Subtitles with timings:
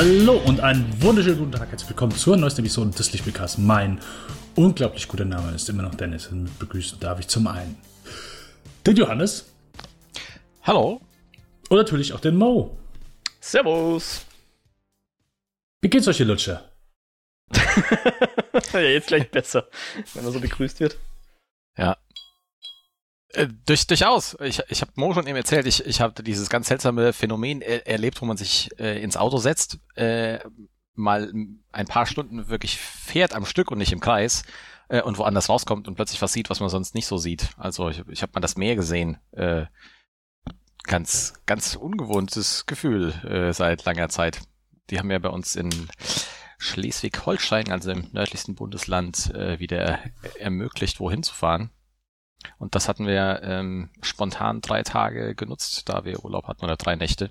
[0.00, 1.70] Hallo und einen wunderschönen guten Tag.
[1.70, 3.58] Herzlich willkommen zur neuesten Episode des Lichtbildcasts.
[3.58, 3.98] Mein
[4.54, 7.76] unglaublich guter Name ist immer noch Dennis und mit begrüßen darf ich zum einen
[8.86, 9.52] den Johannes.
[10.62, 11.00] Hallo.
[11.68, 12.78] Und natürlich auch den Mo.
[13.40, 14.24] Servus.
[15.80, 16.70] Wie geht's euch, ihr Lutscher?
[18.72, 19.66] ja, jetzt gleich besser,
[20.14, 20.96] wenn man so begrüßt wird.
[21.76, 21.96] Ja.
[23.34, 24.36] Äh, durch, durchaus.
[24.40, 27.86] Ich, ich habe Mo schon eben erzählt, ich, ich habe dieses ganz seltsame Phänomen er,
[27.86, 30.38] erlebt, wo man sich äh, ins Auto setzt, äh,
[30.94, 31.32] mal
[31.70, 34.42] ein paar Stunden wirklich fährt am Stück und nicht im Kreis
[34.88, 37.50] äh, und woanders rauskommt und plötzlich was sieht, was man sonst nicht so sieht.
[37.56, 39.18] Also ich, ich habe mal das Meer gesehen.
[39.32, 39.66] Äh,
[40.84, 44.40] ganz, ganz ungewohntes Gefühl äh, seit langer Zeit.
[44.90, 45.70] Die haben ja bei uns in
[46.58, 50.00] Schleswig-Holstein, also im nördlichsten Bundesland, äh, wieder
[50.38, 51.70] ermöglicht, wohin zu fahren.
[52.58, 56.96] Und das hatten wir ähm, spontan drei Tage genutzt, da wir Urlaub hatten oder drei
[56.96, 57.30] Nächte.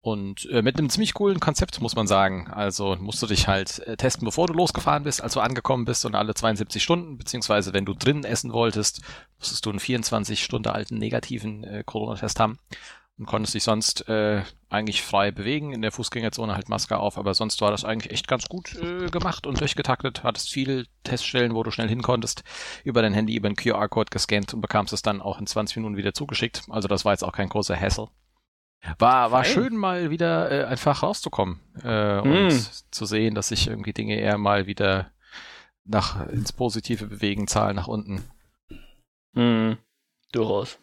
[0.00, 2.48] Und äh, mit einem ziemlich coolen Konzept, muss man sagen.
[2.48, 6.04] Also musst du dich halt äh, testen, bevor du losgefahren bist, als du angekommen bist
[6.04, 9.00] und alle 72 Stunden, beziehungsweise wenn du drinnen essen wolltest,
[9.38, 12.58] musstest du einen 24 Stunden alten negativen äh, Corona-Test haben
[13.18, 17.34] und konntest dich sonst äh, eigentlich frei bewegen, in der Fußgängerzone halt Maske auf, aber
[17.34, 21.62] sonst war das eigentlich echt ganz gut äh, gemacht und durchgetaktet, hattest viele Teststellen, wo
[21.62, 22.42] du schnell hin konntest,
[22.82, 25.96] über dein Handy, über einen QR-Code gescannt und bekamst es dann auch in 20 Minuten
[25.96, 26.62] wieder zugeschickt.
[26.68, 28.08] Also das war jetzt auch kein großer Hassel.
[28.98, 32.60] War, war schön mal wieder äh, einfach rauszukommen äh, und mm.
[32.90, 35.10] zu sehen, dass sich irgendwie Dinge eher mal wieder
[35.84, 38.22] nach ins Positive bewegen, Zahlen nach unten.
[39.32, 39.78] Mm.
[40.32, 40.78] Durchaus.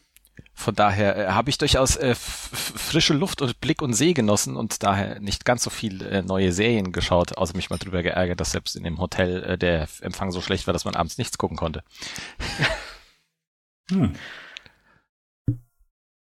[0.53, 4.83] Von daher äh, habe ich durchaus äh, frische Luft und Blick und See genossen und
[4.83, 8.51] daher nicht ganz so viel äh, neue Serien geschaut, außer mich mal drüber geärgert, dass
[8.51, 11.57] selbst in dem Hotel äh, der Empfang so schlecht war, dass man abends nichts gucken
[11.57, 11.83] konnte.
[13.89, 14.13] hm.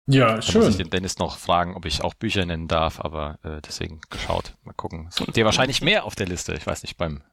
[0.08, 0.62] Ja, da schön.
[0.62, 4.02] muss ich den Dennis noch fragen, ob ich auch Bücher nennen darf, aber äh, deswegen
[4.10, 4.56] geschaut.
[4.64, 5.08] Mal gucken.
[5.10, 6.54] Es gibt dir wahrscheinlich mehr auf der Liste.
[6.54, 7.24] Ich weiß nicht, beim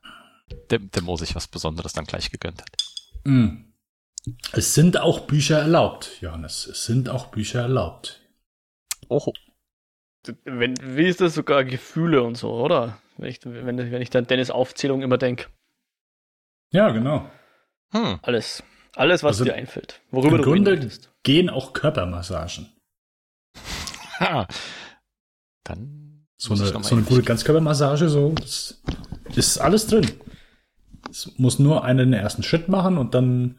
[0.70, 2.70] dem, dem Mo sich was Besonderes dann gleich gegönnt hat.
[3.24, 3.67] Mm.
[4.52, 6.66] Es sind auch Bücher erlaubt, Johannes.
[6.66, 8.20] Es sind auch Bücher erlaubt.
[9.08, 9.32] Oh.
[10.44, 12.98] Wenn, wie ist das sogar Gefühle und so, oder?
[13.16, 15.46] Wenn ich, wenn, wenn ich dann Dennis Aufzählung immer denke.
[16.70, 17.30] Ja, genau.
[17.92, 18.18] Hm.
[18.22, 18.62] Alles.
[18.94, 20.00] Alles, was also dir einfällt.
[20.10, 20.90] Worüber im du Grunde
[21.22, 22.72] gehen auch Körpermassagen.
[24.20, 24.46] Ha.
[25.64, 28.82] Dann so eine, so eine gute Ganzkörpermassage, so, das
[29.34, 30.10] ist alles drin.
[31.10, 33.58] Es muss nur einer den ersten Schritt machen und dann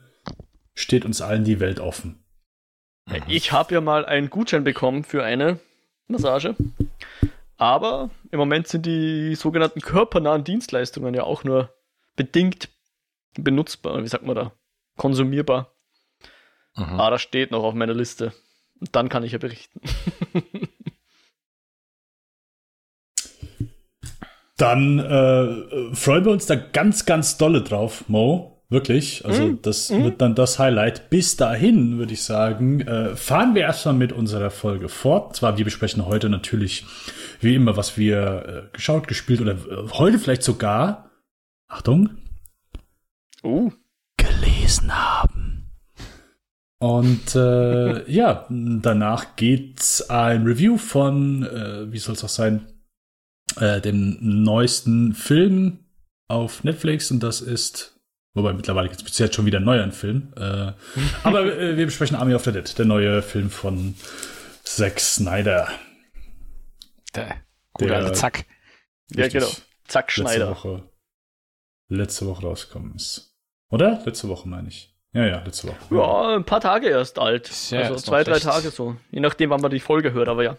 [0.79, 2.23] steht uns allen die Welt offen.
[3.27, 5.59] Ich habe ja mal einen Gutschein bekommen für eine
[6.07, 6.55] Massage.
[7.57, 11.73] Aber im Moment sind die sogenannten körpernahen Dienstleistungen ja auch nur
[12.15, 12.69] bedingt
[13.33, 14.01] benutzbar.
[14.03, 14.53] Wie sagt man da?
[14.95, 15.73] Konsumierbar.
[16.75, 16.99] Mhm.
[16.99, 18.31] Aber das steht noch auf meiner Liste.
[18.79, 19.81] Und dann kann ich ja berichten.
[24.57, 28.58] dann äh, freuen wir uns da ganz, ganz dolle drauf, Mo.
[28.71, 29.25] Wirklich.
[29.25, 30.03] Also mm, das mm.
[30.03, 31.09] wird dann das Highlight.
[31.09, 35.35] Bis dahin, würde ich sagen, äh, fahren wir erstmal mit unserer Folge fort.
[35.35, 36.85] Zwar, wir besprechen heute natürlich,
[37.41, 41.09] wie immer, was wir äh, geschaut, gespielt oder äh, heute vielleicht sogar,
[41.67, 42.11] Achtung,
[43.43, 43.71] uh.
[44.17, 45.71] gelesen haben.
[46.77, 52.67] Und äh, ja, danach geht's ein Review von, äh, wie soll es auch sein,
[53.59, 55.79] äh, dem neuesten Film
[56.27, 57.98] auf Netflix und das ist
[58.39, 60.31] Wobei mittlerweile gibt es bis jetzt schon wieder einen neuen Film.
[60.37, 60.71] Äh,
[61.23, 63.95] aber äh, wir besprechen Army of the Dead, der neue Film von
[64.63, 65.67] Zack Snyder.
[67.13, 67.35] Der
[67.73, 68.45] gute alte Zack.
[69.11, 69.49] Ja, genau.
[69.89, 70.51] Zack Schneider.
[70.51, 70.89] Letzte Woche,
[71.89, 73.35] letzte Woche rausgekommen ist.
[73.71, 74.01] Oder?
[74.05, 74.95] Letzte Woche meine ich.
[75.11, 75.95] Ja, ja, letzte Woche.
[75.95, 77.51] Ja, ein paar Tage erst alt.
[77.71, 78.95] Ja, also zwei, drei Tage so.
[79.11, 80.57] Je nachdem, wann man die Folge hört, aber ja.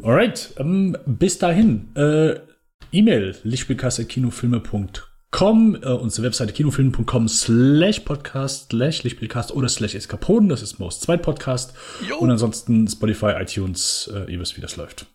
[0.00, 1.92] Alright, ähm, bis dahin.
[1.96, 2.51] Äh,
[2.94, 10.78] E-Mail lichtspielcast.kinofilme.com, äh, unsere Webseite kinofilme.com slash podcast slash Lichtspielcast oder slash Eskapoden, das ist
[10.78, 11.72] Most Zweit Podcast.
[12.20, 15.06] Und ansonsten Spotify, iTunes, äh, ihr wisst, wie das läuft.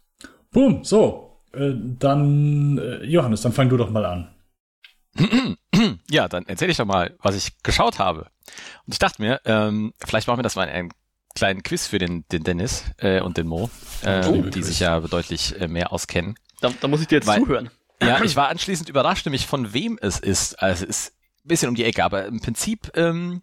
[0.52, 4.30] Boom, so, äh, dann, äh, Johannes, dann fang du doch mal an.
[6.10, 8.22] Ja, dann erzähle ich doch mal, was ich geschaut habe.
[8.88, 10.92] Und ich dachte mir, ähm, vielleicht machen wir das mal einen
[11.36, 13.70] kleinen Quiz für den, den Dennis äh, und den Mo,
[14.04, 16.34] äh, oh, die sich ja deutlich äh, mehr auskennen.
[16.62, 17.70] Da, da muss ich dir jetzt Weil, zuhören.
[18.02, 20.62] Ja, ich war anschließend überrascht, nämlich von wem es ist.
[20.62, 21.14] Also es ist
[21.44, 23.42] ein bisschen um die Ecke, aber im Prinzip ähm,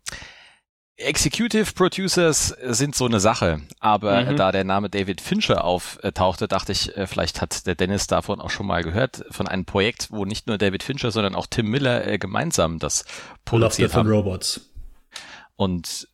[0.96, 4.36] Executive Producers sind so eine Sache, aber mhm.
[4.36, 8.50] da der Name David Fincher auftauchte, dachte ich, äh, vielleicht hat der Dennis davon auch
[8.50, 12.06] schon mal gehört, von einem Projekt, wo nicht nur David Fincher, sondern auch Tim Miller
[12.06, 13.04] äh, gemeinsam das
[13.44, 14.08] produziert Love haben.
[14.08, 14.60] Robots.
[15.56, 16.08] Und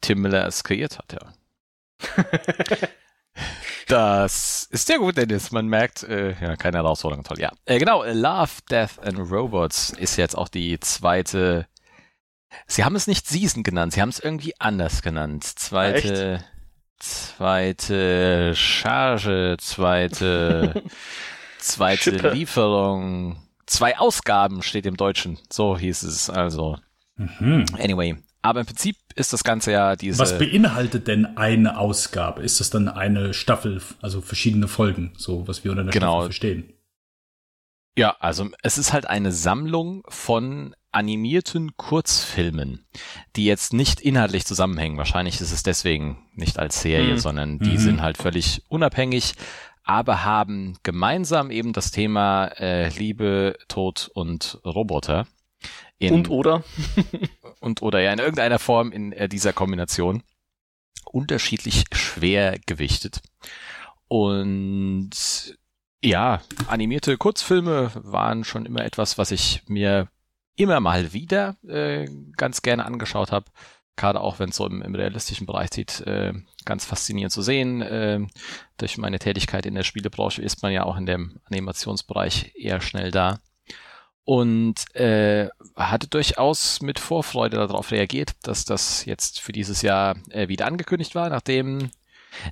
[0.00, 1.32] Tim Miller es kreiert hat, ja.
[3.88, 5.50] Das ist sehr gut, Dennis.
[5.50, 7.38] Man merkt, äh, ja, keine Herausforderung, toll.
[7.40, 8.04] Ja, äh, genau.
[8.04, 11.66] Love, Death and Robots ist jetzt auch die zweite.
[12.66, 15.44] Sie haben es nicht Season genannt, sie haben es irgendwie anders genannt.
[15.44, 16.44] Zweite, Echt?
[16.98, 20.82] zweite Charge, zweite,
[21.58, 22.30] zweite Schippe.
[22.30, 25.38] Lieferung, zwei Ausgaben steht im Deutschen.
[25.50, 26.78] So hieß es also.
[27.16, 27.64] Mhm.
[27.78, 30.18] Anyway, aber im Prinzip ist das Ganze ja diese.
[30.18, 32.42] Was beinhaltet denn eine Ausgabe?
[32.42, 36.12] Ist das dann eine Staffel, also verschiedene Folgen, so was wir unter einer genau.
[36.12, 36.72] Staffel verstehen?
[37.96, 42.84] Ja, also es ist halt eine Sammlung von animierten Kurzfilmen,
[43.36, 44.98] die jetzt nicht inhaltlich zusammenhängen.
[44.98, 47.18] Wahrscheinlich ist es deswegen nicht als Serie, mhm.
[47.18, 47.78] sondern die mhm.
[47.78, 49.34] sind halt völlig unabhängig,
[49.84, 55.26] aber haben gemeinsam eben das Thema äh, Liebe, Tod und Roboter.
[55.98, 56.62] In, und oder?
[57.62, 60.22] und oder ja in irgendeiner Form in äh, dieser Kombination
[61.04, 63.20] unterschiedlich schwer gewichtet.
[64.08, 65.10] Und
[66.02, 70.08] ja, animierte Kurzfilme waren schon immer etwas, was ich mir
[70.56, 72.06] immer mal wieder äh,
[72.36, 73.46] ganz gerne angeschaut habe.
[73.96, 76.32] Gerade auch wenn es so im, im, realistischen Bereich sieht, äh,
[76.64, 77.82] ganz faszinierend zu sehen.
[77.82, 78.20] Äh,
[78.78, 83.10] durch meine Tätigkeit in der Spielebranche ist man ja auch in dem Animationsbereich eher schnell
[83.10, 83.38] da
[84.24, 90.48] und äh, hatte durchaus mit Vorfreude darauf reagiert, dass das jetzt für dieses Jahr äh,
[90.48, 91.90] wieder angekündigt war, nachdem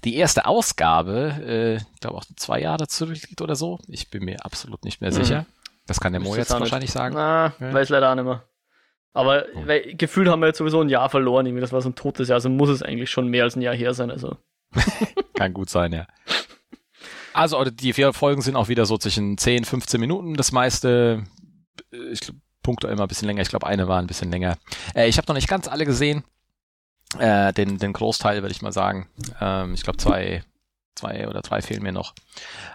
[0.05, 3.79] die erste Ausgabe, äh, ich glaube auch zwei Jahre zurückliegt oder so.
[3.89, 5.43] Ich bin mir absolut nicht mehr sicher.
[5.43, 5.47] Mhm.
[5.87, 6.93] Das kann der Mo jetzt wahrscheinlich nicht.
[6.93, 7.15] sagen.
[7.15, 7.73] Na, ja.
[7.73, 8.45] weiß leider auch nicht mehr.
[9.13, 9.67] Aber oh.
[9.67, 11.47] weil, gefühlt haben wir jetzt sowieso ein Jahr verloren.
[11.47, 11.63] Irgendwie.
[11.63, 13.75] Das war so ein totes Jahr, also muss es eigentlich schon mehr als ein Jahr
[13.75, 14.11] her sein.
[14.11, 14.37] Also.
[15.35, 16.07] kann gut sein, ja.
[17.33, 20.35] Also die vier Folgen sind auch wieder so zwischen 10, 15 Minuten.
[20.35, 21.25] Das meiste
[22.13, 23.43] ich glaube, Punkte immer ein bisschen länger.
[23.43, 24.59] Ich glaube, eine war ein bisschen länger.
[24.95, 26.25] Äh, ich habe noch nicht ganz alle gesehen.
[27.19, 29.09] Äh, den, den Großteil würde ich mal sagen.
[29.41, 30.45] Ähm, ich glaube, zwei,
[30.95, 32.15] zwei oder drei fehlen mir noch.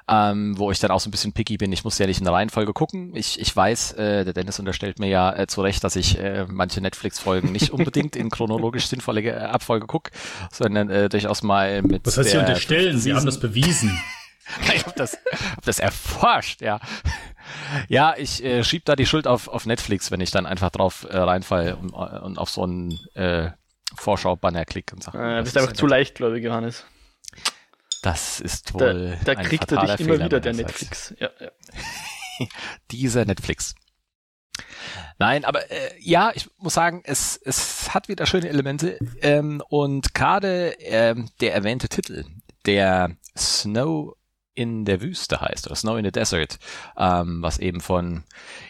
[0.09, 1.71] Ähm, wo ich dann auch so ein bisschen picky bin.
[1.71, 3.15] Ich muss ja nicht in der Reihenfolge gucken.
[3.15, 6.45] Ich, ich weiß, äh, der Dennis unterstellt mir ja äh, zu Recht, dass ich äh,
[6.49, 10.11] manche Netflix-Folgen nicht unbedingt in chronologisch sinnvolle äh, Abfolge gucke,
[10.51, 12.05] sondern äh, durchaus mal mit.
[12.05, 12.97] Was heißt Sie unterstellen?
[12.97, 13.97] Sie haben das bewiesen.
[14.75, 15.17] ich habe das,
[15.55, 16.79] hab das erforscht, ja.
[17.87, 21.05] Ja, ich äh, schieb da die Schuld auf, auf Netflix, wenn ich dann einfach drauf
[21.09, 23.51] äh, reinfall und, und auf so einen äh,
[23.95, 25.17] Vorschau-Banner klicke und sage.
[25.17, 26.85] Äh, bist einfach zu leichtgläubig, Johannes.
[28.01, 29.17] Das ist wohl.
[29.23, 31.13] Da, da kriegt er dich immer wieder, der Netflix.
[31.19, 31.49] Ja, ja.
[32.91, 33.75] Dieser Netflix.
[35.17, 40.13] Nein, aber äh, ja, ich muss sagen, es, es hat wieder schöne Elemente ähm, und
[40.13, 42.25] gerade ähm, der erwähnte Titel,
[42.65, 44.15] der Snow
[44.55, 46.57] in der Wüste heißt oder Snow in the Desert,
[46.97, 48.23] ähm, was eben von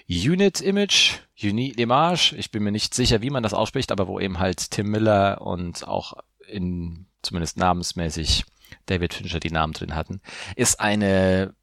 [0.09, 4.19] Unit Image, Unit Image, ich bin mir nicht sicher, wie man das ausspricht, aber wo
[4.19, 6.13] eben halt Tim Miller und auch
[6.47, 8.45] in zumindest namensmäßig
[8.87, 10.21] David Fincher die Namen drin hatten,
[10.55, 11.55] ist eine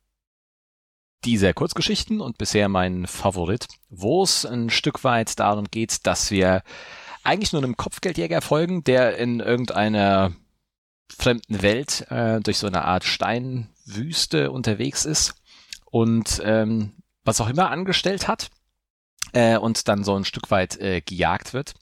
[1.25, 6.63] dieser Kurzgeschichten und bisher mein Favorit, wo es ein Stück weit darum geht, dass wir
[7.23, 10.33] eigentlich nur einem Kopfgeldjäger folgen, der in irgendeiner
[11.17, 15.35] fremden Welt äh, durch so eine Art Steinwüste unterwegs ist
[15.91, 16.93] und ähm,
[17.25, 18.51] was auch immer angestellt hat
[19.33, 21.75] äh, und dann so ein Stück weit äh, gejagt wird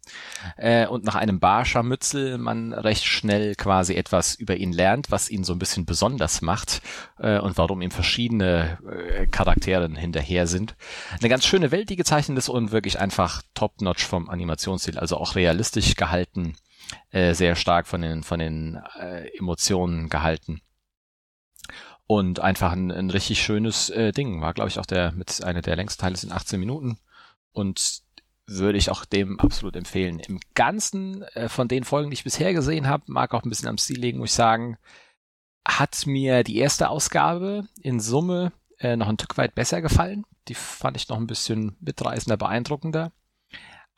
[0.56, 5.44] äh, und nach einem Barscharmützel man recht schnell quasi etwas über ihn lernt, was ihn
[5.44, 6.82] so ein bisschen besonders macht
[7.18, 10.76] äh, und warum ihm verschiedene äh, Charakteren hinterher sind.
[11.18, 15.34] Eine ganz schöne Welt, die gezeichnet ist und wirklich einfach top-notch vom Animationsstil, also auch
[15.34, 16.56] realistisch gehalten
[17.10, 20.60] äh, sehr stark von den, von den äh, Emotionen gehalten.
[22.06, 24.40] Und einfach ein, ein richtig schönes äh, Ding.
[24.40, 26.98] War, glaube ich, auch der mit einer der längsten Teile sind 18 Minuten.
[27.52, 28.02] Und
[28.46, 30.18] würde ich auch dem absolut empfehlen.
[30.18, 33.68] Im Ganzen äh, von den Folgen, die ich bisher gesehen habe, mag auch ein bisschen
[33.68, 34.76] am Stil legen, muss ich sagen,
[35.66, 40.24] hat mir die erste Ausgabe in Summe äh, noch ein Stück weit besser gefallen.
[40.48, 43.12] Die fand ich noch ein bisschen mitreißender, beeindruckender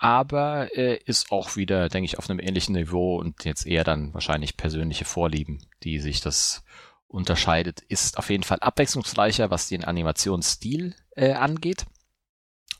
[0.02, 4.12] aber äh, ist auch wieder, denke ich, auf einem ähnlichen Niveau und jetzt eher dann
[4.12, 6.64] wahrscheinlich persönliche Vorlieben, die sich das
[7.06, 7.82] unterscheidet.
[7.82, 11.86] Ist auf jeden Fall abwechslungsreicher, was den Animationsstil äh, angeht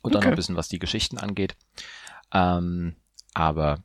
[0.00, 0.18] und okay.
[0.18, 1.54] auch noch ein bisschen, was die Geschichten angeht.
[2.32, 2.96] Ähm,
[3.34, 3.84] aber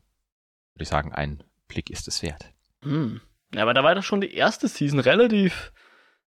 [0.72, 2.46] würde ich sagen, ein Blick ist es wert.
[2.82, 3.20] Hm.
[3.54, 5.72] Ja, aber da war doch schon die erste Season relativ,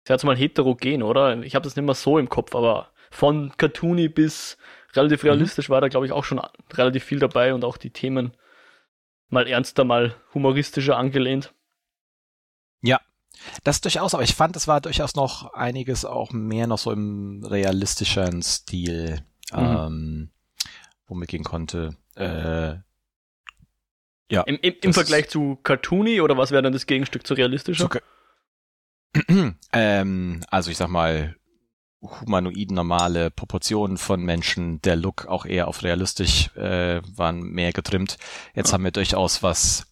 [0.03, 1.41] ich sag mal heterogen, oder?
[1.41, 4.59] Ich habe das nicht mehr so im Kopf, aber von Cartoony bis
[4.93, 5.29] relativ mhm.
[5.29, 6.41] realistisch war da, glaube ich, auch schon
[6.73, 8.33] relativ viel dabei und auch die Themen
[9.29, 11.53] mal ernster, mal humoristischer angelehnt.
[12.81, 12.99] Ja,
[13.63, 17.43] das durchaus, aber ich fand, es war durchaus noch einiges auch mehr noch so im
[17.43, 19.59] realistischen Stil, mhm.
[19.59, 20.31] ähm,
[21.07, 21.95] wo man gehen konnte.
[22.15, 22.77] Äh,
[24.31, 24.43] ja.
[24.43, 27.89] Im, im, im Vergleich zu Cartoony oder was wäre dann das Gegenstück zu realistischer?
[27.89, 27.99] Zu,
[29.73, 31.35] ähm, also ich sag mal,
[32.01, 38.17] humanoiden normale Proportionen von Menschen, der Look auch eher auf realistisch, äh, waren mehr getrimmt.
[38.55, 38.73] Jetzt ja.
[38.73, 39.85] haben wir durchaus was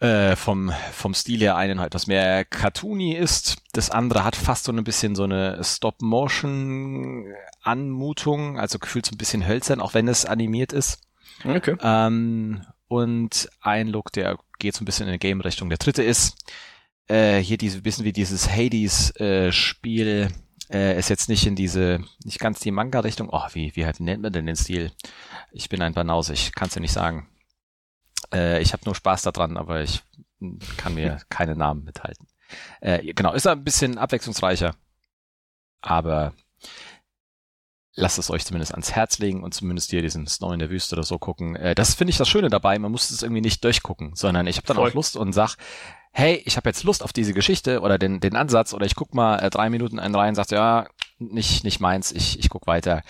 [0.00, 3.56] äh, vom, vom Stil her einen halt was mehr cartoony ist.
[3.72, 9.46] Das andere hat fast so ein bisschen so eine Stop-Motion-Anmutung, also gefühlt so ein bisschen
[9.46, 11.00] hölzern, auch wenn es animiert ist.
[11.44, 11.76] Okay.
[11.80, 15.68] Ähm, und ein Look, der geht so ein bisschen in die Game-Richtung.
[15.68, 16.36] Der dritte ist
[17.06, 20.06] äh, hier diese bisschen wie dieses Hades-Spiel.
[20.06, 20.28] Äh,
[20.68, 23.28] ist jetzt nicht in diese, nicht ganz die Manga-Richtung.
[23.30, 24.92] Oh, wie, wie halt nennt man denn den Stil?
[25.52, 27.28] Ich bin ein Banause, ich kann es ja nicht sagen.
[28.32, 30.02] Äh, ich habe nur Spaß daran, aber ich
[30.76, 32.26] kann mir keine Namen mithalten.
[32.80, 34.74] Äh, genau, ist ein bisschen abwechslungsreicher.
[35.80, 36.32] Aber
[37.96, 40.96] lasst es euch zumindest ans Herz legen und zumindest hier diesen Snow in der Wüste
[40.96, 41.56] oder so gucken.
[41.56, 42.78] Äh, das finde ich das Schöne dabei.
[42.78, 44.90] Man muss es irgendwie nicht durchgucken, sondern ich habe dann Voll.
[44.90, 45.56] auch Lust und sag,
[46.12, 49.14] hey, ich habe jetzt Lust auf diese Geschichte oder den, den Ansatz oder ich guck
[49.14, 50.86] mal äh, drei Minuten einen rein und sagt, ja,
[51.18, 53.02] nicht, nicht meins, ich, ich guck weiter.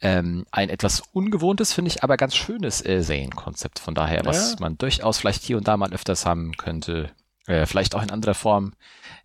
[0.00, 3.78] Ähm, ein etwas ungewohntes, finde ich, aber ganz schönes äh, Serienkonzept.
[3.78, 4.56] Von daher, was ja.
[4.60, 7.10] man durchaus vielleicht hier und da mal öfters haben könnte.
[7.46, 8.72] Äh, vielleicht auch in anderer Form,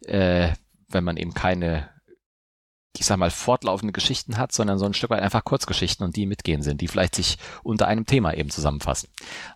[0.02, 0.50] äh,
[0.90, 1.90] wenn man eben keine
[2.96, 6.26] ich sag mal, fortlaufende Geschichten hat, sondern so ein Stück weit einfach Kurzgeschichten und die
[6.26, 9.10] mitgehen sind, die vielleicht sich unter einem Thema eben zusammenfassen.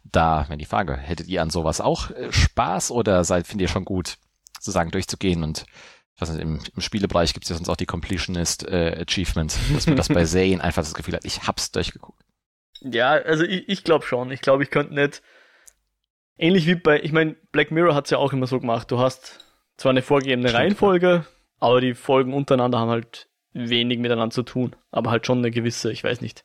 [0.03, 3.73] Da, wenn die Frage, hättet ihr an sowas auch äh, Spaß oder seid, findet ihr
[3.73, 4.17] schon gut,
[4.55, 5.65] sozusagen durchzugehen und
[6.15, 9.57] ich weiß nicht, im, im Spielebereich gibt es ja sonst auch die Completionist äh, Achievement,
[9.73, 12.21] dass man das bei Serien einfach das Gefühl hat, ich hab's durchgeguckt.
[12.81, 14.31] Ja, also ich, ich glaube schon.
[14.31, 15.21] Ich glaube, ich könnte nicht.
[16.37, 18.89] Ähnlich wie bei, ich meine, Black Mirror hat's ja auch immer so gemacht.
[18.91, 19.45] Du hast
[19.77, 21.25] zwar eine vorgegebene Stimmt, Reihenfolge, ja.
[21.61, 25.91] Aber die Folgen untereinander haben halt wenig miteinander zu tun, aber halt schon eine gewisse,
[25.91, 26.43] ich weiß nicht.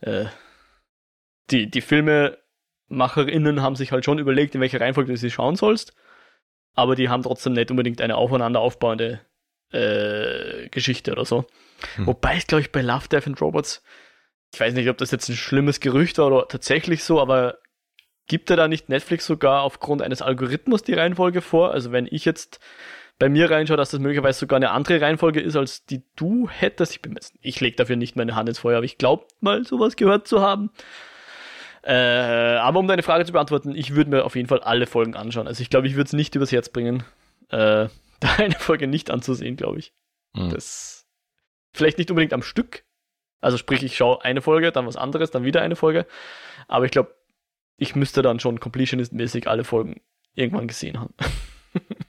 [0.00, 0.26] Äh,
[1.50, 5.94] die, die FilmemacherInnen haben sich halt schon überlegt, in welcher Reihenfolge du sie schauen sollst,
[6.74, 9.20] aber die haben trotzdem nicht unbedingt eine aufeinander aufbauende
[9.72, 11.46] äh, Geschichte oder so.
[11.96, 12.06] Hm.
[12.06, 13.82] Wobei es, glaube ich, bei Love, Death and Robots,
[14.52, 17.58] ich weiß nicht, ob das jetzt ein schlimmes Gerücht war oder tatsächlich so, aber
[18.28, 21.72] gibt er da nicht Netflix sogar aufgrund eines Algorithmus die Reihenfolge vor?
[21.72, 22.60] Also wenn ich jetzt
[23.18, 26.92] bei mir reinschaue, dass das möglicherweise sogar eine andere Reihenfolge ist, als die du hättest.
[26.92, 29.96] Ich, bin, ich lege dafür nicht meine Hand ins Feuer, aber ich glaube mal sowas
[29.96, 30.70] gehört zu haben.
[31.82, 35.14] Äh, aber um deine Frage zu beantworten, ich würde mir auf jeden Fall alle Folgen
[35.14, 35.46] anschauen.
[35.46, 37.04] Also ich glaube, ich würde es nicht übers Herz bringen,
[37.50, 37.88] äh,
[38.20, 39.92] da eine Folge nicht anzusehen, glaube ich.
[40.32, 40.50] Mhm.
[40.50, 41.06] Das
[41.72, 42.84] vielleicht nicht unbedingt am Stück.
[43.40, 46.06] Also sprich, ich schaue eine Folge, dann was anderes, dann wieder eine Folge.
[46.66, 47.14] Aber ich glaube,
[47.76, 50.00] ich müsste dann schon completionist-mäßig alle Folgen
[50.34, 51.14] irgendwann gesehen haben.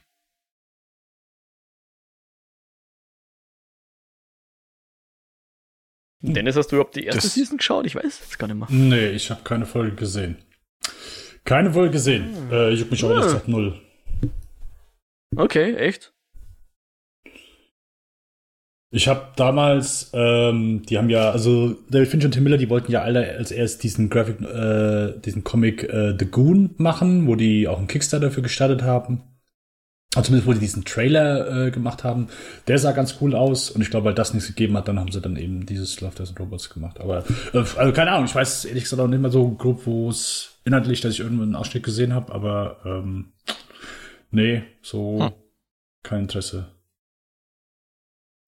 [6.32, 7.86] Dennis, hast du überhaupt die erste das, Season geschaut?
[7.86, 8.68] Ich weiß es gar nicht mehr.
[8.70, 10.36] Nee, ich habe keine Folge gesehen.
[11.44, 12.36] Keine Folge gesehen.
[12.50, 12.52] Hm.
[12.52, 13.16] Äh, ich juck mich auch hm.
[13.16, 13.80] erst null.
[15.36, 16.12] Okay, echt?
[18.92, 22.92] Ich habe damals, ähm, die haben ja, also David Finch und Tim Miller, die wollten
[22.92, 27.68] ja alle als erst diesen Graphic, äh, diesen Comic äh, The Goon machen, wo die
[27.68, 29.22] auch einen Kickstarter dafür gestartet haben.
[30.16, 32.28] Also zumindest, wo die diesen Trailer äh, gemacht haben,
[32.68, 35.12] der sah ganz cool aus und ich glaube, weil das nichts gegeben hat, dann haben
[35.12, 36.98] sie dann eben dieses Love, Death Robots gemacht.
[37.00, 40.08] Aber, äh, also keine Ahnung, ich weiß ehrlich gesagt auch nicht mehr so grob, wo
[40.08, 43.34] es inhaltlich, dass ich irgendwo einen Ausschnitt gesehen habe, aber ähm,
[44.30, 45.32] nee, so hm.
[46.02, 46.74] kein Interesse.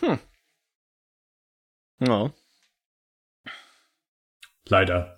[0.00, 0.18] Hm.
[2.00, 2.32] Ja.
[4.68, 5.16] Leider.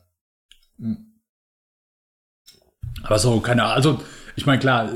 [0.79, 1.21] Hm.
[3.05, 4.05] Aber so, keine Ahnung, also
[4.35, 4.91] ich meine, klar,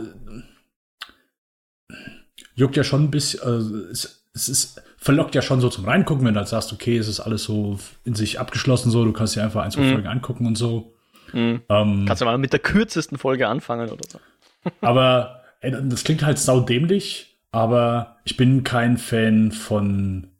[2.54, 6.26] juckt ja schon ein bisschen, also es, es ist, verlockt ja schon so zum Reingucken,
[6.26, 9.36] wenn du halt sagst, okay, es ist alles so in sich abgeschlossen, so, du kannst
[9.36, 9.92] dir einfach ein, zwei mhm.
[9.92, 10.94] Folgen angucken und so.
[11.32, 11.62] Mhm.
[11.68, 14.20] Ähm, kannst du mal mit der kürzesten Folge anfangen oder so.
[14.80, 20.30] aber ey, das klingt halt saudämlich, aber ich bin kein Fan von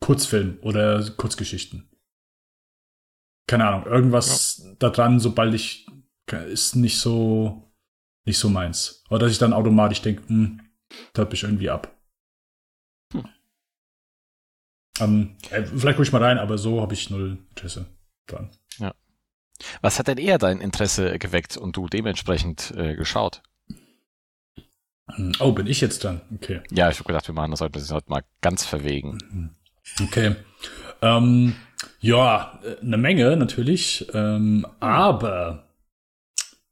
[0.00, 1.88] Kurzfilm oder Kurzgeschichten.
[3.46, 4.72] Keine Ahnung, irgendwas ja.
[4.78, 5.86] da dran, sobald ich
[6.48, 7.63] ist nicht so
[8.24, 9.04] nicht so meins.
[9.10, 10.60] Oder dass ich dann automatisch denke, hm,
[11.12, 11.94] da ich irgendwie ab.
[13.12, 13.28] Hm.
[15.00, 17.86] Ähm, äh, vielleicht gucke ich mal rein, aber so habe ich null Interesse
[18.26, 18.50] dran.
[18.78, 18.94] Ja.
[19.82, 23.42] Was hat denn eher dein Interesse geweckt und du dementsprechend äh, geschaut?
[25.14, 26.22] Hm, oh, bin ich jetzt dann?
[26.34, 26.62] Okay.
[26.70, 29.18] Ja, ich habe gedacht, wir machen das heute, heute mal ganz verwegen.
[29.30, 29.50] Hm.
[30.02, 30.36] Okay.
[31.02, 31.54] Ähm,
[32.00, 35.63] ja, äh, eine Menge natürlich, ähm, aber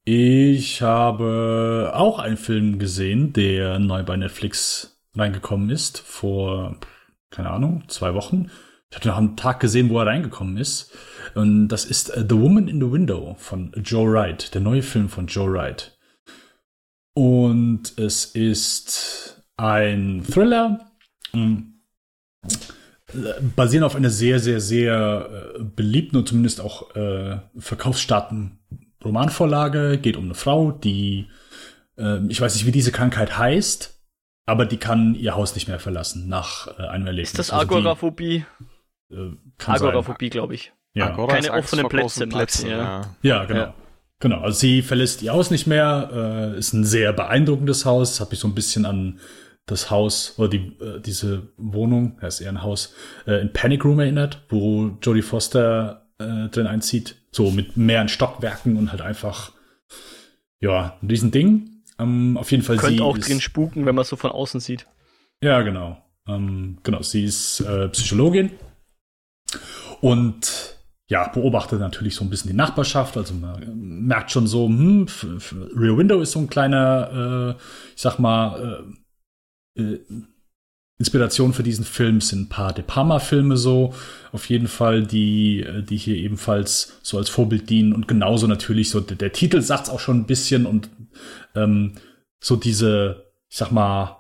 [0.05, 6.77] ich habe auch einen Film gesehen, der neu bei Netflix reingekommen ist, vor,
[7.31, 8.51] keine Ahnung, zwei Wochen.
[8.91, 10.93] Ich hatte noch einen Tag gesehen, wo er reingekommen ist.
[11.35, 15.09] Und das ist äh, The Woman in the Window von Joe Wright, der neue Film
[15.09, 15.97] von Joe Wright.
[17.15, 20.91] Und es ist ein Thriller.
[21.33, 21.69] Hm.
[23.57, 28.59] Basieren auf einer sehr, sehr, sehr äh, beliebten und zumindest auch äh, verkaufsstarken
[29.05, 29.99] Romanvorlage.
[29.99, 31.29] Geht um eine Frau, die,
[31.97, 34.01] äh, ich weiß nicht, wie diese Krankheit heißt,
[34.47, 37.31] aber die kann ihr Haus nicht mehr verlassen nach äh, einem Erlebnis.
[37.31, 38.45] Ist das Agoraphobie?
[39.11, 40.73] Also die, äh, Agoraphobie, glaube ich.
[40.95, 41.11] Ja.
[41.11, 43.03] Agora Keine offenen großen Plätze, ja.
[43.23, 43.45] ja.
[43.45, 43.61] Genau.
[43.61, 43.75] Ja.
[44.23, 48.31] Genau, also sie verlässt ihr Haus nicht mehr, äh, ist ein sehr beeindruckendes Haus, hat
[48.31, 49.19] mich so ein bisschen an
[49.67, 52.95] das Haus oder die, äh, diese Wohnung, ja, ist eher ein Haus,
[53.27, 58.77] äh, in Panic Room erinnert, wo Jodie Foster äh, drin einzieht, so mit mehreren Stockwerken
[58.77, 59.53] und halt einfach,
[60.61, 61.83] ja, ein Riesending.
[61.99, 64.61] Ähm, auf jeden Fall sie Könnte auch ist, drin spuken, wenn man so von außen
[64.61, 64.87] sieht.
[65.43, 66.03] Ja, genau.
[66.29, 68.51] Ähm, genau, sie ist äh, Psychologin
[70.01, 70.77] und
[71.09, 73.17] ja, beobachtet natürlich so ein bisschen die Nachbarschaft.
[73.17, 75.07] Also man merkt schon so, hm,
[75.77, 77.63] Rear Window ist so ein kleiner, äh,
[77.95, 78.87] ich sag mal,
[79.77, 80.01] äh, äh,
[81.03, 83.93] Inspiration für diesen Film sind ein paar De Palma-Filme so,
[84.31, 88.91] auf jeden Fall, die, äh, die hier ebenfalls so als Vorbild dienen und genauso natürlich
[88.91, 90.91] so, der, der Titel sagt's auch schon ein bisschen und
[91.57, 91.95] ähm,
[92.39, 94.17] so diese, ich sag mal,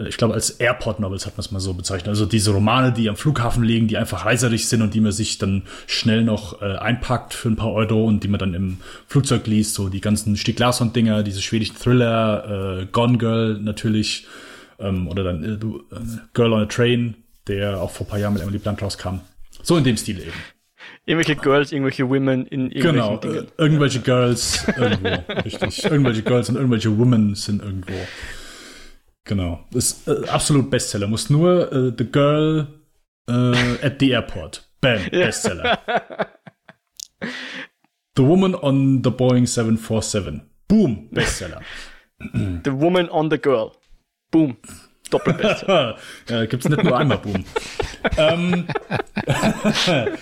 [0.00, 2.08] äh, ich glaube, als Airport Novels hat man es mal so bezeichnet.
[2.08, 5.38] Also diese Romane, die am Flughafen liegen, die einfach reiserig sind und die man sich
[5.38, 9.46] dann schnell noch äh, einpackt für ein paar Euro und die man dann im Flugzeug
[9.46, 9.74] liest.
[9.74, 14.26] So die ganzen Stieg Larsson-Dinger, diese schwedischen Thriller, äh, Gone Girl natürlich.
[14.78, 16.00] Ähm, oder dann äh, äh,
[16.34, 17.16] Girl on a Train,
[17.48, 19.20] der auch vor ein paar Jahren mit Emily Blunt rauskam.
[19.62, 20.32] So in dem Stil eben.
[21.06, 23.46] Irgendwelche Girls, irgendwelche Women in irgendwelchen Genau, äh, Dingen.
[23.58, 25.84] irgendwelche Girls irgendwo, richtig.
[25.84, 27.94] Irgendwelche Girls und irgendwelche Women sind irgendwo.
[29.24, 29.64] Genau.
[29.72, 31.06] Ist äh, absolut Bestseller.
[31.06, 32.66] Muss nur äh, The Girl
[33.28, 33.32] äh,
[33.84, 34.68] at the Airport.
[34.80, 35.78] Bam, Bestseller.
[38.16, 40.42] the Woman on the Boeing 747.
[40.68, 41.60] Boom, Bestseller.
[42.18, 43.72] The Woman on the Girl.
[44.30, 44.56] Boom.
[45.10, 45.64] Doppelbest.
[46.28, 47.44] ja, gibt's nicht nur einmal Boom.
[48.16, 48.66] ähm,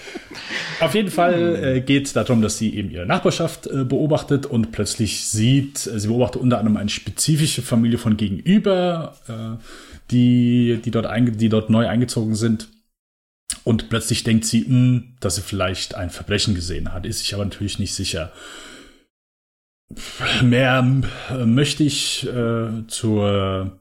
[0.80, 4.72] auf jeden Fall äh, geht es darum, dass sie eben ihre Nachbarschaft äh, beobachtet und
[4.72, 9.62] plötzlich sieht, äh, sie beobachtet unter anderem eine spezifische Familie von gegenüber, äh,
[10.10, 12.68] die, die, dort einge die dort neu eingezogen sind.
[13.62, 17.44] Und plötzlich denkt sie, mh, dass sie vielleicht ein Verbrechen gesehen hat, ist sich aber
[17.44, 18.32] natürlich nicht sicher.
[20.42, 20.86] Mehr
[21.30, 23.80] äh, möchte ich äh, zur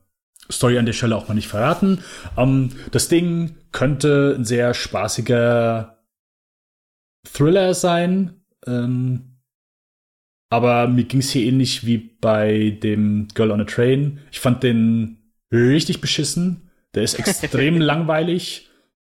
[0.54, 2.00] Story an der Stelle auch mal nicht verraten.
[2.38, 5.98] Ähm, das Ding könnte ein sehr spaßiger
[7.32, 8.42] Thriller sein.
[8.66, 9.34] Ähm,
[10.50, 14.20] aber mir ging es hier ähnlich wie bei dem Girl on a Train.
[14.32, 15.18] Ich fand den
[15.52, 16.70] richtig beschissen.
[16.94, 18.70] Der ist extrem langweilig.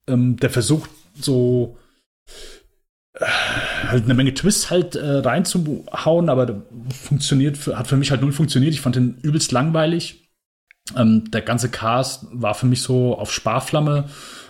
[0.07, 1.77] Ähm, der versucht so
[3.19, 8.33] äh, halt eine Menge Twists halt äh, reinzuhauen, aber funktioniert, hat für mich halt null
[8.33, 8.75] funktioniert.
[8.75, 10.24] Ich fand den übelst langweilig.
[10.97, 14.09] Ähm, der ganze Cast war für mich so auf Sparflamme.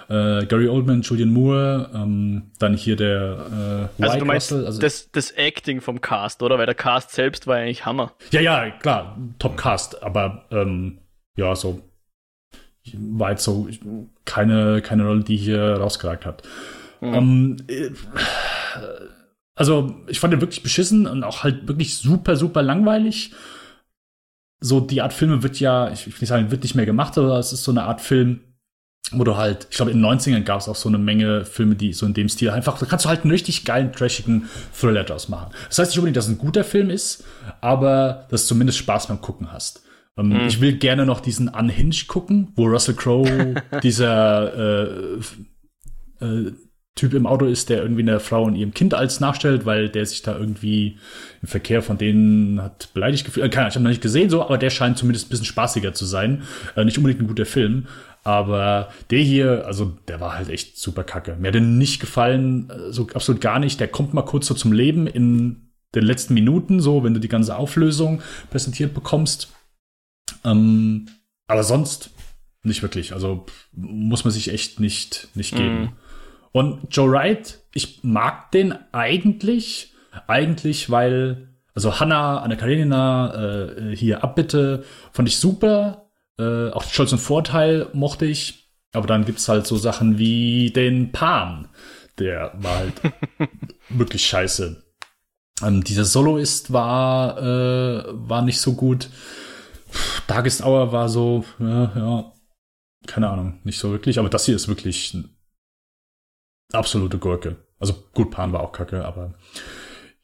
[0.08, 4.66] Äh, Gary Oldman, Julian Moore, ähm, dann hier der äh, Also White du meinst Russell,
[4.66, 6.58] also, das, das Acting vom Cast, oder?
[6.58, 8.12] Weil der Cast selbst war eigentlich Hammer.
[8.30, 10.98] Ja, ja, klar, Top Cast, aber ähm,
[11.36, 11.80] ja, so
[12.92, 13.66] war jetzt so
[14.26, 16.42] keine, keine Rolle, die hier rausgeragt hat.
[17.00, 17.90] Ähm, äh,
[19.54, 23.32] also, ich fand den wirklich beschissen und auch halt wirklich super, super langweilig.
[24.60, 27.38] So, die Art Filme wird ja, ich will nicht sagen, wird nicht mehr gemacht, aber
[27.38, 28.40] es ist so eine Art Film,
[29.12, 31.74] wo du halt, ich glaube, in den 90ern gab es auch so eine Menge Filme,
[31.74, 35.04] die so in dem Stil einfach, da kannst du halt einen richtig geilen, trashigen Thriller
[35.04, 35.52] draus machen.
[35.68, 37.24] Das heißt nicht unbedingt, dass es ein guter Film ist,
[37.60, 39.82] aber dass du zumindest Spaß beim Gucken hast.
[40.16, 45.18] Ähm, Ich will gerne noch diesen Unhinged gucken, wo Russell Crowe dieser äh,
[46.20, 46.52] äh,
[46.96, 50.06] Typ im Auto ist, der irgendwie eine Frau und ihrem Kind als nachstellt, weil der
[50.06, 50.98] sich da irgendwie
[51.42, 53.46] im Verkehr von denen hat beleidigt gefühlt.
[53.46, 55.46] Äh, keine Ahnung, ich habe noch nicht gesehen, so, aber der scheint zumindest ein bisschen
[55.46, 56.44] spaßiger zu sein.
[56.76, 57.88] Äh, nicht unbedingt ein guter Film.
[58.22, 61.36] Aber der hier, also der war halt echt super kacke.
[61.36, 63.80] Mir hat der nicht gefallen, äh, so absolut gar nicht.
[63.80, 67.28] Der kommt mal kurz so zum Leben in den letzten Minuten, so, wenn du die
[67.28, 69.52] ganze Auflösung präsentiert bekommst.
[70.44, 71.08] Ähm,
[71.48, 72.10] aber sonst
[72.62, 73.12] nicht wirklich.
[73.12, 75.80] Also muss man sich echt nicht, nicht geben.
[75.80, 75.92] Mhm.
[76.54, 79.92] Und Joe Wright, ich mag den eigentlich,
[80.28, 86.12] eigentlich, weil, also Hannah, Anna Karenina, äh, hier Abbitte, fand ich super.
[86.38, 88.70] Äh, auch Stolz und Vorteil mochte ich.
[88.92, 91.66] Aber dann gibt's halt so Sachen wie den Pan.
[92.20, 92.94] Der war halt
[93.88, 94.80] wirklich scheiße.
[95.60, 99.08] Ähm, dieser Soloist war, äh, war nicht so gut.
[100.28, 102.32] Darkest Hour war so, ja, ja,
[103.08, 104.20] keine Ahnung, nicht so wirklich.
[104.20, 105.16] Aber das hier ist wirklich
[106.74, 107.56] absolute Gurke.
[107.78, 109.34] Also gut, Pan war auch kacke, aber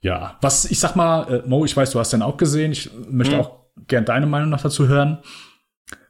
[0.01, 0.39] ja.
[0.41, 2.73] Was, ich sag mal, äh, Mo, ich weiß, du hast den auch gesehen.
[2.73, 3.41] Ich möchte Mhm.
[3.41, 3.51] auch
[3.87, 5.19] gern deine Meinung noch dazu hören.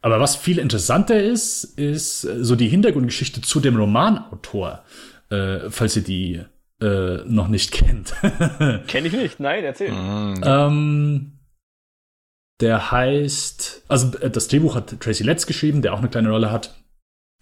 [0.03, 4.85] Aber was viel interessanter ist, ist äh, so die Hintergrundgeschichte zu dem Romanautor,
[5.31, 6.43] äh, falls ihr die
[6.83, 8.15] äh, noch nicht kennt.
[8.87, 9.93] Kenn ich nicht, nein, erzähl.
[9.93, 10.41] Mhm.
[10.45, 11.33] Ähm,
[12.61, 16.51] der heißt, also äh, das Drehbuch hat Tracy Letts geschrieben, der auch eine kleine Rolle
[16.53, 16.80] hat.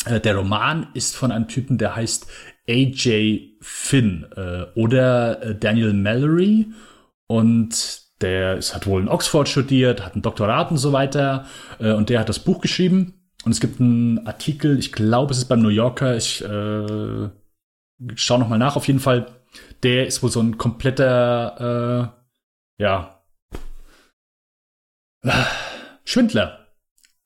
[0.09, 2.27] Äh, der Roman ist von einem Typen, der heißt
[2.69, 6.67] AJ Finn äh, oder äh, Daniel Mallory.
[7.27, 11.47] Und der ist, hat wohl in Oxford studiert, hat ein Doktorat und so weiter.
[11.79, 13.15] Äh, und der hat das Buch geschrieben.
[13.45, 17.29] Und es gibt einen Artikel, ich glaube, es ist beim New Yorker, ich äh,
[18.17, 19.27] schau noch mal nach, auf jeden Fall,
[19.85, 22.13] der ist wohl so ein kompletter,
[22.79, 23.23] äh, ja,
[26.05, 26.68] Schwindler.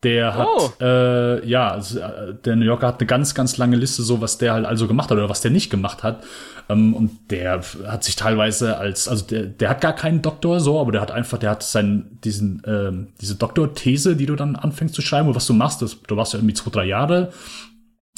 [0.02, 0.70] Der hat, oh.
[0.80, 4.52] äh, ja, äh, der New Yorker hat eine ganz, ganz lange Liste, so was der
[4.52, 6.24] halt also gemacht hat oder was der nicht gemacht hat.
[6.68, 10.80] Ähm, und der hat sich teilweise als, also der, der hat gar keinen Doktor so,
[10.80, 14.94] aber der hat einfach, der hat seinen, diesen, ähm, diese Doktorthese, die du dann anfängst
[14.94, 17.32] zu schreiben, und was du machst, das, du warst ja irgendwie zwei, drei Jahre.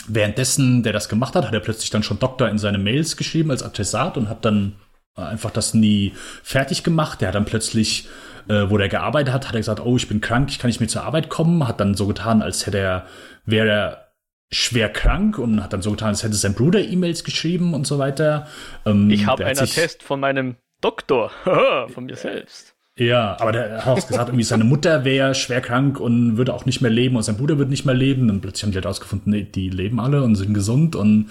[0.09, 3.51] Währenddessen, der das gemacht hat, hat er plötzlich dann schon Doktor in seine Mails geschrieben
[3.51, 4.75] als Attesat und hat dann
[5.14, 7.20] einfach das nie fertig gemacht.
[7.20, 8.09] Der hat dann plötzlich
[8.48, 10.81] äh, wo der gearbeitet hat, hat er gesagt, oh, ich bin krank, ich kann nicht
[10.81, 13.07] mehr zur Arbeit kommen, hat dann so getan, als hätte er,
[13.46, 14.05] wäre er
[14.50, 17.98] schwer krank und hat dann so getan, als hätte sein Bruder E-Mails geschrieben und so
[17.98, 18.46] weiter.
[18.85, 21.31] Ähm, ich habe einen Test von meinem Doktor,
[21.88, 22.74] von mir selbst.
[22.96, 26.64] Ja, aber der hat auch gesagt, irgendwie seine Mutter wäre schwer krank und würde auch
[26.64, 28.31] nicht mehr leben und sein Bruder würde nicht mehr leben.
[28.31, 31.31] Und plötzlich haben die halt ausgefunden, nee, die leben alle und sind gesund und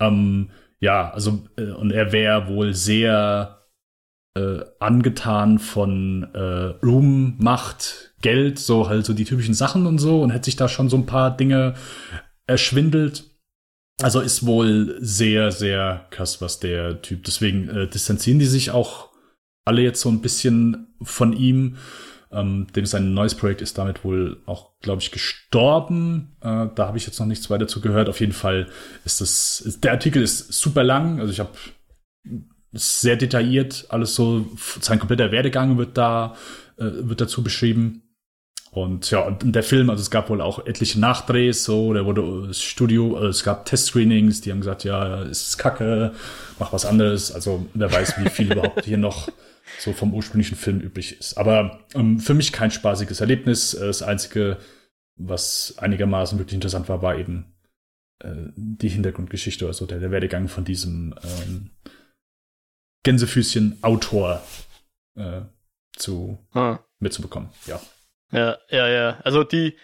[0.00, 3.66] ähm, ja, also äh, und er wäre wohl sehr
[4.36, 10.22] äh, angetan von äh, Ruhm, Macht, Geld, so halt so die typischen Sachen und so
[10.22, 11.74] und hätte sich da schon so ein paar Dinge
[12.46, 13.24] erschwindelt.
[14.02, 17.24] Also ist wohl sehr, sehr krass, was der Typ.
[17.24, 19.08] Deswegen äh, distanzieren die sich auch
[19.64, 21.76] alle jetzt so ein bisschen von ihm.
[22.32, 26.36] Ähm, dem sein neues Projekt ist damit wohl auch, glaube ich, gestorben.
[26.40, 28.08] Äh, da habe ich jetzt noch nichts weiter zu gehört.
[28.08, 28.68] Auf jeden Fall
[29.04, 31.20] ist das, ist, der Artikel ist super lang.
[31.20, 31.50] Also ich habe
[32.72, 34.46] sehr detailliert, alles so,
[34.80, 36.34] sein kompletter Werdegang wird da,
[36.78, 38.02] äh, wird dazu beschrieben.
[38.72, 42.48] Und ja, und der Film, also es gab wohl auch etliche Nachdrehs, so, der wurde
[42.48, 46.12] das Studio, also es gab Testscreenings, die haben gesagt, ja, ist kacke,
[46.58, 47.32] mach was anderes.
[47.32, 49.28] Also wer weiß, wie viel überhaupt hier noch
[49.78, 51.36] so vom ursprünglichen Film üblich ist.
[51.36, 53.72] Aber ähm, für mich kein spaßiges Erlebnis.
[53.72, 54.58] Das Einzige,
[55.16, 57.56] was einigermaßen wirklich interessant war, war eben
[58.20, 61.70] äh, die Hintergrundgeschichte, also der, der Werdegang von diesem ähm,
[63.02, 64.42] Gänsefüßchen-Autor
[65.16, 65.42] äh,
[65.96, 66.78] zu ah.
[66.98, 67.50] mitzubekommen.
[67.66, 67.80] Ja.
[68.32, 69.20] Ja, ja, ja.
[69.22, 69.76] Also die,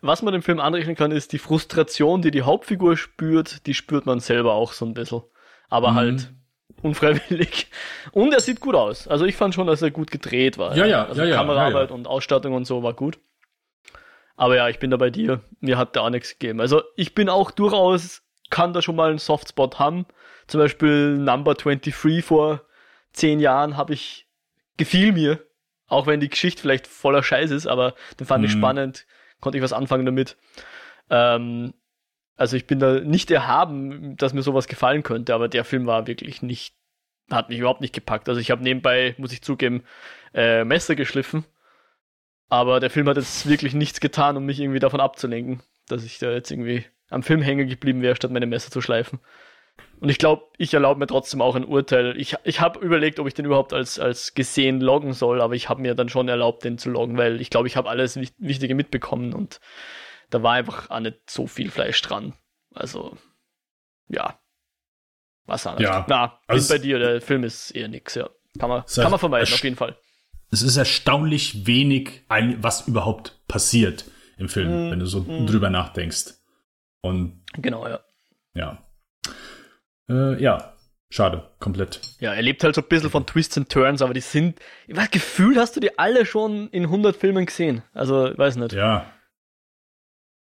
[0.00, 4.06] was man dem Film anrechnen kann, ist die Frustration, die die Hauptfigur spürt, die spürt
[4.06, 5.22] man selber auch so ein bisschen.
[5.68, 5.94] Aber mhm.
[5.96, 6.34] halt
[6.82, 7.68] unfreiwillig.
[8.12, 9.08] Und er sieht gut aus.
[9.08, 10.76] Also ich fand schon, dass er gut gedreht war.
[10.76, 11.94] Ja, ja, also ja, ja Kameraarbeit ja, ja.
[11.94, 13.18] und Ausstattung und so war gut.
[14.36, 15.40] Aber ja, ich bin da bei dir.
[15.60, 16.60] Mir hat da auch nichts gegeben.
[16.60, 20.06] Also ich bin auch durchaus, kann da schon mal einen Softspot haben.
[20.46, 22.62] Zum Beispiel Number 23 vor
[23.12, 24.26] zehn Jahren habe ich,
[24.76, 25.44] gefiel mir,
[25.88, 28.46] auch wenn die Geschichte vielleicht voller Scheiß ist, aber den fand mhm.
[28.46, 29.06] ich spannend,
[29.40, 30.36] konnte ich was anfangen damit.
[31.10, 31.74] Ähm,
[32.40, 36.06] also ich bin da nicht erhaben, dass mir sowas gefallen könnte, aber der Film war
[36.06, 36.74] wirklich nicht,
[37.30, 38.30] hat mich überhaupt nicht gepackt.
[38.30, 39.84] Also ich habe nebenbei, muss ich zugeben,
[40.32, 41.44] äh, Messer geschliffen,
[42.48, 46.18] aber der Film hat jetzt wirklich nichts getan, um mich irgendwie davon abzulenken, dass ich
[46.18, 49.20] da jetzt irgendwie am Film hängen geblieben wäre, statt meine Messer zu schleifen.
[50.00, 52.18] Und ich glaube, ich erlaube mir trotzdem auch ein Urteil.
[52.18, 55.68] Ich, ich habe überlegt, ob ich den überhaupt als, als gesehen loggen soll, aber ich
[55.68, 58.74] habe mir dann schon erlaubt, den zu loggen, weil ich glaube, ich habe alles Wichtige
[58.74, 59.60] mitbekommen und
[60.30, 62.34] da war einfach auch nicht so viel Fleisch dran.
[62.74, 63.16] Also,
[64.08, 64.38] ja.
[65.46, 65.88] Was anderes.
[65.88, 68.30] Ja, Na, also bei dir, der Film ist eher nix, ja.
[68.58, 69.96] Kann man, kann man vermeiden, auf jeden Fall.
[70.50, 74.04] Es ist erstaunlich wenig, was überhaupt passiert
[74.36, 75.46] im Film, mm, wenn du so mm.
[75.46, 76.34] drüber nachdenkst.
[77.02, 78.00] Und genau, ja.
[78.54, 78.78] Ja.
[80.08, 80.74] Äh, ja,
[81.08, 82.00] schade, komplett.
[82.18, 84.96] Ja, er lebt halt so ein bisschen von Twists and Turns, aber die sind, ich
[84.96, 87.82] weiß, Gefühl hast du die alle schon in 100 Filmen gesehen.
[87.92, 88.72] Also, weiß nicht.
[88.72, 89.06] Ja.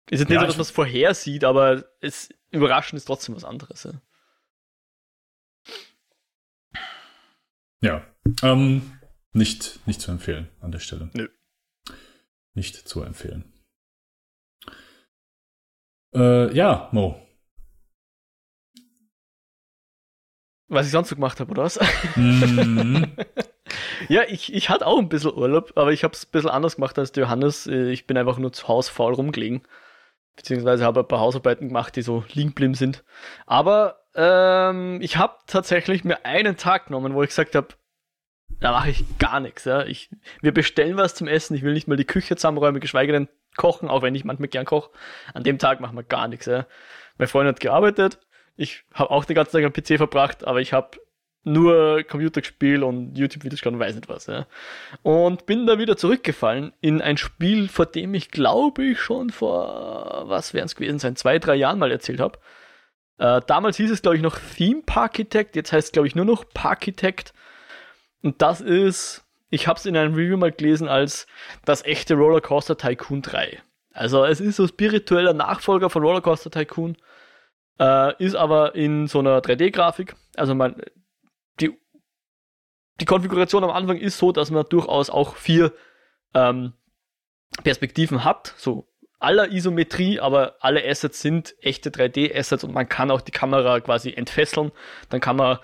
[0.09, 3.45] Ist jetzt nicht ja, so, dass man es vorhersieht, aber es überraschend ist trotzdem was
[3.45, 3.83] anderes.
[3.83, 4.01] Ja.
[7.83, 8.05] Ja,
[8.43, 8.99] ähm,
[9.33, 11.09] nicht, nicht zu empfehlen an der Stelle.
[11.13, 11.29] Nö.
[12.53, 13.53] Nicht zu empfehlen.
[16.13, 17.21] Äh, ja, Mo,
[20.71, 21.77] Was ich sonst so gemacht habe, oder was?
[22.15, 23.11] Mhm.
[24.07, 26.77] ja, ich, ich hatte auch ein bisschen Urlaub, aber ich habe es ein bisschen anders
[26.77, 27.67] gemacht als der Johannes.
[27.67, 29.63] Äh, ich bin einfach nur zu Hause faul rumgelegen.
[30.35, 33.03] Beziehungsweise habe ein paar Hausarbeiten gemacht, die so liegen sind.
[33.45, 37.67] Aber ähm, ich habe tatsächlich mir einen Tag genommen, wo ich gesagt habe,
[38.59, 39.65] da mache ich gar nichts.
[39.65, 39.85] Ja.
[39.85, 40.09] Ich,
[40.41, 43.89] wir bestellen was zum Essen, ich will nicht mal die Küche zusammenräumen, geschweige denn kochen,
[43.89, 44.91] auch wenn ich manchmal gern koche.
[45.33, 46.45] An dem Tag machen wir gar nichts.
[46.45, 46.65] Ja.
[47.17, 48.19] Mein Freund hat gearbeitet,
[48.55, 50.97] ich habe auch den ganzen Tag am PC verbracht, aber ich habe
[51.43, 54.27] nur Computer gespielt und YouTube-Videos geschaut und weiß nicht was.
[54.27, 54.45] Ja.
[55.01, 60.23] Und bin da wieder zurückgefallen in ein Spiel, vor dem ich glaube ich schon vor,
[60.27, 62.39] was werden es gewesen sein, zwei, drei Jahren mal erzählt habe.
[63.17, 66.25] Äh, damals hieß es glaube ich noch Theme Parkitect, jetzt heißt es glaube ich nur
[66.25, 67.33] noch Parkitect.
[68.21, 71.25] Und das ist, ich habe es in einem Review mal gelesen als
[71.65, 73.59] das echte Rollercoaster Tycoon 3.
[73.93, 76.97] Also es ist so spiritueller Nachfolger von Rollercoaster Tycoon,
[77.79, 80.15] äh, ist aber in so einer 3D-Grafik.
[80.35, 80.75] Also man,
[81.59, 81.77] die,
[82.99, 85.73] die Konfiguration am Anfang ist so, dass man durchaus auch vier
[86.33, 86.73] ähm,
[87.63, 88.87] Perspektiven hat, so
[89.19, 94.11] aller Isometrie, aber alle Assets sind echte 3D-Assets und man kann auch die Kamera quasi
[94.11, 94.71] entfesseln.
[95.09, 95.59] Dann kann man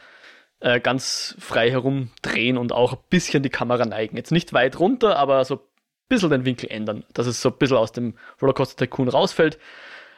[0.60, 4.15] äh, ganz frei herumdrehen und auch ein bisschen die Kamera neigen.
[4.15, 5.62] Jetzt nicht weit runter, aber so ein
[6.08, 9.58] bisschen den Winkel ändern, dass es so ein bisschen aus dem Rollercoaster Tycoon rausfällt.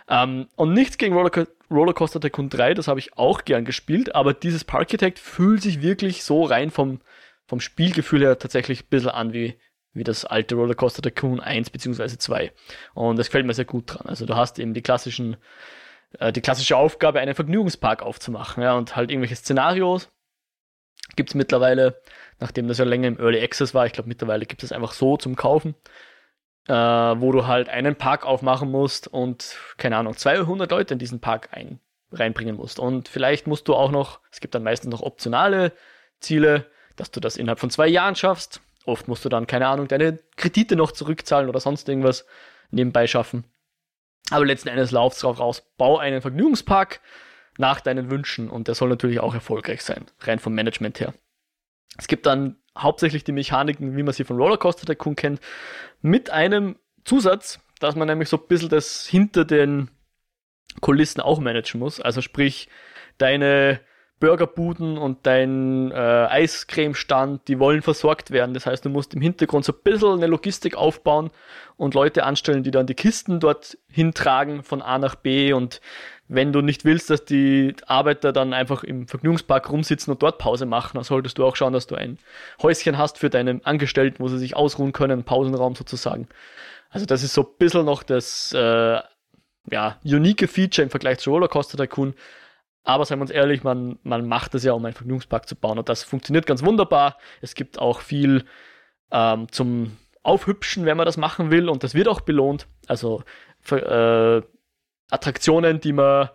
[0.09, 4.33] Ähm, und nichts gegen Rollerco Rollercoaster Tycoon 3, das habe ich auch gern gespielt, aber
[4.33, 6.99] dieses Parkitect fühlt sich wirklich so rein vom,
[7.45, 9.59] vom Spielgefühl her tatsächlich ein bisschen an wie,
[9.93, 12.17] wie das alte Rollercoaster Tycoon 1 bzw.
[12.17, 12.51] 2.
[12.95, 14.07] Und das gefällt mir sehr gut dran.
[14.07, 15.37] Also du hast eben die klassischen,
[16.17, 20.09] äh, die klassische Aufgabe, einen Vergnügungspark aufzumachen, ja, und halt irgendwelche Szenarios
[21.15, 22.01] Gibt es mittlerweile,
[22.39, 25.17] nachdem das ja länger im Early Access war, ich glaube mittlerweile gibt es einfach so
[25.17, 25.75] zum Kaufen,
[26.67, 31.19] äh, wo du halt einen Park aufmachen musst und, keine Ahnung, 200 Leute in diesen
[31.19, 31.79] Park ein,
[32.11, 32.79] reinbringen musst.
[32.79, 35.71] Und vielleicht musst du auch noch, es gibt dann meistens noch optionale
[36.19, 38.61] Ziele, dass du das innerhalb von zwei Jahren schaffst.
[38.85, 42.25] Oft musst du dann, keine Ahnung, deine Kredite noch zurückzahlen oder sonst irgendwas
[42.71, 43.45] nebenbei schaffen.
[44.31, 46.99] Aber letzten Endes laufst drauf raus, bau einen Vergnügungspark,
[47.59, 51.13] nach deinen Wünschen und der soll natürlich auch erfolgreich sein, rein vom Management her.
[51.97, 55.39] Es gibt dann hauptsächlich die Mechaniken, wie man sie von Rollercoaster Tycoon kennt,
[56.01, 59.89] mit einem Zusatz, dass man nämlich so ein bisschen das hinter den
[60.81, 61.99] Kulissen auch managen muss.
[61.99, 62.69] Also sprich,
[63.17, 63.81] deine
[64.19, 68.53] Burgerbuden und dein äh, Eiscremestand, die wollen versorgt werden.
[68.53, 71.31] Das heißt, du musst im Hintergrund so ein bisschen eine Logistik aufbauen
[71.77, 75.79] und Leute anstellen, die dann die Kisten dort hintragen von A nach B und
[76.29, 80.67] wenn du nicht willst, dass die Arbeiter dann einfach im Vergnügungspark rumsitzen und dort Pause
[80.67, 82.19] machen, dann solltest du auch schauen, dass du ein
[82.61, 86.27] Häuschen hast für deine Angestellten, wo sie sich ausruhen können, Pausenraum sozusagen.
[86.91, 88.99] Also das ist so ein bisschen noch das äh,
[89.71, 92.13] ja, unique Feature im Vergleich zu Rollercoaster Tycoon.
[92.89, 95.77] Aber seien wir uns ehrlich, man, man macht das ja, um einen Vergnügungspark zu bauen.
[95.77, 97.19] Und das funktioniert ganz wunderbar.
[97.39, 98.45] Es gibt auch viel
[99.11, 101.69] ähm, zum Aufhübschen, wenn man das machen will.
[101.69, 102.65] Und das wird auch belohnt.
[102.87, 103.21] Also
[103.69, 104.41] äh,
[105.11, 106.29] Attraktionen, die man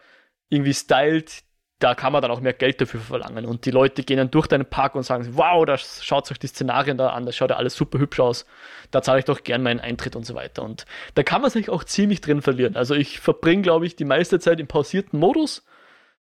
[0.48, 1.42] irgendwie stylt,
[1.80, 3.46] da kann man dann auch mehr Geld dafür verlangen.
[3.46, 6.46] Und die Leute gehen dann durch deinen Park und sagen, wow, da schaut euch die
[6.46, 8.46] Szenarien da an, das schaut ja alles super hübsch aus.
[8.92, 10.62] Da zahle ich doch gern meinen Eintritt und so weiter.
[10.62, 10.86] Und
[11.16, 12.76] da kann man sich auch ziemlich drin verlieren.
[12.76, 15.64] Also ich verbringe, glaube ich, die meiste Zeit im pausierten Modus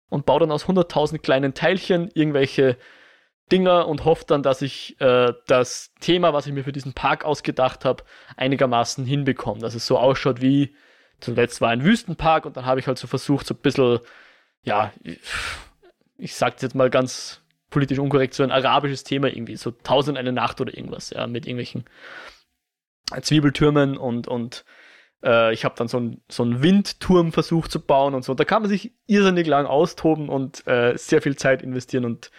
[0.10, 2.78] und baue dann aus 100.000 kleinen Teilchen irgendwelche
[3.52, 7.26] Dinger und hoffe dann, dass ich äh, das Thema, was ich mir für diesen Park
[7.26, 8.04] ausgedacht habe,
[8.38, 9.62] einigermaßen hinbekomme.
[9.62, 10.76] Dass es so ausschaut wie
[11.20, 14.00] Zuletzt war ein Wüstenpark und dann habe ich halt so versucht, so ein bisschen,
[14.64, 15.20] ja, ich,
[16.18, 20.32] ich sag's jetzt mal ganz politisch unkorrekt, so ein arabisches Thema irgendwie, so Tausend eine
[20.32, 21.86] Nacht oder irgendwas, ja, mit irgendwelchen
[23.22, 24.64] Zwiebeltürmen und, und
[25.24, 28.34] äh, ich habe dann so einen so Windturm versucht zu bauen und so.
[28.34, 32.32] Da kann man sich irrsinnig lang austoben und äh, sehr viel Zeit investieren und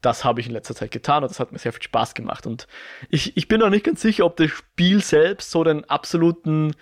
[0.00, 2.46] das habe ich in letzter Zeit getan und das hat mir sehr viel Spaß gemacht.
[2.46, 2.66] Und
[3.08, 6.74] ich, ich bin noch nicht ganz sicher, ob das Spiel selbst so den absoluten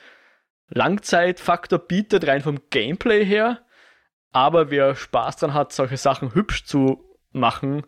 [0.69, 3.61] Langzeitfaktor bietet, rein vom Gameplay her.
[4.33, 7.85] Aber wer Spaß dran hat, solche Sachen hübsch zu machen,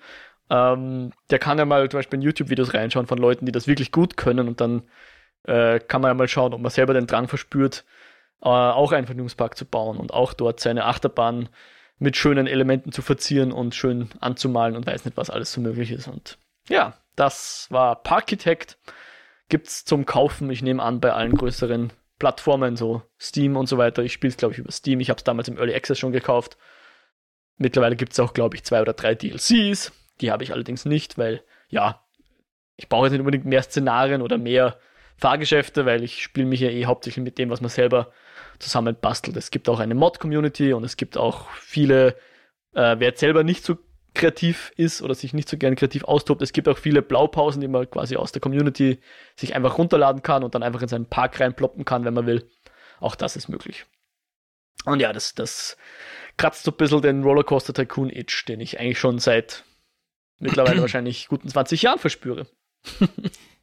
[0.50, 3.92] ähm, der kann ja mal zum Beispiel in YouTube-Videos reinschauen von Leuten, die das wirklich
[3.92, 4.82] gut können und dann
[5.44, 7.84] äh, kann man ja mal schauen, ob man selber den Drang verspürt,
[8.42, 11.48] äh, auch einen Vergnügungspark zu bauen und auch dort seine Achterbahn
[11.98, 15.90] mit schönen Elementen zu verzieren und schön anzumalen und weiß nicht, was alles so möglich
[15.90, 16.08] ist.
[16.08, 18.78] Und ja, das war Parkitect.
[19.48, 24.02] Gibt's zum Kaufen, ich nehme an, bei allen größeren Plattformen, so Steam und so weiter.
[24.02, 25.00] Ich spiele es, glaube ich, über Steam.
[25.00, 26.56] Ich habe es damals im Early Access schon gekauft.
[27.56, 29.92] Mittlerweile gibt es auch, glaube ich, zwei oder drei DLCs.
[30.20, 32.02] Die habe ich allerdings nicht, weil, ja,
[32.76, 34.78] ich brauche jetzt nicht unbedingt mehr Szenarien oder mehr
[35.16, 38.12] Fahrgeschäfte, weil ich spiele mich ja eh hauptsächlich mit dem, was man selber
[38.58, 39.36] zusammen bastelt.
[39.36, 42.16] Es gibt auch eine Mod-Community und es gibt auch viele,
[42.74, 43.76] äh, wer jetzt selber nicht so
[44.14, 46.40] kreativ ist oder sich nicht so gerne kreativ austobt.
[46.42, 49.00] Es gibt auch viele Blaupausen, die man quasi aus der Community
[49.36, 52.48] sich einfach runterladen kann und dann einfach in seinen Park reinploppen kann, wenn man will.
[53.00, 53.86] Auch das ist möglich.
[54.84, 55.76] Und ja, das, das
[56.36, 59.64] kratzt so ein bisschen den Rollercoaster Tycoon Itch, den ich eigentlich schon seit
[60.38, 62.46] mittlerweile wahrscheinlich guten 20 Jahren verspüre.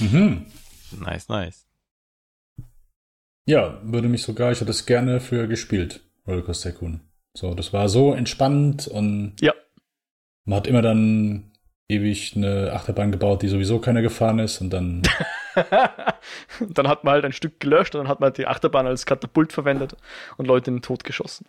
[0.00, 0.46] Mhm.
[1.00, 1.66] Nice, nice.
[3.46, 7.00] Ja, würde mich sogar, ich hätte es gerne früher gespielt, Rollercoaster Tycoon.
[7.36, 9.52] So, das war so entspannt und Ja.
[10.44, 11.50] man hat immer dann
[11.88, 15.02] ewig eine Achterbahn gebaut, die sowieso keiner gefahren ist und dann,
[16.60, 19.52] dann hat man halt ein Stück gelöscht und dann hat man die Achterbahn als Katapult
[19.52, 19.96] verwendet
[20.36, 21.46] und Leute in den Tod geschossen.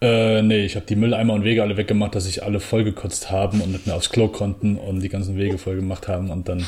[0.00, 3.60] Äh, nee, ich habe die Mülleimer und Wege alle weggemacht, dass sich alle vollgekotzt haben
[3.60, 6.64] und nicht mehr aufs Klo konnten und die ganzen Wege voll gemacht haben und dann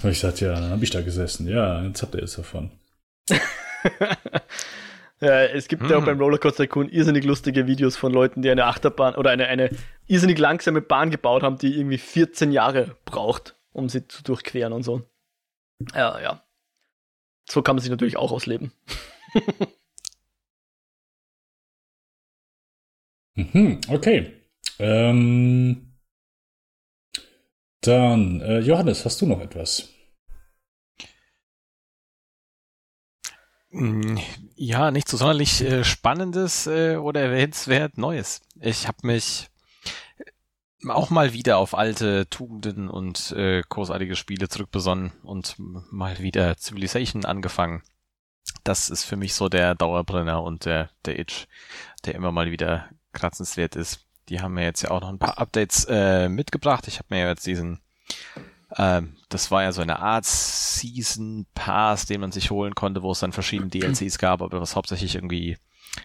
[0.00, 1.46] habe ich gesagt, ja, dann habe ich da gesessen.
[1.48, 2.70] Ja, jetzt habt ihr jetzt davon.
[5.20, 6.06] Ja, es gibt ja auch Hm.
[6.06, 9.70] beim Rollercoaster Tycoon irrsinnig lustige Videos von Leuten, die eine Achterbahn oder eine, eine
[10.08, 14.82] irrsinnig langsame Bahn gebaut haben, die irgendwie 14 Jahre braucht, um sie zu durchqueren und
[14.82, 15.02] so.
[15.94, 16.42] Ja, ja.
[17.48, 18.72] So kann man sich natürlich auch ausleben.
[23.36, 24.32] Mhm, okay.
[24.78, 25.92] Ähm,
[27.82, 29.88] dann, äh, Johannes, hast du noch etwas?
[33.70, 34.18] Mm,
[34.56, 38.40] Ja, nicht so sonderlich äh, spannendes äh, oder erwähnenswert Neues.
[38.60, 39.48] Ich habe mich
[40.88, 47.24] auch mal wieder auf alte Tugenden und äh, großartige Spiele zurückbesonnen und mal wieder Civilization
[47.24, 47.82] angefangen.
[48.64, 51.46] Das ist für mich so der Dauerbrenner und der, der Itch,
[52.04, 54.06] der immer mal wieder kratzenswert ist.
[54.28, 56.86] Die haben mir jetzt ja auch noch ein paar Updates äh, mitgebracht.
[56.88, 57.80] Ich habe mir jetzt diesen
[58.76, 63.12] ähm, das war ja so eine Art Season Pass, den man sich holen konnte, wo
[63.12, 65.58] es dann verschiedene DLCs gab, aber was hauptsächlich irgendwie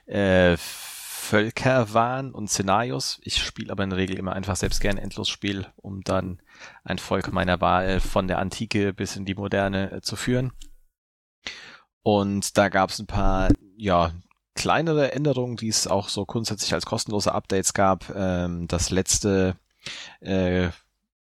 [0.06, 3.20] äh, Völker waren und Szenarios.
[3.24, 6.42] Ich spiele aber in der Regel immer einfach selbst gern Endlosspiel, um dann
[6.84, 10.54] ein Volk meiner Wahl von der Antike bis in die Moderne äh, zu führen.
[12.02, 14.14] Und da gab es ein paar, ja,
[14.58, 18.14] kleinere Änderungen, die es auch so grundsätzlich als kostenlose Updates gab.
[18.14, 19.56] Ähm, das letzte
[20.20, 20.70] äh,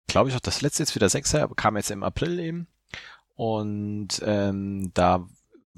[0.09, 2.67] glaube ich auch das letzte jetzt wieder Sechser, aber kam jetzt im April eben.
[3.37, 5.29] Und ähm, da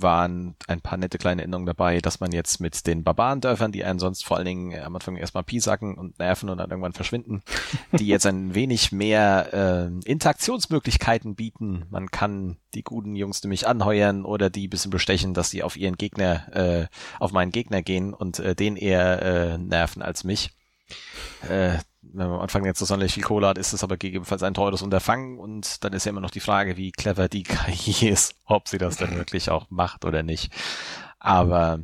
[0.02, 3.98] waren ein paar nette kleine Änderungen dabei, dass man jetzt mit den Barbarendörfern, die einen
[3.98, 7.42] sonst vor allen Dingen am Anfang erstmal piesacken und nerven und dann irgendwann verschwinden,
[7.92, 11.86] die jetzt ein wenig mehr äh, Interaktionsmöglichkeiten bieten.
[11.90, 15.76] Man kann die guten Jungs nämlich anheuern oder die ein bisschen bestechen, dass sie auf
[15.76, 16.86] ihren Gegner, äh,
[17.18, 20.50] auf meinen Gegner gehen und äh, den eher äh, nerven als mich.
[21.48, 24.42] Äh, wenn man am Anfang jetzt so sonderlich viel Kohle hat, ist es aber gegebenenfalls
[24.42, 28.08] ein teures Unterfangen und dann ist ja immer noch die Frage, wie clever die KI
[28.08, 30.52] ist, ob sie das dann wirklich auch macht oder nicht.
[31.18, 31.80] Aber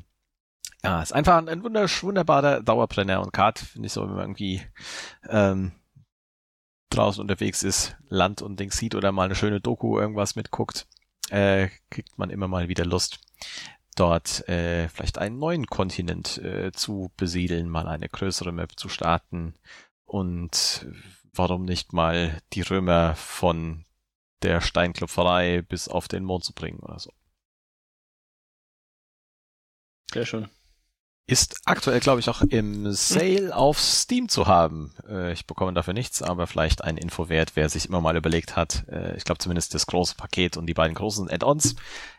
[0.83, 4.20] ja, ist einfach ein, ein wundersch- wunderbarer Dauerbrenner und Kart finde ich so, wenn man
[4.20, 4.62] irgendwie
[5.29, 5.72] ähm,
[6.90, 10.87] draußen unterwegs ist, Land und Dings sieht oder mal eine schöne Doku irgendwas mitguckt,
[11.31, 13.20] äh, kriegt man immer mal wieder Lust
[13.96, 19.55] dort äh, vielleicht einen neuen Kontinent äh, zu besiedeln, mal eine größere Map zu starten
[20.07, 20.87] und
[21.35, 23.85] warum nicht mal die Römer von
[24.42, 27.12] der Steinklopferei bis auf den Mond zu bringen oder so.
[30.12, 30.49] Sehr schön.
[31.29, 34.95] Ist aktuell, glaube ich, auch im Sale auf Steam zu haben.
[35.09, 38.87] Äh, ich bekomme dafür nichts, aber vielleicht ein Infowert, wer sich immer mal überlegt hat.
[38.88, 41.75] Äh, ich glaube zumindest das große Paket und die beiden großen Add-ons.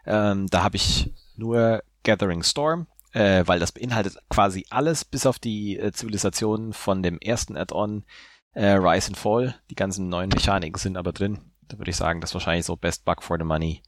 [0.06, 5.40] Ähm, da habe ich nur Gathering Storm, äh, weil das beinhaltet quasi alles, bis auf
[5.40, 8.06] die äh, Zivilisation von dem ersten Add-on
[8.54, 9.56] äh, Rise and Fall.
[9.72, 11.40] Die ganzen neuen Mechaniken sind aber drin.
[11.68, 13.82] Da würde ich sagen, das ist wahrscheinlich so Best Bug for the Money,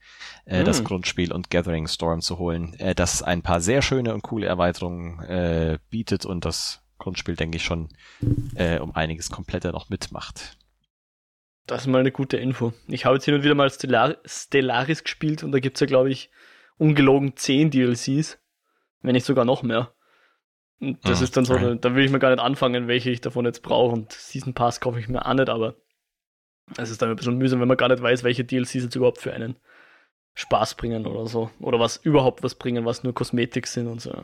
[0.46, 0.86] äh, das Mm.
[0.86, 5.20] Grundspiel und Gathering Storm zu holen, äh, das ein paar sehr schöne und coole Erweiterungen
[5.20, 7.89] äh, bietet und das Grundspiel, denke ich, schon
[8.56, 10.58] äh, um einiges kompletter noch mitmacht.
[11.68, 12.74] Das ist mal eine gute Info.
[12.88, 16.10] Ich habe jetzt hin und wieder mal Stellar Stellaris gespielt und da gibt's ja, glaube
[16.10, 16.32] ich,
[16.78, 18.39] ungelogen 10 DLCs.
[19.02, 19.94] Wenn nicht sogar noch mehr.
[20.82, 23.10] Und das Mhm, ist dann so, da, da will ich mir gar nicht anfangen, welche
[23.12, 23.94] ich davon jetzt brauche.
[23.94, 25.76] Und Season Pass kaufe ich mir auch nicht, aber
[26.78, 29.20] es ist dann ein bisschen mühsam, wenn man gar nicht weiß, welche DLCs jetzt überhaupt
[29.20, 29.58] für einen
[30.36, 31.52] Spaß bringen oder so.
[31.60, 34.23] Oder was überhaupt was bringen, was nur Kosmetik sind und so.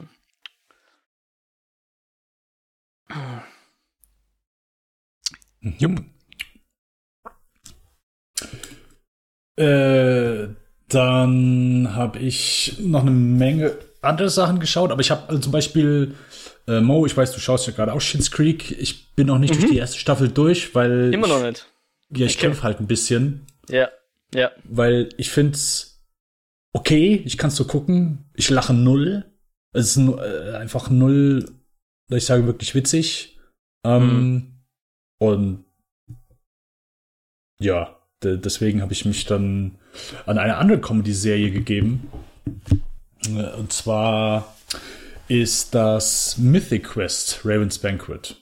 [5.80, 6.00] Jupp.
[9.58, 10.48] Äh,
[10.90, 16.16] dann habe ich noch eine Menge andere Sachen geschaut, aber ich habe also zum Beispiel
[16.68, 18.72] äh, Mo, ich weiß, du schaust ja gerade auch Schitt's Creek.
[18.80, 19.60] Ich bin noch nicht Mhm.
[19.60, 21.68] durch die erste Staffel durch, weil Immer ich, noch nicht.
[22.12, 22.48] Ja, ich Okay.
[22.48, 23.90] kämpfe halt ein bisschen, Ja,
[24.34, 24.52] ja.
[24.64, 26.04] weil ich find's
[26.74, 28.26] okay, ich kann's so gucken.
[28.34, 29.26] Ich lache null.
[29.74, 31.46] Es ist äh, einfach null,
[32.10, 33.38] ich sage, wirklich witzig.
[33.86, 34.52] Ähm,
[35.20, 35.64] Und
[37.60, 39.78] ja, de deswegen habe ich mich dann
[40.26, 42.10] an eine andere Comedy-Serie gegeben.
[43.30, 44.56] Äh, Und zwar
[45.28, 48.36] ist das Mythic Quest, Raven's Banquet.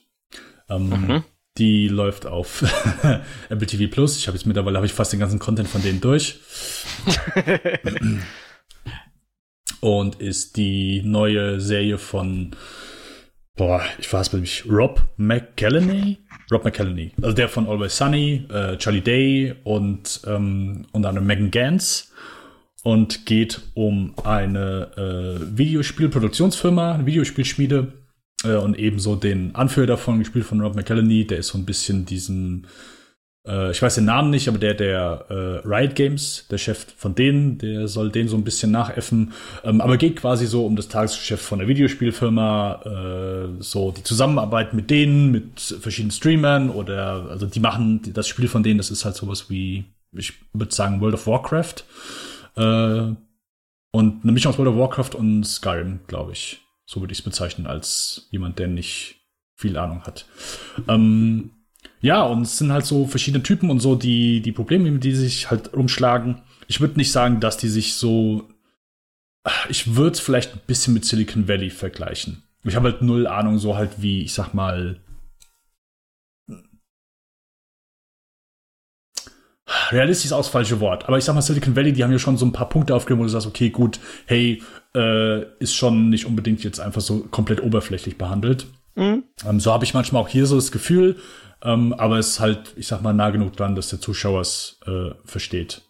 [0.68, 1.24] Ähm, Mhm.
[1.56, 2.64] Die läuft auf
[3.48, 4.16] Apple TV Plus.
[4.18, 6.40] Ich habe jetzt mittlerweile habe ich fast den ganzen Content von denen durch.
[9.80, 12.56] und ist die neue Serie von
[13.56, 16.18] boah, ich weiß nicht, Rob McCallany?
[16.50, 17.12] Rob McCallany.
[17.22, 22.12] Also der von Always Sunny, äh, Charlie Day und ähm, unter anderem Megan Gans.
[22.84, 27.92] Und geht um eine äh, Videospielproduktionsfirma, eine Videospielschmiede.
[28.44, 32.06] Äh, und ebenso den Anführer davon, gespielt von Rob McCallany, der ist so ein bisschen
[32.06, 32.66] diesem
[33.46, 37.14] äh, ich weiß den Namen nicht, aber der, der äh, Riot Games, der Chef von
[37.14, 39.32] denen, der soll den so ein bisschen nachäffen.
[39.64, 42.82] Ähm, aber geht quasi so um das Tagesgeschäft von der Videospielfirma,
[43.58, 48.48] äh, so die Zusammenarbeit mit denen, mit verschiedenen Streamern oder also die machen das Spiel
[48.48, 51.84] von denen, das ist halt sowas wie, ich würde sagen, World of Warcraft.
[52.56, 53.14] Äh,
[53.90, 56.60] und eine Mischung aus World of Warcraft und Skyrim, glaube ich.
[56.86, 59.20] So würde ich es bezeichnen, als jemand, der nicht
[59.54, 60.26] viel Ahnung hat.
[60.88, 61.50] Ähm,
[62.00, 65.14] ja, und es sind halt so verschiedene Typen und so, die, die Probleme, mit die
[65.14, 66.42] sich halt rumschlagen.
[66.66, 68.48] Ich würde nicht sagen, dass die sich so.
[69.68, 72.42] Ich würde es vielleicht ein bisschen mit Silicon Valley vergleichen.
[72.64, 75.00] Ich habe halt null Ahnung, so halt wie, ich sag mal.
[79.90, 81.06] Realistisch ist auch das falsche Wort.
[81.08, 83.20] Aber ich sag mal, Silicon Valley, die haben ja schon so ein paar Punkte aufgegeben,
[83.20, 84.62] wo du sagst, okay, gut, hey,
[84.94, 88.66] äh, ist schon nicht unbedingt jetzt einfach so komplett oberflächlich behandelt.
[88.94, 89.24] Mhm.
[89.46, 91.16] Ähm, so habe ich manchmal auch hier so das Gefühl.
[91.62, 94.78] Ähm, aber es ist halt, ich sag mal, nah genug dran, dass der Zuschauer es
[94.86, 95.82] äh, versteht.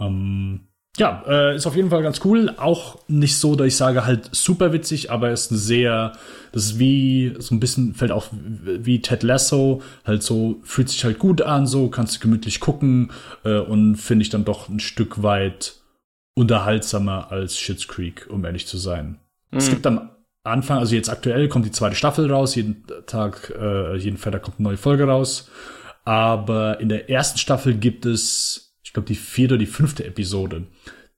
[0.00, 0.67] Ähm,
[0.98, 2.52] ja, äh, ist auf jeden Fall ganz cool.
[2.56, 6.12] Auch nicht so, dass ich sage, halt super witzig, aber ist sehr,
[6.52, 11.04] das ist wie, so ein bisschen, fällt auch wie Ted Lasso, halt so, fühlt sich
[11.04, 13.12] halt gut an, so, kannst du gemütlich gucken
[13.44, 15.76] äh, und finde ich dann doch ein Stück weit
[16.34, 19.18] unterhaltsamer als Schitt's Creek, um ehrlich zu sein.
[19.50, 19.58] Mhm.
[19.58, 20.10] Es gibt dann
[20.44, 24.58] Anfang, also jetzt aktuell kommt die zweite Staffel raus, jeden Tag, äh, jeden Freitag kommt
[24.58, 25.50] eine neue Folge raus.
[26.04, 28.67] Aber in der ersten Staffel gibt es,
[28.98, 30.66] glaube, die vierte oder die fünfte Episode.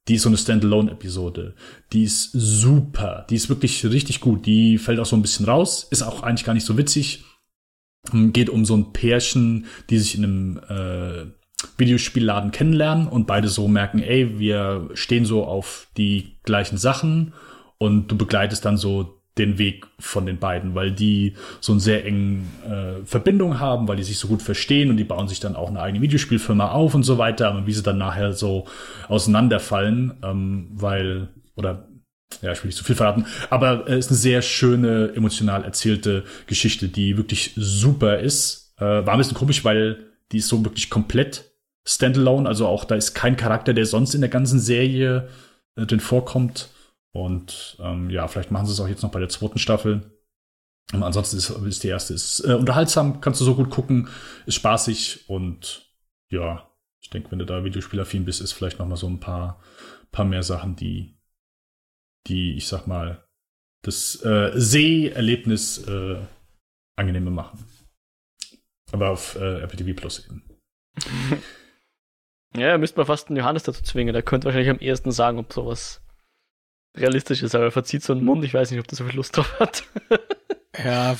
[0.07, 1.55] Die ist so eine Standalone-Episode.
[1.93, 3.25] Die ist super.
[3.29, 4.45] Die ist wirklich richtig gut.
[4.45, 5.87] Die fällt auch so ein bisschen raus.
[5.91, 7.23] Ist auch eigentlich gar nicht so witzig.
[8.11, 11.25] Geht um so ein Pärchen, die sich in einem äh,
[11.77, 17.33] Videospielladen kennenlernen und beide so merken, ey, wir stehen so auf die gleichen Sachen
[17.77, 22.05] und du begleitest dann so den Weg von den beiden, weil die so eine sehr
[22.05, 25.55] enge äh, Verbindung haben, weil die sich so gut verstehen und die bauen sich dann
[25.55, 28.65] auch eine eigene Videospielfirma auf und so weiter, aber wie sie dann nachher so
[29.07, 31.87] auseinanderfallen, ähm, weil, oder
[32.41, 35.63] ja, ich will nicht zu viel verraten, aber es äh, ist eine sehr schöne, emotional
[35.63, 38.73] erzählte Geschichte, die wirklich super ist.
[38.77, 41.51] Äh, war ein bisschen komisch, weil die ist so wirklich komplett
[41.85, 45.27] standalone, also auch da ist kein Charakter, der sonst in der ganzen Serie
[45.75, 46.69] äh, drin vorkommt.
[47.13, 50.17] Und ähm, ja, vielleicht machen sie es auch jetzt noch bei der zweiten Staffel.
[50.93, 54.09] Und ansonsten ist, ist die erste ist äh, unterhaltsam, kannst du so gut gucken,
[54.45, 55.89] ist spaßig und
[56.29, 56.69] ja,
[57.01, 59.61] ich denke, wenn du da Videospielaffin bist, ist vielleicht noch mal so ein paar,
[60.11, 61.17] paar mehr Sachen, die,
[62.27, 63.25] die, ich sag mal,
[63.83, 66.19] das äh, Seherlebnis äh,
[66.97, 67.65] angenehmer machen.
[68.91, 70.43] Aber auf äh, Apple TV Plus eben.
[72.53, 74.13] Ja, müsste man fast einen Johannes dazu zwingen.
[74.13, 76.01] Der könnte wahrscheinlich am ehesten sagen, ob sowas
[76.95, 78.43] realistisch ist, aber er verzieht so einen Mund.
[78.43, 79.83] Ich weiß nicht, ob der so viel Lust drauf hat.
[80.83, 81.15] ja,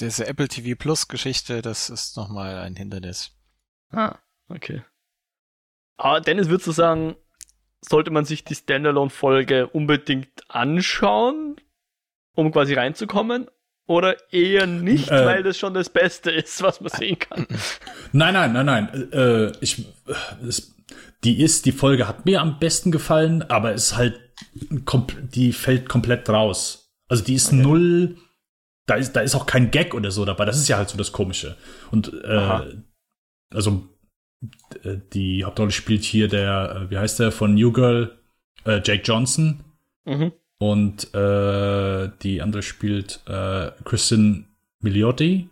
[0.00, 3.32] diese Apple TV Plus Geschichte, das ist nochmal ein Hindernis.
[3.90, 4.18] Ah,
[4.48, 4.82] okay.
[5.96, 7.16] Aber Dennis, würdest du sagen,
[7.80, 11.56] sollte man sich die Standalone-Folge unbedingt anschauen,
[12.34, 13.48] um quasi reinzukommen?
[13.86, 17.46] Oder eher nicht, äh, weil das schon das Beste ist, was man sehen kann?
[18.12, 19.12] Nein, nein, nein, nein.
[19.12, 19.84] Äh, ich,
[20.46, 20.74] es,
[21.22, 24.23] die ist, die Folge hat mir am besten gefallen, aber es ist halt
[25.34, 26.92] die fällt komplett raus.
[27.08, 27.62] Also die ist okay.
[27.62, 28.16] null,
[28.86, 30.44] da ist, da ist auch kein Gag oder so dabei.
[30.44, 31.56] Das ist ja halt so das Komische.
[31.90, 32.60] Und äh,
[33.50, 33.88] also
[34.82, 38.18] äh, die Hauptrolle spielt hier der, äh, wie heißt der, von New Girl,
[38.64, 39.64] äh, Jake Johnson.
[40.04, 40.32] Mhm.
[40.58, 44.48] Und äh, die andere spielt äh, Kristen
[44.80, 45.48] Miliotti.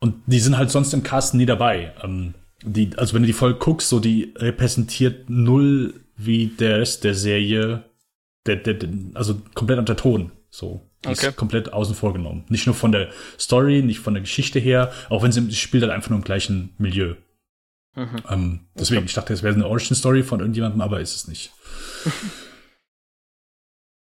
[0.00, 1.94] Und die sind halt sonst im Cast nie dabei.
[2.02, 7.04] Ähm, die, also wenn du die Folge guckst, so die repräsentiert null wie der Rest
[7.04, 7.84] der Serie,
[8.46, 10.32] der, der, der also komplett unter Ton.
[10.50, 10.88] So.
[11.04, 11.28] Die okay.
[11.28, 12.44] ist komplett außen vor genommen.
[12.48, 15.92] Nicht nur von der Story, nicht von der Geschichte her, auch wenn sie spielt halt
[15.92, 17.14] einfach nur im gleichen Milieu.
[17.94, 18.16] Mhm.
[18.28, 19.06] Ähm, deswegen, okay.
[19.06, 21.52] ich dachte, es wäre eine Origin-Story von irgendjemandem, aber ist es nicht.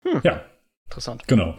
[0.03, 0.21] hm.
[0.23, 0.45] Ja.
[0.87, 1.27] Interessant.
[1.29, 1.57] Genau.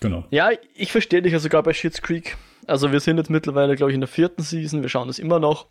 [0.00, 0.26] Genau.
[0.30, 2.36] Ja, ich verstehe dich ja sogar bei Shits Creek.
[2.66, 5.38] Also wir sind jetzt mittlerweile, glaube ich, in der vierten Season, wir schauen das immer
[5.38, 5.66] noch.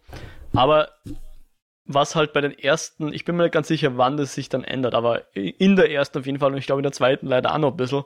[0.54, 0.90] Aber
[1.94, 4.64] was halt bei den ersten, ich bin mir nicht ganz sicher, wann das sich dann
[4.64, 7.54] ändert, aber in der ersten auf jeden Fall und ich glaube in der zweiten leider
[7.54, 8.04] auch noch ein bisschen,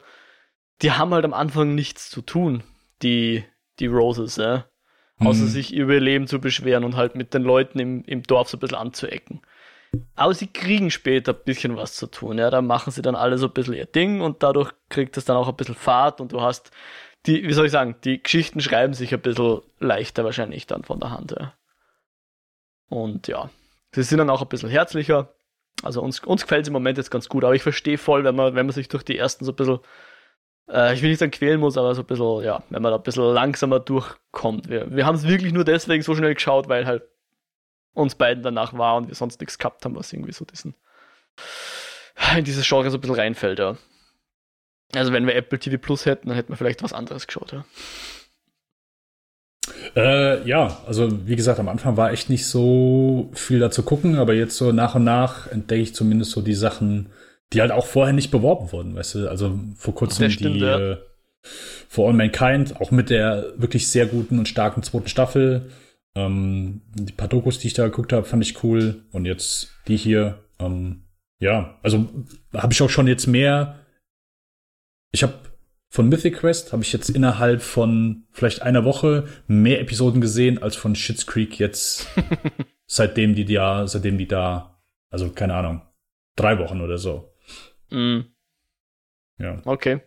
[0.82, 2.64] die haben halt am Anfang nichts zu tun,
[3.02, 3.44] die,
[3.80, 4.66] die Roses, ja.
[5.20, 5.48] Außer Mhm.
[5.48, 8.58] sich über ihr Leben zu beschweren und halt mit den Leuten im, im Dorf so
[8.58, 9.42] ein bisschen anzuecken.
[10.16, 12.50] Aber sie kriegen später ein bisschen was zu tun, ja.
[12.50, 15.38] Da machen sie dann alle so ein bisschen ihr Ding und dadurch kriegt es dann
[15.38, 16.72] auch ein bisschen Fahrt und du hast
[17.26, 21.00] die, wie soll ich sagen, die Geschichten schreiben sich ein bisschen leichter wahrscheinlich dann von
[21.00, 21.54] der Hand, ja.
[22.90, 23.50] Und ja,
[23.96, 25.34] sie sind dann auch ein bisschen herzlicher.
[25.84, 28.36] Also uns, uns gefällt es im Moment jetzt ganz gut, aber ich verstehe voll, wenn
[28.36, 29.80] man, wenn man sich durch die ersten so ein bisschen,
[30.70, 32.98] äh, ich will nicht sagen quälen muss, aber so ein bisschen, ja, wenn man da
[32.98, 34.70] ein bisschen langsamer durchkommt.
[34.70, 37.04] Wir, wir haben es wirklich nur deswegen so schnell geschaut, weil halt
[37.94, 40.76] uns beiden danach war und wir sonst nichts gehabt haben, was irgendwie so diesen,
[42.38, 43.78] in dieses Genre so ein bisschen reinfällt, ja.
[44.94, 47.66] Also wenn wir Apple TV Plus hätten, dann hätten wir vielleicht was anderes geschaut, ja.
[49.96, 54.34] Äh, ja, also wie gesagt, am Anfang war echt nicht so viel dazu gucken, aber
[54.34, 57.12] jetzt so nach und nach entdecke ich zumindest so die Sachen,
[57.54, 59.30] die halt auch vorher nicht beworben wurden, weißt du?
[59.30, 60.80] Also vor kurzem stimmt, die ja.
[60.80, 60.98] äh,
[61.88, 65.72] For All Mankind, auch mit der wirklich sehr guten und starken zweiten Staffel.
[66.16, 69.04] Ähm, die paar Dokus, die ich da geguckt habe, fand ich cool.
[69.12, 71.04] Und jetzt die hier, ähm,
[71.40, 72.10] ja, also
[72.54, 73.80] habe ich auch schon jetzt mehr.
[75.14, 75.34] Ich habe
[75.90, 80.76] von Mythic Quest habe ich jetzt innerhalb von vielleicht einer Woche mehr Episoden gesehen als
[80.76, 82.08] von Schitt's Creek jetzt
[82.86, 84.80] seitdem die da, seitdem die da,
[85.10, 85.82] also keine Ahnung,
[86.36, 87.34] drei Wochen oder so.
[87.90, 88.22] Mm.
[89.38, 89.62] Ja.
[89.66, 90.02] Okay.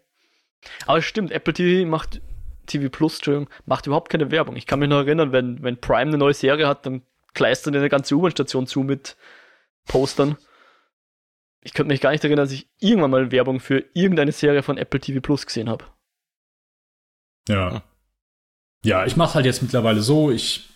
[0.87, 2.21] Aber es stimmt, Apple TV macht
[2.67, 4.57] TV Plus, Entschuldigung, macht überhaupt keine Werbung.
[4.57, 7.03] Ich kann mich noch erinnern, wenn, wenn Prime eine neue Serie hat, dann
[7.35, 9.17] kleistern die eine ganze U-Bahn-Station zu mit
[9.87, 10.37] Postern.
[11.65, 14.79] Ich könnte mich gar nicht erinnern, dass ich irgendwann mal Werbung für irgendeine Serie von
[14.79, 15.85] Apple TV Plus gesehen habe.
[17.49, 17.83] Ja.
[18.85, 20.69] Ja, ich mache halt jetzt mittlerweile so, ich,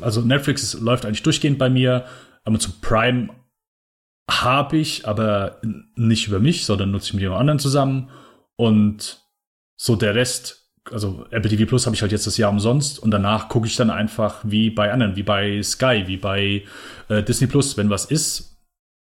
[0.00, 2.06] also Netflix ist, läuft eigentlich durchgehend bei mir,
[2.44, 3.30] aber zu Prime
[4.30, 5.60] habe ich, aber
[5.94, 8.10] nicht über mich, sondern nutze ich mit jemand anderen zusammen.
[8.56, 9.22] Und
[9.76, 12.98] so der Rest, also Apple TV Plus habe ich halt jetzt das Jahr umsonst.
[12.98, 16.64] Und danach gucke ich dann einfach wie bei anderen, wie bei Sky, wie bei
[17.08, 18.55] äh, Disney Plus, wenn was ist,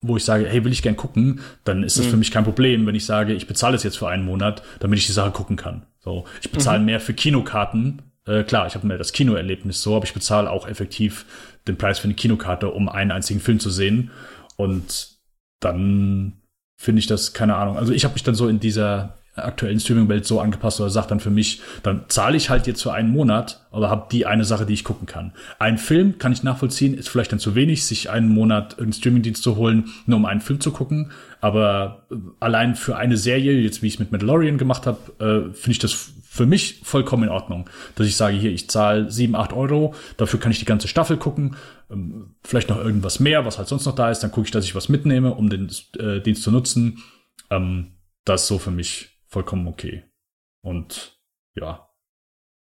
[0.02, 2.10] wo ich sage, hey, will ich gern gucken, dann ist das Mhm.
[2.10, 4.98] für mich kein Problem, wenn ich sage, ich bezahle es jetzt für einen Monat, damit
[4.98, 5.82] ich die Sache gucken kann.
[6.00, 8.02] So, ich bezahle mehr für Kinokarten.
[8.26, 11.24] Äh, klar, ich habe mehr das Kinoerlebnis so, aber ich bezahle auch effektiv
[11.68, 14.10] den Preis für eine Kinokarte, um einen einzigen Film zu sehen.
[14.56, 15.10] Und
[15.60, 16.34] dann
[16.76, 17.76] finde ich das, keine Ahnung.
[17.78, 21.20] Also ich habe mich dann so in dieser aktuellen Streaming-Welt so angepasst oder sagt dann
[21.20, 24.66] für mich, dann zahle ich halt jetzt für einen Monat, aber habe die eine Sache,
[24.66, 25.32] die ich gucken kann.
[25.58, 29.42] Ein Film kann ich nachvollziehen, ist vielleicht dann zu wenig, sich einen Monat einen Streaming-Dienst
[29.42, 31.12] zu holen, nur um einen Film zu gucken.
[31.40, 35.54] Aber äh, allein für eine Serie, jetzt wie ich es mit Mandalorian gemacht habe, äh,
[35.54, 39.34] finde ich das für mich vollkommen in Ordnung, dass ich sage, hier, ich zahle 7,
[39.34, 41.56] 8 Euro, dafür kann ich die ganze Staffel gucken,
[41.90, 44.64] ähm, vielleicht noch irgendwas mehr, was halt sonst noch da ist, dann gucke ich, dass
[44.64, 47.02] ich was mitnehme, um den äh, Dienst zu nutzen.
[47.50, 50.04] Ähm, das ist so für mich vollkommen okay.
[50.60, 51.18] Und
[51.54, 51.88] ja.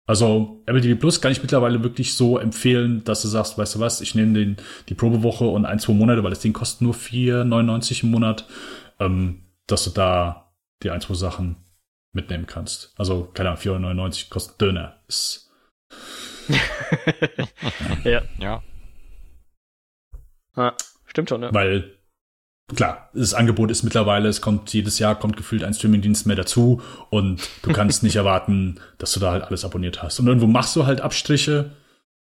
[0.07, 3.79] Also Apple TV Plus kann ich mittlerweile wirklich so empfehlen, dass du sagst, weißt du
[3.79, 4.57] was, ich nehme den
[4.89, 8.47] die Probewoche und ein, zwei Monate, weil das Ding kostet nur 4,99 im Monat,
[8.99, 10.53] ähm, dass du da
[10.83, 11.55] die ein, zwei Sachen
[12.11, 12.93] mitnehmen kannst.
[12.97, 15.01] Also, keine Ahnung, 4,99 kostet Döner.
[15.07, 15.51] Ist,
[18.03, 18.63] ja, Ja.
[20.55, 20.75] ja,
[21.07, 21.53] stimmt schon, ja.
[21.53, 21.97] weil
[22.73, 26.81] klar, das Angebot ist mittlerweile, es kommt jedes Jahr kommt gefühlt ein Streamingdienst mehr dazu
[27.09, 30.19] und du kannst nicht erwarten, dass du da halt alles abonniert hast.
[30.19, 31.71] Und irgendwo machst du halt Abstriche.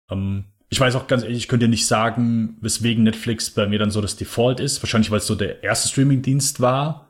[0.09, 3.77] Ähm, ich weiß auch ganz ehrlich, ich könnte dir nicht sagen, weswegen Netflix bei mir
[3.77, 4.81] dann so das Default ist.
[4.81, 7.09] Wahrscheinlich, weil es so der erste Streamingdienst war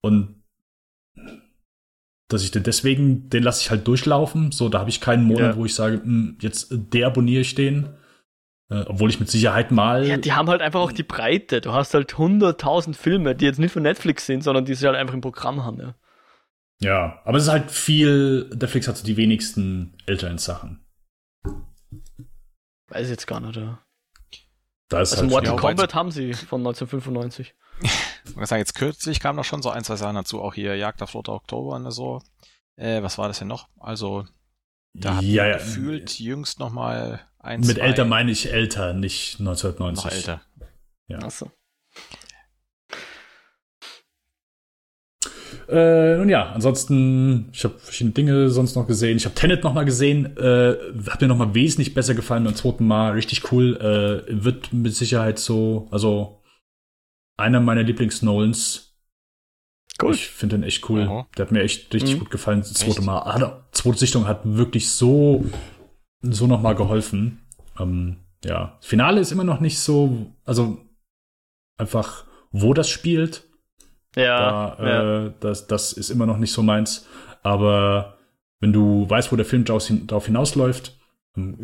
[0.00, 0.36] und
[2.28, 4.52] dass ich den deswegen, den lasse ich halt durchlaufen.
[4.52, 5.56] So, da habe ich keinen Monat, Ja.
[5.56, 7.90] wo ich sage, hm, jetzt äh, deabonniere ich den.
[8.72, 10.06] Äh, obwohl ich mit Sicherheit mal.
[10.06, 11.60] Ja, die haben halt einfach auch die Breite.
[11.60, 14.96] Du hast halt 100.000 Filme, die jetzt nicht von Netflix sind, sondern die sie halt
[14.96, 15.94] einfach im Programm haben, ja.
[16.80, 20.86] Ja, aber es ist halt viel, Netflix hat so die wenigsten älteren Sachen.
[22.88, 23.78] Weiß ich jetzt gar nicht, ja.
[24.88, 27.54] Da ist Also halt Mortal ja, Kombat haben sie von 1995.
[28.24, 30.76] Ich muss sagen, jetzt kürzlich kam noch schon so ein, zwei Sachen dazu, auch hier
[30.76, 32.22] Jagd auf Roter Oktober und so.
[32.76, 33.68] Äh, was war das denn noch?
[33.78, 34.24] Also,
[34.94, 38.52] da hat ja, man ja, gefühlt jüngst noch mal ein, Mit zwei älter meine ich
[38.52, 40.04] älter, nicht 1990.
[40.04, 40.42] noch älter.
[41.08, 41.18] Ja.
[41.18, 41.50] Achso.
[45.68, 49.16] Äh, nun ja, ansonsten, ich habe verschiedene Dinge sonst noch gesehen.
[49.16, 50.76] Ich habe Tenet noch mal gesehen, äh,
[51.08, 53.12] hat mir noch mal wesentlich besser gefallen beim zweiten Mal.
[53.12, 53.76] Richtig cool.
[54.28, 56.42] Äh, wird mit Sicherheit so, also
[57.38, 58.94] einer meiner Lieblings-Nolans.
[60.02, 60.14] Cool.
[60.14, 61.02] Ich finde den echt cool.
[61.02, 61.28] Aha.
[61.36, 62.18] Der hat mir echt richtig Mhm.
[62.20, 62.60] gut gefallen.
[62.60, 63.02] Das zweite Echt?
[63.02, 63.24] Mal.
[63.34, 65.44] Hat, zweite Sichtung hat wirklich so,
[66.22, 67.40] so noch mal geholfen.
[67.78, 70.78] Ähm, ja, das Finale ist immer noch nicht so, also
[71.76, 73.44] einfach, wo das spielt.
[74.16, 75.26] Ja, Da, ja.
[75.26, 77.06] äh, das, das ist immer noch nicht so meins.
[77.42, 78.18] Aber
[78.60, 80.98] wenn du weißt, wo der Film darauf hinausläuft,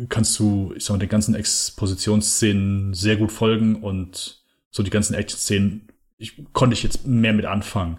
[0.09, 5.13] kannst du, ich sag mal, den ganzen Expositionsszenen sehr gut folgen und so die ganzen
[5.13, 7.97] Action-Szenen ich, konnte ich jetzt mehr mit anfangen.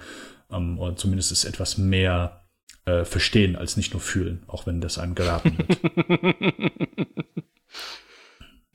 [0.50, 2.44] Ähm, oder zumindest ist etwas mehr
[2.84, 5.78] äh, verstehen als nicht nur fühlen, auch wenn das einem geraten wird.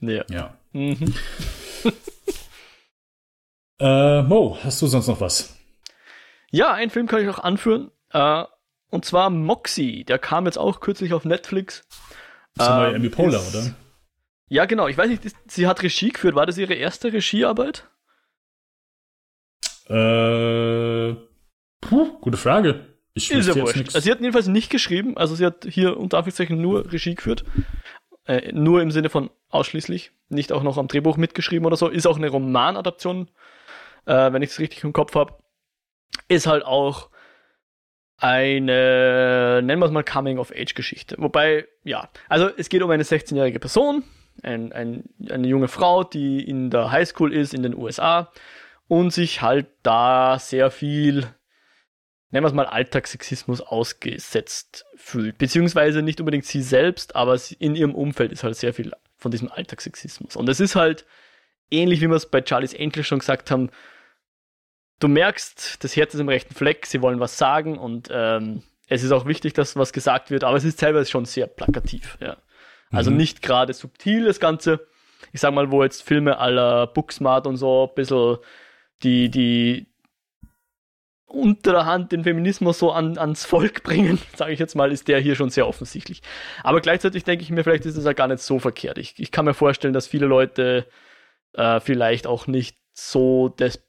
[0.00, 0.24] ja.
[0.30, 0.58] ja.
[0.72, 1.14] Mhm.
[3.80, 5.56] äh, Mo, hast du sonst noch was?
[6.50, 7.90] Ja, einen Film kann ich auch anführen.
[8.10, 8.44] Äh,
[8.90, 10.04] und zwar Moxie.
[10.04, 11.84] Der kam jetzt auch kürzlich auf Netflix.
[12.54, 13.74] Das ist ähm, Amy Poehler, oder?
[14.48, 14.86] Ja, genau.
[14.86, 16.34] Ich weiß nicht, sie hat Regie geführt.
[16.34, 17.88] War das ihre erste Regiearbeit?
[19.88, 21.14] Äh,
[21.80, 22.95] puh, gute Frage.
[23.16, 23.76] Ich ist ja wurscht.
[23.78, 25.16] Also sie hat jedenfalls nicht geschrieben.
[25.16, 27.44] Also sie hat hier unter Anführungszeichen nur Regie geführt.
[28.26, 30.12] Äh, nur im Sinne von ausschließlich.
[30.28, 31.88] Nicht auch noch am Drehbuch mitgeschrieben oder so.
[31.88, 33.30] Ist auch eine Romanadaption,
[34.04, 35.34] äh, wenn ich es richtig im Kopf habe.
[36.28, 37.08] Ist halt auch
[38.18, 41.16] eine, nennen wir es mal Coming-of-Age-Geschichte.
[41.18, 44.04] Wobei, ja, also es geht um eine 16-jährige Person,
[44.42, 48.30] ein, ein, eine junge Frau, die in der Highschool ist in den USA
[48.88, 51.26] und sich halt da sehr viel,
[52.30, 55.38] nennen wir es mal, Alltagssexismus ausgesetzt fühlt.
[55.38, 59.50] Beziehungsweise nicht unbedingt sie selbst, aber in ihrem Umfeld ist halt sehr viel von diesem
[59.50, 60.36] Alltagssexismus.
[60.36, 61.06] Und es ist halt
[61.70, 63.70] ähnlich, wie wir es bei Charlie's Angel schon gesagt haben,
[65.00, 69.02] du merkst, das Herz ist im rechten Fleck, sie wollen was sagen und ähm, es
[69.02, 72.18] ist auch wichtig, dass was gesagt wird, aber es ist teilweise schon sehr plakativ.
[72.20, 72.36] Ja.
[72.90, 73.16] Also mhm.
[73.16, 74.86] nicht gerade subtil das Ganze.
[75.32, 78.38] Ich sag mal, wo jetzt Filme aller Booksmart und so ein bisschen
[79.02, 79.86] die, die
[81.26, 85.08] unter der Hand den Feminismus so an, ans Volk bringen, sage ich jetzt mal, ist
[85.08, 86.22] der hier schon sehr offensichtlich.
[86.62, 88.98] Aber gleichzeitig denke ich mir, vielleicht ist es ja gar nicht so verkehrt.
[88.98, 90.86] Ich, ich kann mir vorstellen, dass viele Leute
[91.52, 93.82] äh, vielleicht auch nicht so das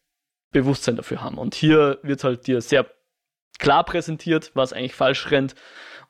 [0.52, 1.38] Bewusstsein dafür haben.
[1.38, 2.88] Und hier wird halt dir sehr
[3.60, 5.56] klar präsentiert, was eigentlich falsch rennt.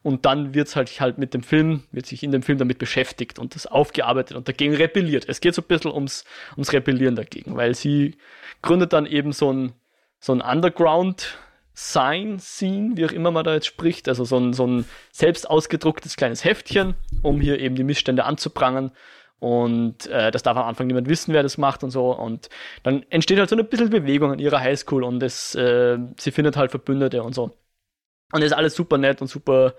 [0.04, 2.78] Und dann wird es halt, halt mit dem Film, wird sich in dem Film damit
[2.78, 5.26] beschäftigt und das aufgearbeitet und dagegen rebelliert.
[5.28, 6.24] Es geht so ein bisschen ums,
[6.54, 8.16] ums Rebellieren dagegen, weil sie
[8.62, 9.74] gründet dann eben so ein,
[10.20, 11.38] so ein Underground
[11.74, 15.50] Sign Scene, wie auch immer man da jetzt spricht, also so ein, so ein selbst
[15.50, 18.92] ausgedrucktes kleines Heftchen, um hier eben die Missstände anzuprangern
[19.40, 22.12] und äh, das darf am Anfang niemand wissen, wer das macht und so.
[22.12, 22.50] Und
[22.84, 26.58] dann entsteht halt so ein bisschen Bewegung an ihrer Highschool und es, äh, sie findet
[26.58, 27.44] halt Verbündete und so.
[28.32, 29.76] Und das ist alles super nett und super,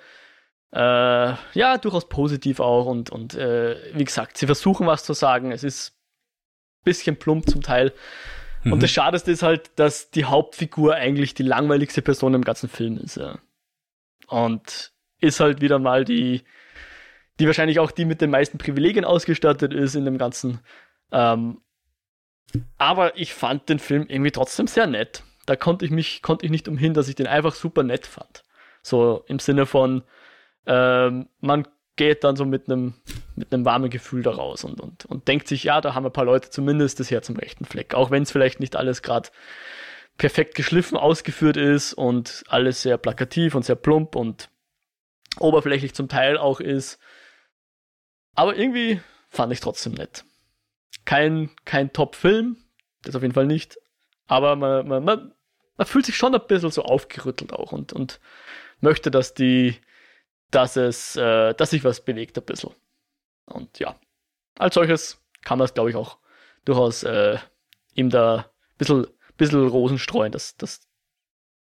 [0.73, 2.87] äh, ja, durchaus positiv auch.
[2.87, 5.51] Und, und äh, wie gesagt, sie versuchen was zu sagen.
[5.51, 5.91] Es ist
[6.81, 7.93] ein bisschen plump zum Teil.
[8.69, 8.75] Mhm.
[8.75, 12.99] Und das Schadeste ist halt, dass die Hauptfigur eigentlich die langweiligste Person im ganzen Film
[12.99, 13.17] ist.
[13.17, 13.39] Ja.
[14.29, 16.45] Und ist halt wieder mal die,
[17.41, 20.61] die wahrscheinlich auch die mit den meisten Privilegien ausgestattet ist in dem Ganzen.
[21.11, 21.61] Ähm,
[22.77, 25.23] aber ich fand den Film irgendwie trotzdem sehr nett.
[25.47, 28.45] Da konnte ich mich, konnte ich nicht umhin, dass ich den einfach super nett fand.
[28.83, 30.03] So im Sinne von,
[30.67, 31.67] ähm, man
[31.99, 32.95] geht dann so mit einem
[33.37, 36.25] mit einem warmen Gefühl daraus und, und, und denkt sich, ja, da haben ein paar
[36.25, 37.95] Leute zumindest das Herz am rechten Fleck.
[37.95, 39.29] Auch wenn es vielleicht nicht alles gerade
[40.17, 44.49] perfekt geschliffen ausgeführt ist und alles sehr plakativ und sehr plump und
[45.39, 46.99] oberflächlich zum Teil auch ist.
[48.35, 50.25] Aber irgendwie fand ich trotzdem nett.
[51.05, 52.57] Kein, kein Top-Film,
[53.03, 53.79] das auf jeden Fall nicht.
[54.27, 55.35] Aber man, man, man,
[55.77, 58.21] man fühlt sich schon ein bisschen so aufgerüttelt auch und, und
[58.81, 59.77] möchte, dass die,
[60.51, 62.75] dass es, äh, dass sich was bewegt ein bisschen.
[63.47, 63.99] Und ja,
[64.57, 66.19] als solches kann es, glaube ich, auch
[66.65, 67.39] durchaus äh,
[67.95, 68.45] ihm da ein
[68.79, 70.81] bisschen, bisschen Rosen streuen, dass, dass,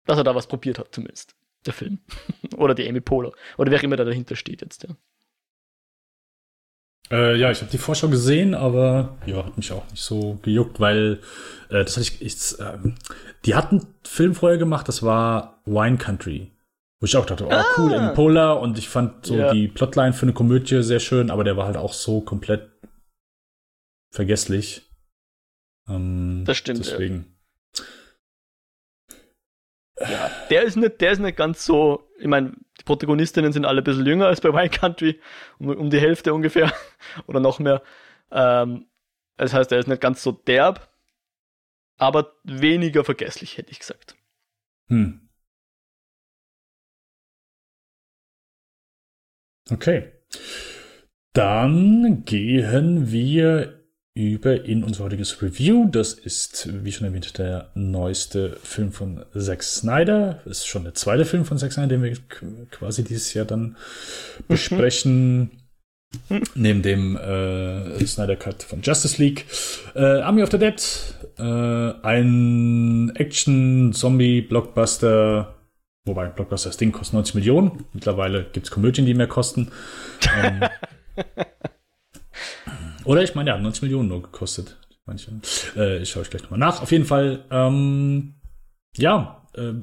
[0.05, 1.35] dass er da was probiert hat, zumindest.
[1.65, 1.99] Der Film.
[2.57, 3.33] Oder die Amy Poehler.
[3.57, 4.95] Oder wer immer da dahinter steht jetzt, ja.
[7.11, 10.79] Äh, ja, ich habe die Vorschau gesehen, aber ja, hat mich auch nicht so gejuckt,
[10.79, 11.21] weil
[11.69, 12.77] äh, das hatte ich, ich äh,
[13.45, 16.51] die hatten Film vorher gemacht, das war Wine Country.
[16.99, 18.09] Wo ich auch dachte, oh cool, ah.
[18.09, 19.53] Polar und ich fand so ja.
[19.53, 22.69] die Plotline für eine Komödie sehr schön, aber der war halt auch so komplett
[24.11, 24.89] vergesslich.
[25.87, 26.79] Ähm, das stimmt.
[26.79, 27.37] Deswegen.
[29.97, 30.09] Ja.
[30.09, 33.81] ja, der ist nicht, der ist nicht ganz so, ich meine, die Protagonistinnen sind alle
[33.81, 35.21] ein bisschen jünger als bei Wine Country,
[35.57, 36.71] um, um die Hälfte ungefähr
[37.27, 37.81] oder noch mehr.
[38.29, 38.87] Ähm,
[39.37, 40.93] das heißt, er ist nicht ganz so derb,
[41.97, 44.17] aber weniger vergesslich, hätte ich gesagt.
[44.87, 45.28] Hm.
[49.71, 50.05] Okay.
[51.33, 53.79] Dann gehen wir
[54.15, 55.87] über in unser heutiges Review.
[55.89, 60.41] Das ist, wie schon erwähnt, der neueste Film von Zack Snyder.
[60.45, 62.17] Das ist schon der zweite Film von Zack Snyder, den wir
[62.71, 63.77] quasi dieses Jahr dann
[64.47, 65.51] besprechen.
[66.27, 66.41] Mhm.
[66.55, 69.45] Neben dem äh, Snyder Cut von Justice League.
[69.95, 70.81] Äh, Army of the Dead.
[71.37, 75.55] Äh, ein Action-Zombie-Blockbuster
[76.09, 77.85] Wobei Blockbuster das Ding kostet 90 Millionen.
[77.93, 79.71] Mittlerweile gibt es Komödien, die mehr kosten.
[80.41, 80.61] ähm,
[83.05, 84.79] oder ich meine, ja, 90 Millionen nur gekostet.
[85.05, 85.39] Manche.
[85.75, 86.81] Äh, ich schaue euch gleich nochmal nach.
[86.81, 88.33] Auf jeden Fall, ähm,
[88.97, 89.73] ja, äh,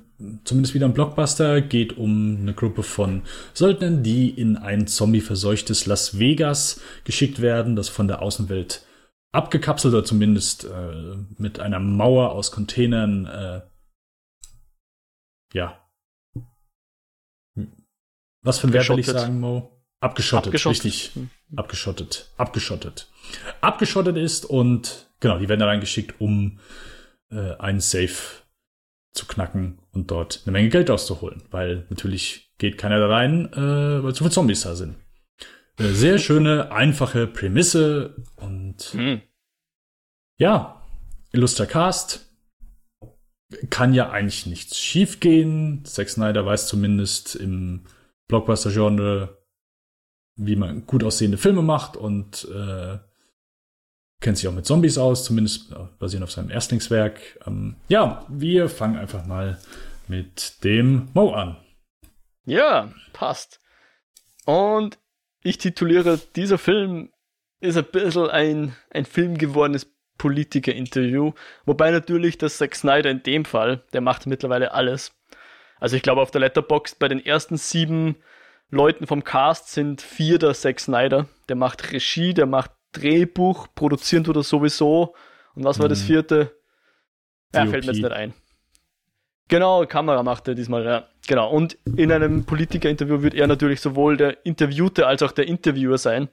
[0.43, 1.61] zumindest wieder ein Blockbuster.
[1.61, 3.23] Geht um eine Gruppe von
[3.55, 8.85] Söldnern, die in ein zombie-verseuchtes Las Vegas geschickt werden, das von der Außenwelt
[9.31, 13.61] abgekapselt oder zumindest äh, mit einer Mauer aus Containern, äh,
[15.55, 15.86] ja.
[18.47, 19.73] Was für ein Wert will ich sagen, Mo?
[20.01, 20.85] Abgeschottet, abgeschottet.
[20.85, 21.11] richtig.
[21.15, 21.31] Hm.
[21.57, 23.09] Abgeschottet, abgeschottet.
[23.61, 26.61] Abgeschottet ist und genau, die werden da reingeschickt, um
[27.31, 28.15] äh, einen Safe
[29.13, 34.03] zu knacken und dort eine Menge Geld rauszuholen, weil natürlich geht keiner da rein, äh,
[34.05, 34.97] weil zu viele Zombies da sind.
[35.79, 39.23] Äh, sehr schöne, einfache Prämisse und hm.
[40.39, 40.83] ja,
[41.33, 42.23] illustrer Cast.
[43.71, 45.85] Kann ja eigentlich nichts schiefgehen.
[45.85, 47.87] Zack Snyder weiß zumindest im
[48.29, 49.39] Blockbuster-Genre,
[50.37, 52.99] wie man gut aussehende Filme macht und äh,
[54.21, 57.21] kennt sich auch mit Zombies aus, zumindest basierend auf seinem Erstlingswerk.
[57.47, 59.59] Ähm, ja, wir fangen einfach mal
[60.09, 61.57] mit dem Mo an.
[62.45, 63.61] Ja, passt.
[64.45, 64.99] Und
[65.43, 67.11] ich tituliere, dieser Film
[67.61, 71.33] ist ein bisschen ein, ein Film gewordenes Politiker-Interview.
[71.65, 75.13] Wobei natürlich der Zack Snyder in dem Fall, der macht mittlerweile alles.
[75.79, 78.17] Also ich glaube auf der Letterbox bei den ersten sieben
[78.71, 81.27] Leuten vom Cast sind vier der Zack Snyder.
[81.49, 85.15] Der macht Regie, der macht Drehbuch, produzieren tut er sowieso.
[85.55, 85.91] Und was war mhm.
[85.91, 86.57] das vierte?
[87.55, 88.35] Ja, fällt mir jetzt nicht ein.
[89.49, 91.09] Genau, Kamera macht er diesmal, ja.
[91.29, 91.51] Genau.
[91.51, 96.29] Und in einem Politiker-Interview wird er natürlich sowohl der Interviewte als auch der Interviewer sein.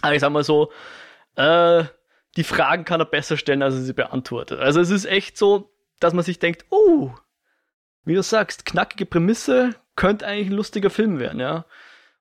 [0.00, 0.72] Aber ich sag mal so,
[1.36, 1.84] äh,
[2.36, 4.60] die Fragen kann er besser stellen, als er sie beantwortet.
[4.60, 7.10] Also es ist echt so, dass man sich denkt, oh,
[8.04, 11.66] wie du sagst, knackige Prämisse, könnte eigentlich ein lustiger Film werden, ja.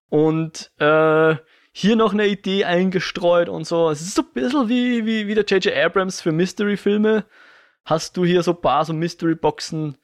[0.09, 1.35] Und äh,
[1.71, 3.89] hier noch eine Idee eingestreut und so.
[3.89, 5.75] Es ist so ein bisschen wie, wie, wie der J.J.
[5.75, 7.25] Abrams für Mystery-Filme.
[7.85, 9.97] Hast du hier so ein paar so Mystery-Boxen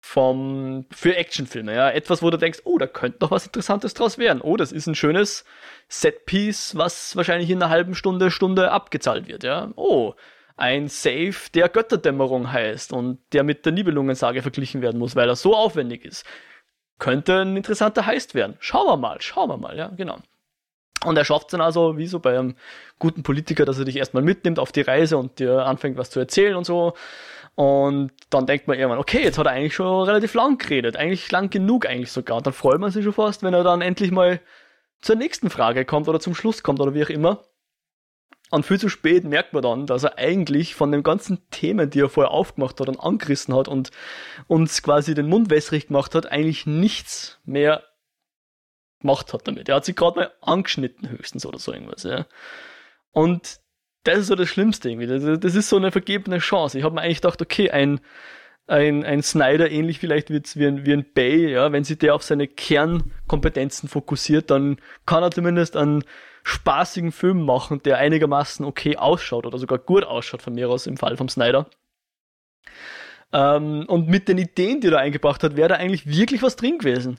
[0.00, 1.90] vom, für Actionfilme, ja.
[1.90, 4.40] Etwas, wo du denkst, oh, da könnte noch was Interessantes draus werden.
[4.40, 5.44] Oh, das ist ein schönes
[5.88, 9.70] Setpiece, was wahrscheinlich in einer halben Stunde, Stunde abgezahlt wird, ja.
[9.76, 10.14] Oh,
[10.60, 15.36] ein Save, der Götterdämmerung heißt und der mit der Nibelungensage verglichen werden muss, weil er
[15.36, 16.24] so aufwendig ist.
[16.98, 18.56] Könnte ein interessanter Heist werden.
[18.60, 20.18] Schauen wir mal, schauen wir mal, ja, genau.
[21.04, 22.56] Und er schafft es dann also, wie so bei einem
[22.98, 26.20] guten Politiker, dass er dich erstmal mitnimmt auf die Reise und dir anfängt, was zu
[26.20, 26.92] erzählen und so.
[27.54, 31.30] Und dann denkt man irgendwann, okay, jetzt hat er eigentlich schon relativ lang geredet, eigentlich
[31.30, 32.36] lang genug eigentlich sogar.
[32.36, 34.40] Und dann freut man sich schon fast, wenn er dann endlich mal
[35.00, 37.42] zur nächsten Frage kommt oder zum Schluss kommt oder wie auch immer.
[38.50, 42.00] Und viel zu spät merkt man dann, dass er eigentlich von den ganzen Themen, die
[42.00, 43.90] er vorher aufgemacht hat und angerissen hat und
[44.48, 47.84] uns quasi den Mund wässrig gemacht hat, eigentlich nichts mehr
[49.00, 49.68] gemacht hat damit.
[49.68, 52.02] Er hat sich gerade mal angeschnitten höchstens oder so irgendwas.
[52.02, 52.26] Ja.
[53.12, 53.60] Und
[54.02, 55.38] das ist so das Schlimmste irgendwie.
[55.38, 56.78] Das ist so eine vergebene Chance.
[56.78, 58.00] Ich habe mir eigentlich gedacht, okay, ein,
[58.66, 62.14] ein, ein Snyder, ähnlich vielleicht wie, wie, ein, wie ein Bay, ja, wenn sich der
[62.14, 66.04] auf seine Kernkompetenzen fokussiert, dann kann er zumindest einen
[66.42, 70.96] spaßigen Film machen, der einigermaßen okay ausschaut oder sogar gut ausschaut von mir aus im
[70.96, 71.66] Fall vom Snyder.
[73.32, 76.78] Ähm, und mit den Ideen, die er eingebracht hat, wäre da eigentlich wirklich was drin
[76.78, 77.18] gewesen.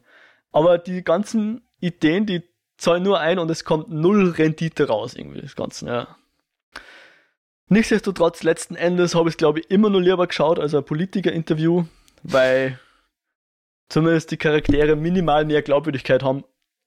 [0.52, 2.44] Aber die ganzen Ideen, die
[2.78, 6.16] zahlen nur ein und es kommt null Rendite raus, irgendwie, das Ganze, ja.
[7.68, 11.86] Nichtsdestotrotz, letzten Endes habe ich es, glaube ich, immer nur lieber geschaut als ein Politiker-Interview,
[12.24, 12.78] weil
[13.88, 16.44] zumindest die Charaktere minimal mehr Glaubwürdigkeit haben,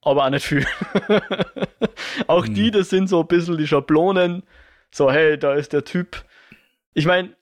[0.07, 0.67] aber auch nicht viel.
[2.27, 2.55] auch mhm.
[2.55, 4.43] die, das sind so ein bisschen die Schablonen,
[4.91, 6.25] so, hey, da ist der Typ.
[6.93, 7.35] Ich meine,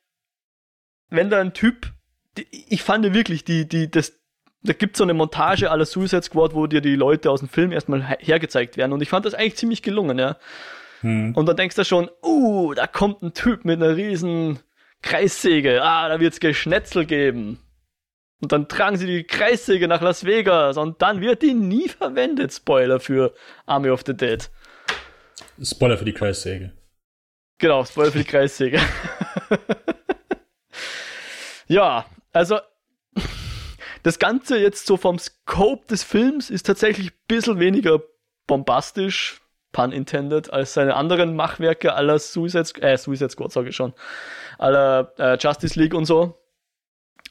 [1.10, 1.92] wenn da ein Typ,
[2.38, 4.18] die, ich fand wirklich, die, die, das,
[4.62, 7.48] da gibt es so eine Montage aller Suicide Squad, wo dir die Leute aus dem
[7.48, 8.92] Film erstmal hergezeigt werden.
[8.92, 10.36] Und ich fand das eigentlich ziemlich gelungen, ja.
[11.00, 11.34] Hm.
[11.34, 14.60] Und dann denkst du schon, uh, da kommt ein Typ mit einer riesen
[15.02, 15.82] Kreissäge.
[15.82, 17.58] Ah, da wird's Geschnetzel geben.
[18.42, 22.52] Und dann tragen sie die Kreissäge nach Las Vegas und dann wird die nie verwendet.
[22.52, 23.32] Spoiler für
[23.66, 24.50] Army of the Dead.
[25.62, 26.72] Spoiler für die Kreissäge.
[27.58, 28.80] Genau, Spoiler für die Kreissäge.
[31.68, 32.58] ja, also
[34.02, 38.02] das Ganze jetzt so vom Scope des Films ist tatsächlich ein bisschen weniger
[38.48, 39.40] bombastisch,
[39.70, 43.94] pun intended, als seine anderen Machwerke aller Suicide, äh, Suicide Squad, sage ich schon,
[44.58, 46.42] aller äh, Justice League und so.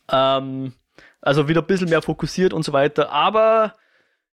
[0.09, 0.73] Ähm,
[1.21, 3.75] also wieder ein bisschen mehr fokussiert und so weiter, aber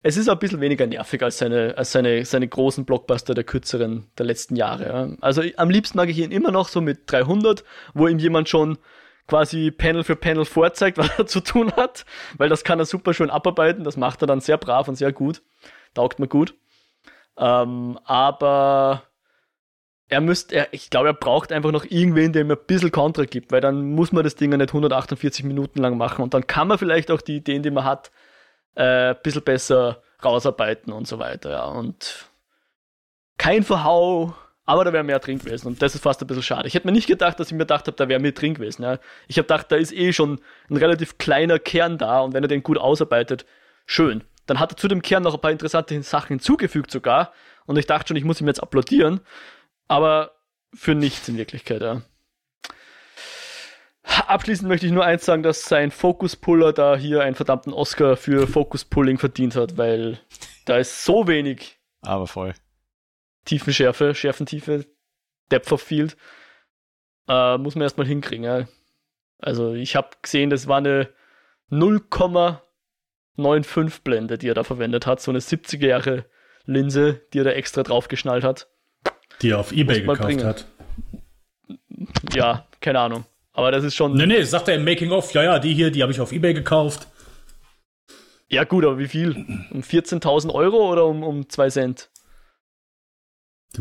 [0.03, 4.07] es ist ein bisschen weniger nervig als seine, als seine, seine großen Blockbuster der kürzeren,
[4.17, 4.85] der letzten Jahre.
[4.85, 5.17] Ja.
[5.21, 7.63] Also am liebsten mag ich ihn immer noch so mit 300,
[7.93, 8.77] wo ihm jemand schon
[9.27, 12.05] quasi Panel für Panel vorzeigt, was er zu tun hat,
[12.37, 13.85] weil das kann er super schön abarbeiten.
[13.85, 15.41] Das macht er dann sehr brav und sehr gut.
[15.93, 16.53] Taugt mir gut.
[17.37, 19.03] Ähm, aber
[20.09, 23.25] er müsste, er, ich glaube, er braucht einfach noch irgendwen, der ihm ein bisschen Kontra
[23.25, 26.47] gibt, weil dann muss man das Ding ja nicht 148 Minuten lang machen und dann
[26.47, 28.11] kann man vielleicht auch die Ideen, die man hat,
[28.75, 31.65] äh, ein bisschen besser rausarbeiten und so weiter, ja.
[31.65, 32.29] Und
[33.37, 34.35] kein Verhau,
[34.65, 36.67] aber da wäre mehr drin gewesen und das ist fast ein bisschen schade.
[36.67, 38.83] Ich hätte mir nicht gedacht, dass ich mir gedacht habe, da wäre mehr drin gewesen.
[38.83, 38.99] Ja.
[39.27, 40.39] Ich habe gedacht, da ist eh schon
[40.69, 43.45] ein relativ kleiner Kern da und wenn er den gut ausarbeitet,
[43.85, 44.23] schön.
[44.45, 47.33] Dann hat er zu dem Kern noch ein paar interessante Sachen hinzugefügt sogar
[47.65, 49.21] und ich dachte schon, ich muss ihm jetzt applaudieren,
[49.87, 50.31] aber
[50.73, 52.01] für nichts in Wirklichkeit, ja.
[54.03, 58.47] Abschließend möchte ich nur eins sagen, dass sein Focus-Puller da hier einen verdammten Oscar für
[58.47, 60.19] Focus-Pulling verdient hat, weil
[60.65, 61.79] da ist so wenig.
[62.01, 62.53] Aber voll.
[63.45, 64.85] Tiefenschärfe, Schärfentiefe,
[65.51, 66.17] Depth of Field.
[67.27, 68.67] Äh, muss man erstmal hinkriegen, ja.
[69.39, 71.09] Also ich habe gesehen, das war eine
[71.71, 75.21] 0,95 Blende, die er da verwendet hat.
[75.21, 76.25] So eine 70er Jahre
[76.65, 78.67] Linse, die er da extra draufgeschnallt hat.
[79.43, 80.45] Die er auf Ebay gekauft bringen.
[80.45, 80.65] hat.
[82.33, 83.25] Ja, keine Ahnung.
[83.51, 84.13] Aber das ist schon.
[84.15, 86.53] Nee, nee, sagt er im Making-of, ja, ja, die hier, die habe ich auf Ebay
[86.53, 87.07] gekauft.
[88.47, 89.35] Ja, gut, aber wie viel?
[89.71, 92.09] Um 14.000 Euro oder um, um 2 Cent?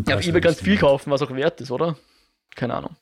[0.07, 1.97] Ja, auf Ebay ganz viel kaufen, was auch wert ist, oder?
[2.55, 2.97] Keine Ahnung.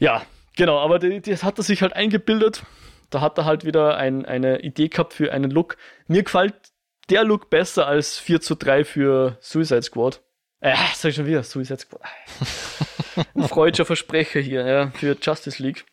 [0.00, 0.22] Ja,
[0.56, 2.64] genau, aber das hat er sich halt eingebildet.
[3.10, 5.76] Da hat er halt wieder ein, eine Idee gehabt für einen Look.
[6.06, 6.54] Mir gefällt
[7.08, 10.22] der Look besser als 4 zu 3 für Suicide Squad.
[10.60, 12.02] Äh, sag ich schon wieder, Suicide Squad.
[13.34, 15.84] Ein freudscher Versprecher hier, ja, für Justice League.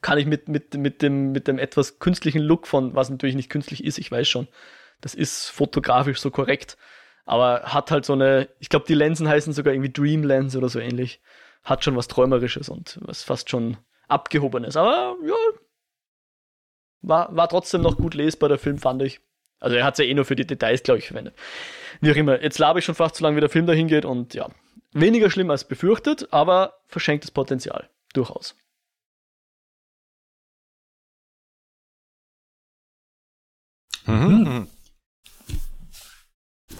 [0.00, 3.50] Kann ich mit, mit, mit, dem, mit dem etwas künstlichen Look von, was natürlich nicht
[3.50, 4.48] künstlich ist, ich weiß schon.
[5.00, 6.76] Das ist fotografisch so korrekt.
[7.24, 10.68] Aber hat halt so eine, ich glaube, die Lensen heißen sogar irgendwie Dream Lens oder
[10.68, 11.20] so ähnlich.
[11.62, 13.78] Hat schon was Träumerisches und was fast schon
[14.08, 14.76] Abgehobenes.
[14.76, 15.34] Aber ja,
[17.00, 19.20] war, war trotzdem noch gut lesbar, der Film, fand ich.
[19.60, 21.34] Also er hat es ja eh nur für die Details, glaube ich, verwendet.
[22.00, 24.04] Wie auch immer, jetzt labe ich schon fast so lange, wie der Film dahin geht
[24.04, 24.50] und ja,
[24.92, 27.88] weniger schlimm als befürchtet, aber verschenktes Potenzial.
[28.12, 28.54] Durchaus.
[34.06, 34.68] Mhm.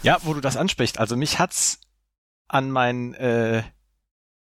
[0.03, 1.81] Ja, wo du das ansprichst, also mich hat's
[2.47, 3.63] an mein äh,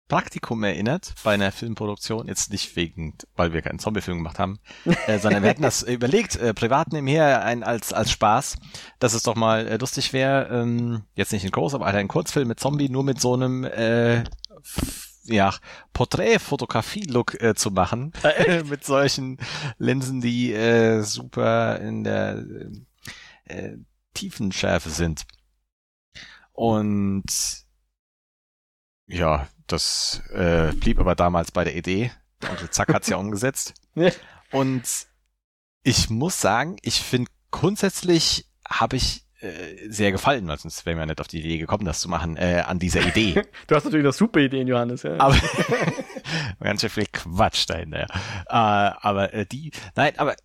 [0.09, 4.59] Praktikum erinnert bei einer Filmproduktion, jetzt nicht wegen, weil wir keinen Zombiefilm gemacht haben,
[5.07, 8.57] äh, sondern wir hatten das überlegt, äh, privat nebenher ein, als, als Spaß,
[8.99, 12.09] dass es doch mal äh, lustig wäre, ähm, jetzt nicht in groß, aber halt ein
[12.09, 14.25] Kurzfilm mit Zombie, nur mit so einem äh,
[15.25, 15.55] ja,
[15.93, 19.39] Porträtfotografie-Look äh, zu machen, äh, mit solchen
[19.79, 22.45] Linsen, die äh, super in der
[23.45, 23.77] äh,
[24.15, 25.25] Tiefenschärfe sind.
[26.53, 27.25] Und
[29.13, 32.11] ja, das äh, blieb aber damals bei der Idee.
[32.49, 33.75] Onkel Zack hat's ja umgesetzt.
[34.51, 34.83] Und
[35.83, 41.07] ich muss sagen, ich finde grundsätzlich habe ich äh, sehr gefallen, weil sonst wären wir
[41.07, 43.43] nicht auf die Idee gekommen, das zu machen, äh, an dieser Idee.
[43.67, 45.03] du hast natürlich noch super Ideen, Johannes.
[45.03, 45.19] Ja.
[45.19, 45.37] Aber
[46.61, 48.07] ganz schön viel Quatsch dahinter.
[48.09, 48.89] Ja.
[48.89, 50.37] Äh, aber äh, die, nein, aber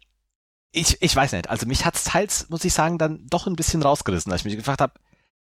[0.72, 1.50] ich, ich weiß nicht.
[1.50, 4.58] Also mich hat's teils, muss ich sagen, dann doch ein bisschen rausgerissen, als ich mich
[4.58, 4.94] gefragt habe,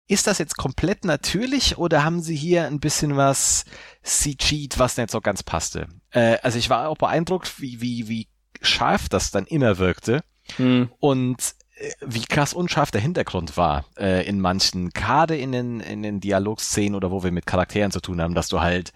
[0.07, 3.65] ist das jetzt komplett natürlich oder haben sie hier ein bisschen was
[4.03, 5.89] CG'd, was nicht so ganz passte?
[6.11, 8.29] Äh, also ich war auch beeindruckt, wie, wie, wie
[8.61, 10.23] scharf das dann immer wirkte
[10.57, 10.91] hm.
[11.01, 16.03] und äh, wie krass unscharf der Hintergrund war äh, in manchen, gerade in den, in
[16.03, 18.93] den Dialogszenen oder wo wir mit Charakteren zu tun haben, dass du halt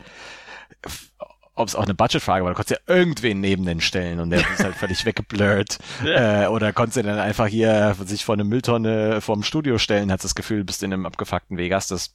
[1.59, 4.40] ob es auch eine Budgetfrage war, du konntest ja irgendwen neben den stellen und der
[4.40, 5.78] ist halt völlig weggeblurrt.
[6.04, 10.22] Äh, oder konntest du dann einfach hier sich vor eine Mülltonne vorm Studio stellen, hat
[10.22, 11.88] das Gefühl, bist in einem abgefuckten Vegas.
[11.88, 12.14] Das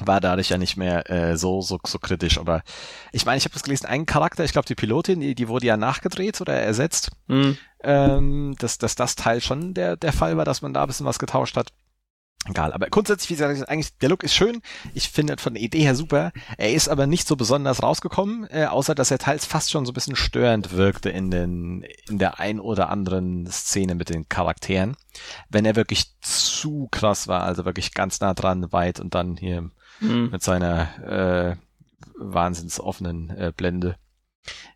[0.00, 2.38] war dadurch ja nicht mehr äh, so, so, so kritisch.
[2.38, 2.62] Aber
[3.12, 5.66] ich meine, ich habe das gelesen, ein Charakter, ich glaube die Pilotin, die, die wurde
[5.66, 7.12] ja nachgedreht oder ersetzt.
[7.28, 7.56] Mhm.
[7.82, 11.06] Ähm, dass, dass das Teil schon der, der Fall war, dass man da ein bisschen
[11.06, 11.68] was getauscht hat.
[12.46, 14.60] Egal, aber grundsätzlich, wie gesagt, eigentlich, der Look ist schön.
[14.92, 16.30] Ich finde von der Idee her super.
[16.58, 19.92] Er ist aber nicht so besonders rausgekommen, äh, außer dass er teils fast schon so
[19.92, 24.96] ein bisschen störend wirkte in den, in der ein oder anderen Szene mit den Charakteren.
[25.48, 29.70] Wenn er wirklich zu krass war, also wirklich ganz nah dran, weit und dann hier
[30.00, 30.28] mhm.
[30.30, 31.56] mit seiner, äh,
[32.16, 33.96] wahnsinns offenen äh, Blende.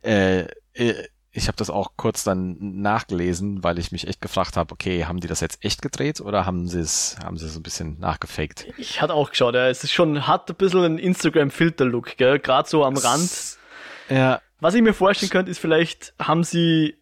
[0.03, 1.09] Äh, äh,
[1.39, 5.21] ich habe das auch kurz dann nachgelesen, weil ich mich echt gefragt habe, okay, haben
[5.21, 7.99] die das jetzt echt gedreht oder haben sie es, haben sie es so ein bisschen
[7.99, 8.67] nachgefaked?
[8.77, 12.69] Ich hatte auch geschaut, ja, es ist schon, hat ein bisschen einen Instagram-Filter-Look, gell, gerade
[12.69, 13.59] so am Rand.
[14.11, 14.41] Ja.
[14.61, 16.97] Was ich mir vorstellen könnte, ist vielleicht, haben sie,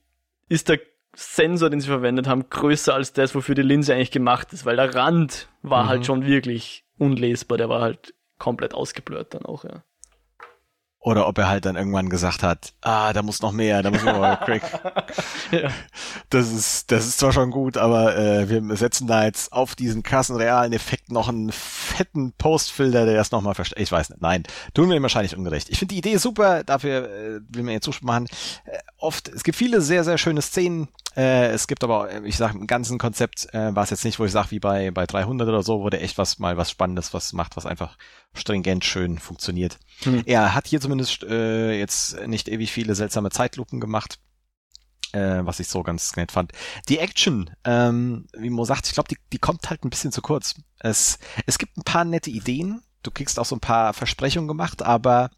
[0.49, 0.79] ist der
[1.15, 4.77] Sensor, den sie verwendet haben, größer als das, wofür die Linse eigentlich gemacht ist, weil
[4.77, 5.91] der Rand war halt mhm.
[5.91, 9.83] halt schon wirklich unlesbar, der war halt komplett ausgeblurrt dann auch, ja.
[11.07, 14.03] Oder ob er halt dann irgendwann gesagt hat, ah, da muss noch mehr, da muss
[14.03, 14.63] noch Craig.
[15.53, 15.71] ja.
[16.31, 20.03] Das ist, das ist zwar schon gut, aber äh, wir setzen da jetzt auf diesen
[20.03, 23.79] krassen realen Effekt noch einen fetten Postfilter, der das nochmal versteht.
[23.79, 24.43] Ich weiß nicht, nein,
[24.75, 25.69] tun wir ihm wahrscheinlich ungerecht.
[25.71, 28.27] Ich finde die Idee super, dafür äh, will mir jetzt Zuspruch machen.
[28.65, 32.37] Äh, oft, es gibt viele sehr, sehr schöne Szenen, äh, es gibt aber, äh, ich
[32.37, 35.07] sage, im ganzen Konzept äh, war es jetzt nicht, wo ich sage, wie bei, bei
[35.07, 37.97] 300 oder so, der echt was mal was Spannendes was macht, was einfach
[38.35, 39.79] stringent schön funktioniert.
[40.03, 40.23] Hm.
[40.27, 44.19] Er hat hier zumindest äh, jetzt nicht ewig viele seltsame Zeitlupen gemacht,
[45.13, 46.53] äh, was ich so ganz nett fand.
[46.89, 50.21] Die Action, ähm, wie Mo sagt, ich glaube, die, die kommt halt ein bisschen zu
[50.21, 50.55] kurz.
[50.81, 54.83] Es, es gibt ein paar nette Ideen, du kriegst auch so ein paar Versprechungen gemacht,
[54.83, 55.31] aber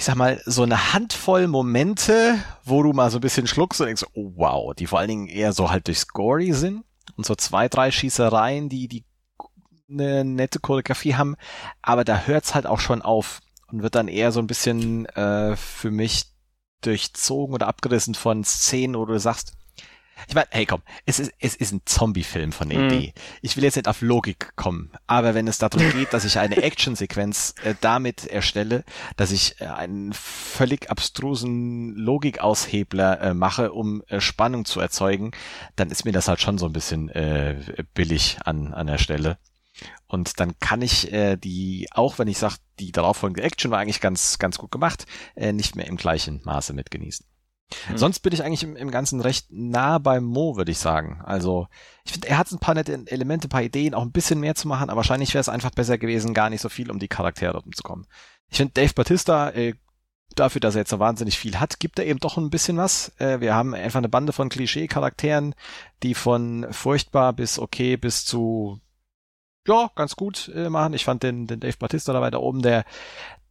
[0.00, 3.86] ich sag mal, so eine Handvoll Momente, wo du mal so ein bisschen schluckst und
[3.88, 6.84] denkst, oh wow, die vor allen Dingen eher so halt durch Scory sind
[7.18, 9.04] und so zwei, drei Schießereien, die, die
[9.90, 11.36] eine nette Choreografie haben,
[11.82, 13.40] aber da hört's halt auch schon auf
[13.70, 16.32] und wird dann eher so ein bisschen äh, für mich
[16.80, 19.52] durchzogen oder abgerissen von Szenen, wo du sagst,
[20.28, 22.86] ich meine, hey komm, es ist, es ist ein Zombie-Film von der mhm.
[22.86, 23.14] Idee.
[23.42, 26.56] Ich will jetzt nicht auf Logik kommen, aber wenn es darum geht, dass ich eine
[26.56, 28.84] Actionsequenz äh, damit erstelle,
[29.16, 35.32] dass ich äh, einen völlig abstrusen Logikaushebler äh, mache, um äh, Spannung zu erzeugen,
[35.76, 39.38] dann ist mir das halt schon so ein bisschen äh, billig an, an der Stelle.
[40.06, 44.00] Und dann kann ich äh, die, auch wenn ich sage, die darauffolgende Action war eigentlich
[44.00, 45.06] ganz, ganz gut gemacht,
[45.36, 47.26] äh, nicht mehr im gleichen Maße mitgenießen.
[47.86, 47.98] Hm.
[47.98, 51.20] Sonst bin ich eigentlich im, im Ganzen recht nah beim Mo, würde ich sagen.
[51.24, 51.68] Also,
[52.04, 54.54] ich finde, er hat ein paar nette Elemente, ein paar Ideen, auch ein bisschen mehr
[54.54, 57.08] zu machen, aber wahrscheinlich wäre es einfach besser gewesen, gar nicht so viel, um die
[57.08, 58.06] Charaktere rumzukommen.
[58.48, 59.74] Ich finde, Dave Batista, äh,
[60.34, 63.12] dafür, dass er jetzt so wahnsinnig viel hat, gibt er eben doch ein bisschen was.
[63.18, 65.54] Äh, wir haben einfach eine Bande von Klischee-Charakteren,
[66.02, 68.80] die von furchtbar bis okay bis zu
[69.70, 70.94] ja, ganz gut äh, machen.
[70.94, 72.84] Ich fand den, den Dave Batista dabei da oben, der,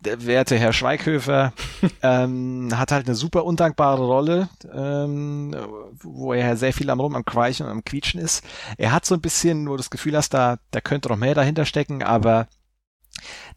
[0.01, 1.53] der werte Herr Schweighöfer
[2.03, 5.55] ähm, hat halt eine super undankbare Rolle, ähm,
[6.01, 8.43] wo er sehr viel am Rum, am Kreichen und am Quietschen ist.
[8.77, 11.35] Er hat so ein bisschen, wo du das Gefühl hast, da, da könnte noch mehr
[11.35, 12.47] dahinter stecken, aber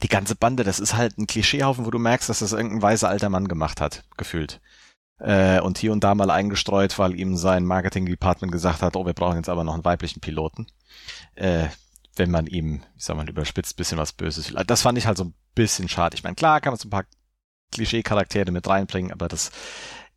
[0.02, 3.08] die ganze Bande, das ist halt ein Klischeehaufen, wo du merkst, dass das irgendein weiser
[3.08, 4.60] alter Mann gemacht hat, gefühlt.
[5.18, 9.12] Äh, und hier und da mal eingestreut, weil ihm sein Marketing-Department gesagt hat, oh, wir
[9.12, 10.66] brauchen jetzt aber noch einen weiblichen Piloten.
[11.36, 11.68] Äh,
[12.16, 14.62] wenn man ihm, ich sag mal, überspitzt bisschen was Böses will.
[14.66, 16.14] Das fand ich halt so ein bisschen schade.
[16.14, 17.06] Ich meine, klar kann man so ein paar
[17.72, 19.50] Klischee-Charaktere mit reinbringen, aber das,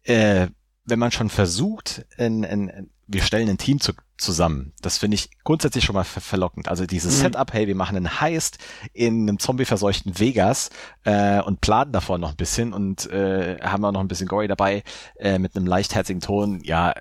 [0.03, 0.47] äh,
[0.83, 5.29] wenn man schon versucht, in, in, wir stellen ein Team zu, zusammen, das finde ich
[5.43, 6.67] grundsätzlich schon mal ver verlockend.
[6.67, 7.21] Also dieses mhm.
[7.21, 8.57] Setup, hey, wir machen einen Heist
[8.91, 10.69] in einem zombie-verseuchten Vegas
[11.05, 14.47] äh, und planen davor noch ein bisschen und äh, haben auch noch ein bisschen Gory
[14.47, 14.83] dabei
[15.17, 16.61] äh, mit einem leichtherzigen Ton.
[16.63, 16.93] Ja,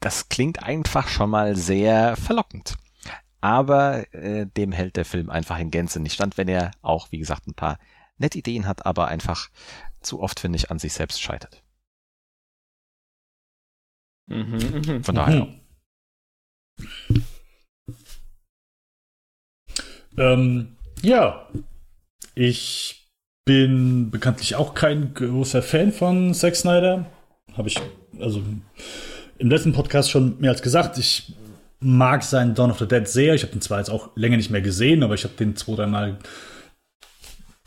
[0.00, 2.76] das klingt einfach schon mal sehr verlockend
[3.40, 7.18] aber äh, dem hält der Film einfach in Gänze nicht stand, wenn er auch, wie
[7.18, 7.78] gesagt, ein paar
[8.18, 9.48] nette Ideen hat, aber einfach
[10.00, 11.62] zu oft, finde ich, an sich selbst scheitert.
[14.26, 15.02] Mhm, mh.
[15.02, 15.44] Von daher.
[15.44, 15.60] Mhm.
[20.16, 21.48] Ähm, ja,
[22.34, 23.10] ich
[23.44, 27.06] bin bekanntlich auch kein großer Fan von Zack Snyder.
[27.54, 27.80] Habe ich
[28.18, 28.42] also
[29.38, 30.98] im letzten Podcast schon mehr als gesagt.
[30.98, 31.34] Ich
[31.80, 33.34] mag seinen Dawn of the Dead sehr.
[33.34, 35.74] Ich habe den zwar jetzt auch länger nicht mehr gesehen, aber ich habe den zwei,
[35.74, 36.18] dreimal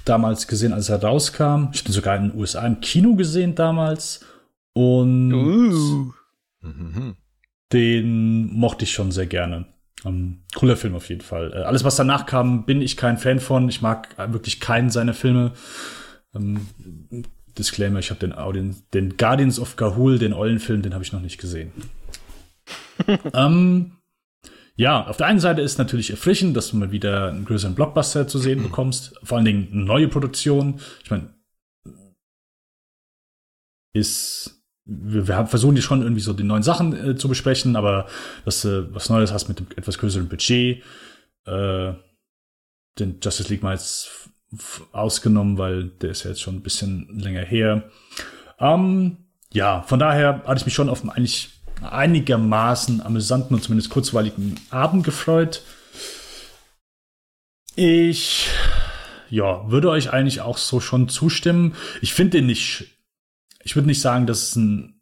[0.05, 1.69] damals gesehen, als er rauskam.
[1.73, 4.25] Ich habe den sogar in den USA im Kino gesehen damals.
[4.73, 6.13] Und uh.
[7.71, 9.65] den mochte ich schon sehr gerne.
[10.03, 11.53] Um, cooler Film auf jeden Fall.
[11.53, 13.69] Äh, alles, was danach kam, bin ich kein Fan von.
[13.69, 15.53] Ich mag wirklich keinen seiner Filme.
[16.33, 16.67] Um,
[17.57, 21.21] Disclaimer, ich habe den, den, den Guardians of Gahul, den Eulenfilm, den habe ich noch
[21.21, 21.71] nicht gesehen.
[23.33, 23.93] ähm,
[24.75, 28.27] ja, auf der einen Seite ist natürlich erfrischend, dass du mal wieder einen größeren Blockbuster
[28.27, 29.15] zu sehen bekommst.
[29.23, 30.79] Vor allen Dingen eine neue Produktion.
[31.03, 31.33] Ich meine,
[33.93, 38.07] ist wir, wir versuchen die schon irgendwie so die neuen Sachen äh, zu besprechen, aber
[38.45, 40.83] dass du äh, was Neues hast mit dem etwas größeren Budget.
[41.45, 41.93] Äh,
[42.99, 44.29] den Justice League mal jetzt
[44.91, 47.89] ausgenommen, weil der ist ja jetzt schon ein bisschen länger her.
[48.59, 49.17] Ähm,
[49.51, 51.49] ja, von daher hatte ich mich schon auf eigentlich
[51.85, 55.63] einigermaßen amüsanten und zumindest kurzweiligen Abend gefreut.
[57.75, 58.49] Ich
[59.29, 61.75] ja, würde euch eigentlich auch so schon zustimmen.
[62.01, 62.85] Ich finde den nicht.
[63.63, 65.01] Ich würde nicht sagen, dass es ein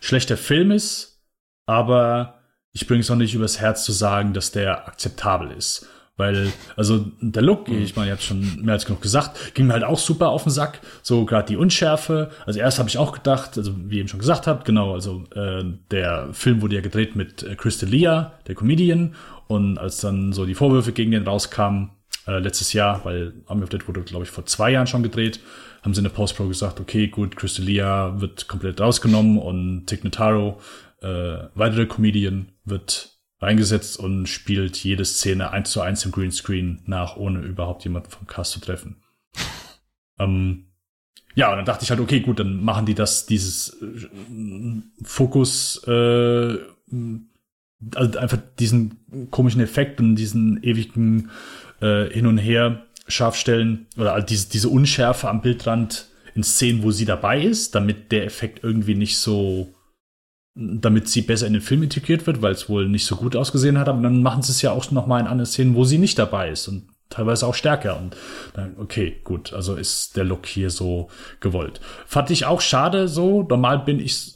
[0.00, 1.22] schlechter Film ist,
[1.66, 5.88] aber ich bringe es auch nicht übers Herz zu sagen, dass der akzeptabel ist.
[6.16, 7.82] Weil, also der Look, mhm.
[7.82, 10.44] ich meine, ihr habt schon mehr als genug gesagt, ging mir halt auch super auf
[10.44, 10.80] den Sack.
[11.02, 12.30] So gerade die Unschärfe.
[12.46, 15.24] Also erst habe ich auch gedacht, also wie ihr eben schon gesagt habt, genau, also
[15.34, 19.14] äh, der Film wurde ja gedreht mit äh, Chris D'Elia, der Comedian.
[19.46, 21.90] Und als dann so die Vorwürfe gegen den rauskamen,
[22.26, 25.40] äh, letztes Jahr, weil Army of Dead wurde, glaube ich, vor zwei Jahren schon gedreht,
[25.82, 30.60] haben sie in der Post-Pro gesagt, okay, gut, Crystalia wird komplett rausgenommen und Tig Notaro,
[31.02, 37.16] äh, weitere Comedian, wird reingesetzt und spielt jede Szene eins zu eins im Greenscreen nach,
[37.16, 39.02] ohne überhaupt jemanden vom Cast zu treffen.
[40.18, 40.66] ähm,
[41.34, 44.08] ja, und dann dachte ich halt, okay, gut, dann machen die das, dieses äh,
[45.04, 46.58] Fokus, äh,
[47.94, 51.30] also einfach diesen komischen Effekt und diesen ewigen
[51.82, 56.90] äh, Hin und Her Scharfstellen oder also diese, diese Unschärfe am Bildrand in Szenen, wo
[56.90, 59.74] sie dabei ist, damit der Effekt irgendwie nicht so,
[60.56, 63.78] damit sie besser in den Film integriert wird, weil es wohl nicht so gut ausgesehen
[63.78, 65.98] hat, aber dann machen sie es ja auch noch mal in anderen Szenen, wo sie
[65.98, 68.16] nicht dabei ist und teilweise auch stärker und
[68.54, 71.08] dann, okay, gut, also ist der Look hier so
[71.40, 71.80] gewollt.
[72.06, 74.34] Fand ich auch schade so, normal bin ich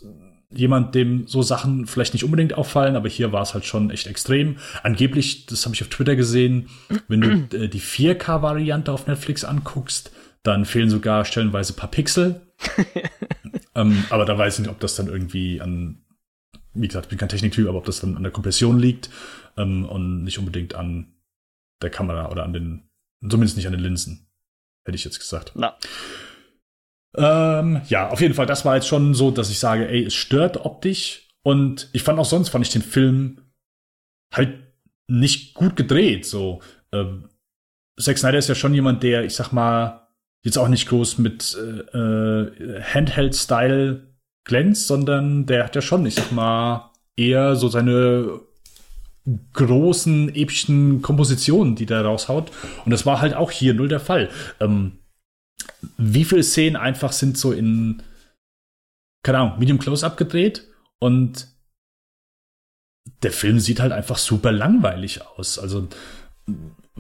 [0.53, 4.07] jemand, dem so Sachen vielleicht nicht unbedingt auffallen, aber hier war es halt schon echt
[4.07, 4.57] extrem.
[4.83, 6.69] Angeblich, das habe ich auf Twitter gesehen,
[7.09, 10.13] wenn du äh, die 4K-Variante auf Netflix anguckst,
[10.43, 12.41] dann fehlen sogar stellenweise paar Pixel.
[13.75, 16.03] ähm, aber da weiß ich nicht, ob das dann irgendwie an,
[16.75, 19.11] wie gesagt, ich bin kein Techniktyp, aber ob das dann an der Kompression liegt
[19.57, 21.15] ähm, und nicht unbedingt an
[21.83, 22.91] der Kamera oder an den,
[23.29, 24.29] zumindest nicht an den Linsen,
[24.85, 25.53] hätte ich jetzt gesagt.
[25.55, 25.77] Na.
[27.17, 30.15] Ähm, ja, auf jeden Fall, das war jetzt schon so, dass ich sage, ey, es
[30.15, 31.29] stört optisch.
[31.43, 33.41] Und ich fand auch sonst, fand ich den Film
[34.33, 34.59] halt
[35.09, 36.27] nicht gut gedreht.
[36.27, 36.61] So,
[36.93, 37.29] ähm,
[37.99, 40.09] Zack Snyder ist ja schon jemand, der, ich sag mal,
[40.43, 44.10] jetzt auch nicht groß mit äh, äh, Handheld-Style
[44.45, 48.41] glänzt, sondern der hat ja schon, ich sag mal, eher so seine
[49.53, 52.51] großen, epischen Kompositionen, die der raushaut.
[52.85, 54.31] Und das war halt auch hier null der Fall.
[54.61, 54.99] Ähm,
[55.97, 58.03] wie viele Szenen einfach sind so in,
[59.23, 60.67] keine Ahnung, Medium Close-Up gedreht
[60.99, 61.49] und
[63.23, 65.59] der Film sieht halt einfach super langweilig aus.
[65.59, 65.89] Also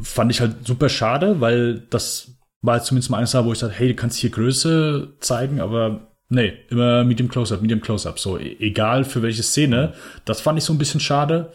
[0.01, 2.32] fand ich halt super schade, weil das
[2.62, 6.10] war zumindest mal eines da, wo ich dachte, hey, du kannst hier Größe zeigen, aber
[6.31, 8.18] nee, immer Medium Close-Up, Medium Close-Up.
[8.18, 9.93] So, e-, egal für welche Szene.
[10.24, 11.53] Das fand ich so ein bisschen schade.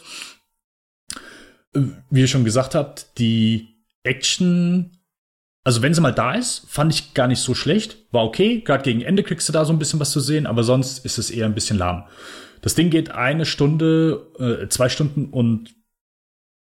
[1.74, 3.68] Wie ihr schon gesagt habt, die
[4.04, 4.92] Action
[5.66, 7.98] also wenn sie mal da ist, fand ich gar nicht so schlecht.
[8.12, 8.62] War okay.
[8.62, 11.18] Gerade gegen Ende kriegst du da so ein bisschen was zu sehen, aber sonst ist
[11.18, 12.04] es eher ein bisschen lahm.
[12.62, 15.74] Das Ding geht eine Stunde, äh, zwei Stunden und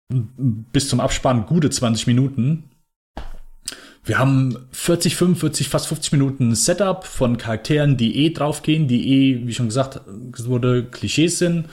[0.08, 2.70] bis zum Abspann gute 20 Minuten.
[4.04, 9.46] Wir haben 40, 45, fast 50 Minuten Setup von Charakteren, die eh draufgehen, die eh,
[9.46, 11.68] wie schon gesagt wurde, Klischees sind.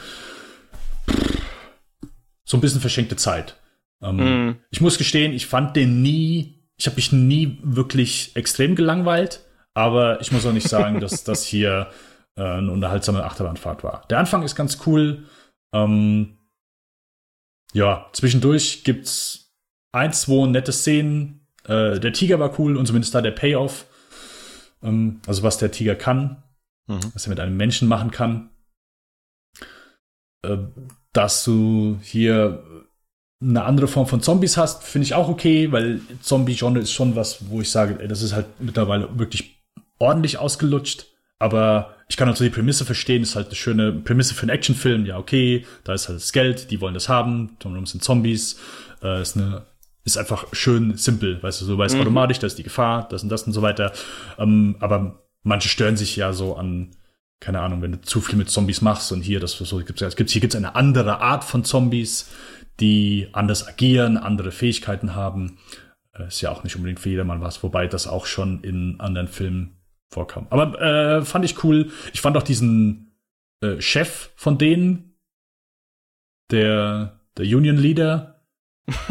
[2.43, 3.55] So ein bisschen verschenkte Zeit.
[4.01, 4.59] Ähm, mm.
[4.69, 10.21] Ich muss gestehen, ich fand den nie ich habe mich nie wirklich extrem gelangweilt, aber
[10.21, 11.91] ich muss auch nicht sagen, dass das hier
[12.35, 14.05] äh, eine unterhaltsame Achterbahnfahrt war.
[14.09, 15.25] Der Anfang ist ganz cool.
[15.73, 16.37] Ähm,
[17.73, 19.53] ja, zwischendurch gibt's
[19.91, 21.38] ein, zwei nette Szenen.
[21.65, 23.85] Äh, der Tiger war cool und zumindest da der Payoff.
[24.81, 26.43] Ähm, also was der Tiger kann,
[26.87, 26.99] mhm.
[27.13, 28.49] was er mit einem Menschen machen kann.
[30.45, 30.57] Äh,
[31.13, 32.63] dass du hier
[33.41, 37.49] eine andere Form von Zombies hast, finde ich auch okay, weil Zombie-Genre ist schon was,
[37.49, 39.63] wo ich sage, ey, das ist halt mittlerweile wirklich
[39.97, 41.07] ordentlich ausgelutscht.
[41.39, 45.05] Aber ich kann also die Prämisse verstehen, ist halt eine schöne Prämisse für einen Actionfilm.
[45.05, 48.59] Ja, okay, da ist halt das Geld, die wollen das haben, darum sind Zombies.
[49.01, 49.65] Äh, ist eine
[50.11, 52.01] ist einfach schön simpel, weißt du, so weißt mhm.
[52.01, 53.91] automatisch, da ist die Gefahr, das und das und so weiter.
[54.37, 56.91] Ähm, aber manche stören sich ja so an,
[57.39, 60.33] keine Ahnung, wenn du zu viel mit Zombies machst und hier das so gibt's, gibt's
[60.33, 62.29] hier gibt's eine andere Art von Zombies
[62.79, 65.57] die anders agieren, andere Fähigkeiten haben.
[66.13, 69.27] Äh, ist ja auch nicht unbedingt für jedermann was, wobei das auch schon in anderen
[69.27, 69.77] Filmen
[70.09, 70.47] vorkam.
[70.49, 71.91] Aber äh, fand ich cool.
[72.13, 73.11] Ich fand auch diesen
[73.61, 75.17] äh, Chef von denen,
[76.51, 78.28] der, der Union Leader,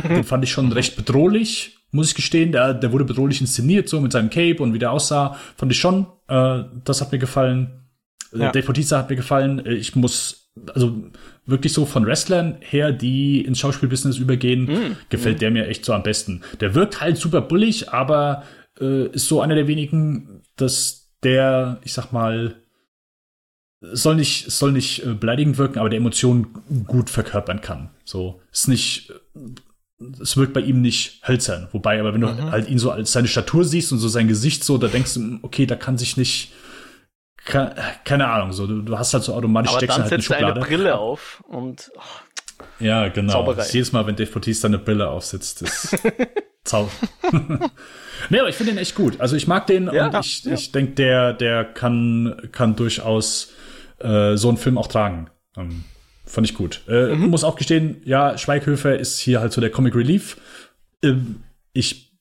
[0.08, 2.52] den fand ich schon recht bedrohlich, muss ich gestehen.
[2.52, 5.36] Der, der wurde bedrohlich inszeniert, so mit seinem Cape und wie der aussah.
[5.56, 6.06] Fand ich schon.
[6.28, 7.84] Äh, das hat mir gefallen.
[8.32, 8.52] Äh, ja.
[8.52, 9.64] Dave Bautista hat mir gefallen.
[9.64, 11.10] Äh, ich muss, also
[11.46, 15.40] wirklich so von Wrestlern her, die ins Schauspielbusiness übergehen, mm, gefällt mm.
[15.40, 16.42] der mir echt so am besten.
[16.60, 18.42] Der wirkt halt super bullig, aber
[18.80, 22.56] äh, ist so einer der wenigen, dass der, ich sag mal,
[23.80, 27.90] soll nicht, soll nicht äh, beleidigend wirken, aber der Emotionen gut verkörpern kann.
[28.04, 29.12] So, ist nicht,
[30.20, 31.68] es wirkt bei ihm nicht hölzern.
[31.72, 32.50] Wobei, aber wenn du mhm.
[32.50, 35.38] halt ihn so als seine Statur siehst und so sein Gesicht so, da denkst du,
[35.42, 36.52] okay, da kann sich nicht,
[37.44, 40.60] keine Ahnung, so du, du hast halt so automatisch Aber dann halt setzt eine, eine
[40.60, 43.54] Brille auf und oh, ja, genau.
[43.70, 45.96] Jedes Mal, wenn Dave Bautista eine Brille aufsetzt, ist
[46.64, 46.90] Zauber.
[48.30, 49.20] nee, aber ich finde den echt gut.
[49.20, 50.52] Also ich mag den ja, und ich, ja.
[50.52, 53.52] ich denke, der, der kann, kann durchaus
[53.98, 55.30] äh, so einen Film auch tragen.
[55.56, 55.84] Ähm,
[56.28, 56.82] fand ich gut.
[56.88, 57.28] Äh, mhm.
[57.28, 60.36] Muss auch gestehen, ja, Schweighöfer ist hier halt so der Comic Relief.
[61.02, 61.42] Ähm,
[61.72, 62.16] ich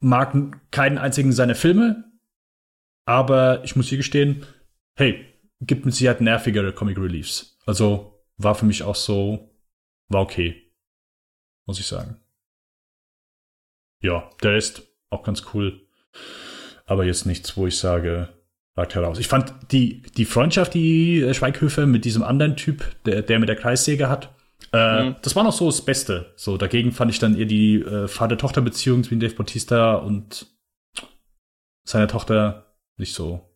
[0.00, 0.34] mag
[0.70, 2.04] keinen einzigen seiner Filme,
[3.04, 4.46] aber ich muss hier gestehen,
[4.96, 5.24] hey,
[5.60, 7.58] gibt mit Sicherheit nervigere Comic Reliefs.
[7.66, 9.50] Also war für mich auch so,
[10.08, 10.72] war okay.
[11.66, 12.20] Muss ich sagen.
[14.00, 15.86] Ja, der ist auch ganz cool.
[16.86, 18.28] Aber jetzt nichts, wo ich sage,
[18.94, 19.18] heraus.
[19.18, 23.56] Ich fand die, die Freundschaft, die Schweighöfer mit diesem anderen Typ, der, der mit der
[23.56, 24.34] Kreissäge hat,
[24.72, 25.16] äh, mhm.
[25.22, 26.32] das war noch so das Beste.
[26.36, 30.46] So, dagegen fand ich dann eher die äh, Vater-Tochter-Beziehung zwischen Dave Bautista und
[31.84, 33.48] seiner Tochter nicht so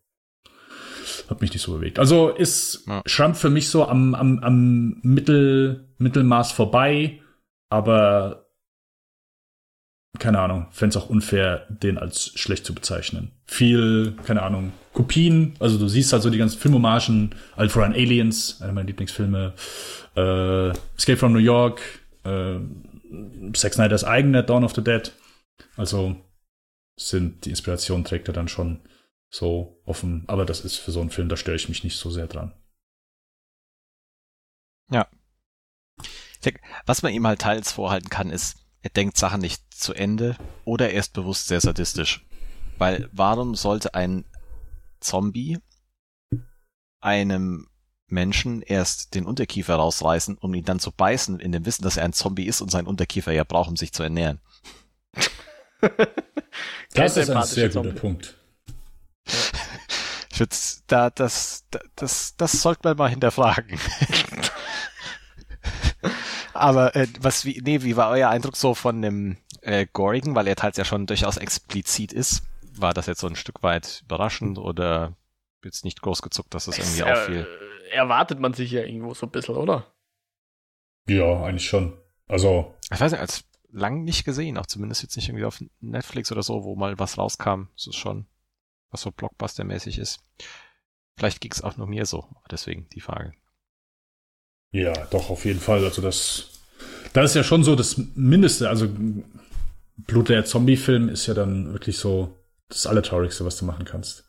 [1.29, 1.99] hat mich nicht so bewegt.
[1.99, 3.03] Also ist ja.
[3.07, 7.21] Trump für mich so am, am, am Mittel, Mittelmaß vorbei,
[7.71, 8.42] aber
[10.19, 13.33] keine Ahnung, fände es auch unfair, den als schlecht zu bezeichnen.
[13.47, 18.61] Viel, keine Ahnung, Kopien, also du siehst halt so die ganzen Filmhomagen, Alpha and Aliens,
[18.61, 19.55] einer meiner Lieblingsfilme,
[20.15, 21.81] äh, Escape from New York,
[22.25, 22.59] äh,
[23.55, 25.13] Zack Snyder's eigener Dawn of the Dead.
[25.77, 26.17] Also
[26.97, 28.81] sind die Inspiration trägt er dann schon
[29.31, 30.25] so offen.
[30.29, 32.53] Aber das ist für so einen Film, da störe ich mich nicht so sehr dran.
[34.91, 35.09] Ja.
[36.87, 40.91] Was man ihm halt teils vorhalten kann, ist, er denkt Sachen nicht zu Ende oder
[40.91, 42.25] er ist bewusst sehr sadistisch.
[42.79, 44.25] Weil warum sollte ein
[45.01, 45.59] Zombie
[47.01, 47.69] einem
[48.09, 52.05] Menschen erst den Unterkiefer rausreißen, um ihn dann zu beißen, in dem Wissen, dass er
[52.05, 54.41] ein Zombie ist und seinen Unterkiefer ja braucht, um sich zu ernähren?
[56.93, 58.01] das ist ein sehr guter Zombie.
[58.01, 58.37] Punkt.
[60.31, 60.57] Ich würde
[60.87, 61.65] da, das,
[61.97, 63.79] das, das sollte man mal hinterfragen.
[66.63, 70.47] Aber äh, was wie, nee, wie war euer Eindruck so von dem äh, Gorigen, weil
[70.47, 72.45] er teils ja schon durchaus explizit ist?
[72.77, 75.17] War das jetzt so ein Stück weit überraschend oder
[75.65, 77.49] jetzt nicht groß gezuckt, dass es das irgendwie auffiel?
[77.91, 79.93] Äh, erwartet man sich ja irgendwo so ein bisschen, oder?
[81.09, 81.99] Ja, eigentlich schon.
[82.29, 82.73] Also.
[82.93, 86.45] Ich weiß nicht, als lang nicht gesehen, auch zumindest jetzt nicht irgendwie auf Netflix oder
[86.45, 87.65] so, wo mal was rauskam.
[87.75, 88.27] Das ist schon
[88.93, 90.21] was so Blockbuster-mäßig ist.
[91.17, 93.33] Vielleicht ging es auch nur mir so, deswegen die Frage.
[94.71, 95.85] Ja, doch, auf jeden Fall.
[95.85, 96.52] Also das,
[97.13, 98.69] das ist ja schon so das Mindeste.
[98.69, 98.89] Also
[99.97, 102.37] Blut der Zombie-Film ist ja dann wirklich so
[102.69, 104.25] das Allertraurigste, was du machen kannst.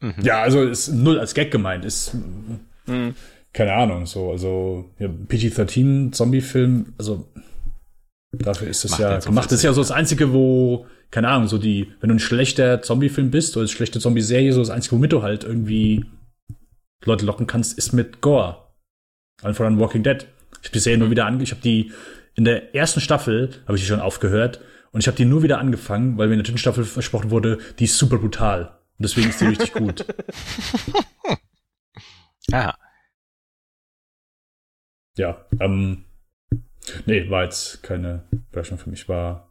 [0.00, 0.14] mhm.
[0.22, 1.84] Ja, also ist null als Gag gemeint.
[1.84, 2.12] Ist
[2.86, 3.14] mhm.
[3.52, 7.26] keine Ahnung, so, also ja, PG-13 Zombie-Film, also
[8.32, 9.46] dafür ist es Macht ja gemacht.
[9.46, 12.82] Das ist ja so das Einzige, wo keine Ahnung, so die, wenn du ein schlechter
[12.82, 16.04] Zombie-Film bist oder eine schlechte Zombie-Serie, so das Einzige, womit du halt irgendwie
[17.04, 18.65] Leute locken kannst, ist mit Gore.
[19.42, 20.26] Allen voran Walking Dead.
[20.60, 21.92] Ich habe die Serie nur wieder ange, ich habe die
[22.34, 24.60] in der ersten Staffel habe ich die schon aufgehört
[24.92, 27.58] und ich habe die nur wieder angefangen, weil mir in der dritten Staffel versprochen wurde,
[27.78, 30.04] die ist super brutal und deswegen ist die richtig gut.
[32.52, 32.76] Aha.
[35.16, 36.04] Ja, ähm,
[37.06, 39.46] nee, war jetzt keine Überraschung für mich, war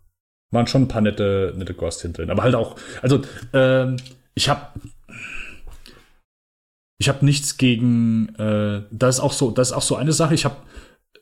[0.51, 2.29] waren schon ein paar nette, nette Ghosts drin.
[2.29, 3.21] Aber halt auch, also
[3.53, 3.97] ähm,
[4.33, 4.79] ich habe
[6.97, 10.33] ich habe nichts gegen, äh, das ist auch so, das ist auch so eine Sache.
[10.33, 10.55] Ich habe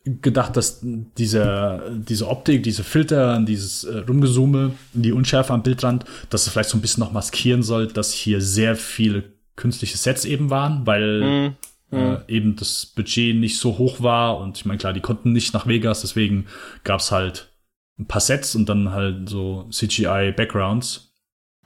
[0.06, 6.46] gedacht, dass diese, diese Optik, diese Filter, dieses äh, Rumgezoome, die Unschärfe am Bildrand, dass
[6.46, 9.24] es vielleicht so ein bisschen noch maskieren soll, dass hier sehr viele
[9.56, 12.00] künstliche Sets eben waren, weil mm, mm.
[12.00, 15.54] Äh, eben das Budget nicht so hoch war und ich meine, klar, die konnten nicht
[15.54, 16.48] nach Vegas, deswegen
[16.84, 17.54] gab's halt
[18.00, 21.14] ein paar Sets und dann halt so CGI-Backgrounds.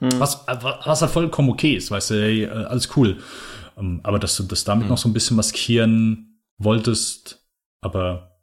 [0.00, 0.20] Hm.
[0.20, 3.16] Was, was halt vollkommen okay ist, weißt du, hey, äh, alles cool.
[3.78, 4.90] Ähm, aber dass du das damit hm.
[4.90, 7.46] noch so ein bisschen maskieren wolltest,
[7.80, 8.40] aber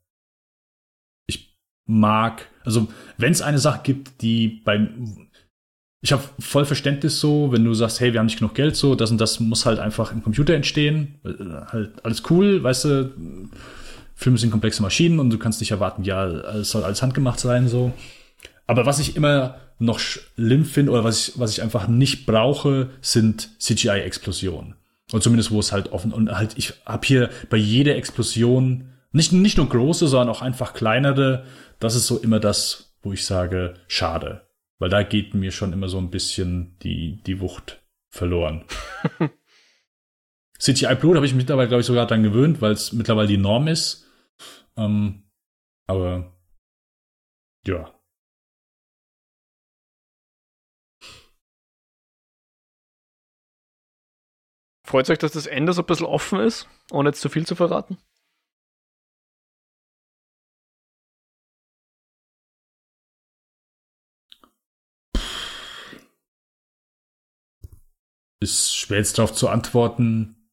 [1.27, 2.87] ich mag, also
[3.17, 5.29] wenn es eine Sache gibt, die beim
[6.05, 8.93] ich habe voll Verständnis so, wenn du sagst, hey, wir haben nicht genug Geld, so,
[8.93, 11.15] das und das muss halt einfach im Computer entstehen.
[11.25, 13.11] Äh, halt alles cool, weißt du,
[14.13, 17.67] Filme sind komplexe Maschinen und du kannst nicht erwarten, ja, es soll alles handgemacht sein,
[17.67, 17.91] so.
[18.67, 22.91] Aber was ich immer noch schlimm finde oder was ich, was ich einfach nicht brauche,
[23.01, 24.75] sind CGI-Explosionen.
[25.11, 29.31] Und zumindest wo es halt offen und halt, ich habe hier bei jeder Explosion, nicht,
[29.31, 31.45] nicht nur große, sondern auch einfach kleinere,
[31.79, 34.47] das ist so immer das, wo ich sage, schade.
[34.79, 38.65] Weil da geht mir schon immer so ein bisschen die, die Wucht verloren.
[40.59, 43.67] CGI Blut habe ich mittlerweile, glaube ich, sogar dann gewöhnt, weil es mittlerweile die Norm
[43.67, 44.07] ist.
[44.75, 45.23] Ähm,
[45.87, 46.33] aber
[47.67, 47.94] ja.
[54.85, 57.55] Freut euch, dass das Ende so ein bisschen offen ist, ohne jetzt zu viel zu
[57.55, 57.97] verraten?
[68.39, 70.51] Ist schwer jetzt darauf zu antworten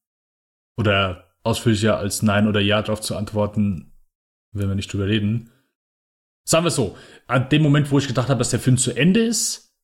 [0.79, 3.93] oder ausführlicher als Nein oder Ja darauf zu antworten,
[4.53, 5.51] wenn wir nicht drüber reden.
[6.49, 6.97] sagen wir so,
[7.27, 9.77] an dem Moment, wo ich gedacht habe, dass der Film zu Ende ist,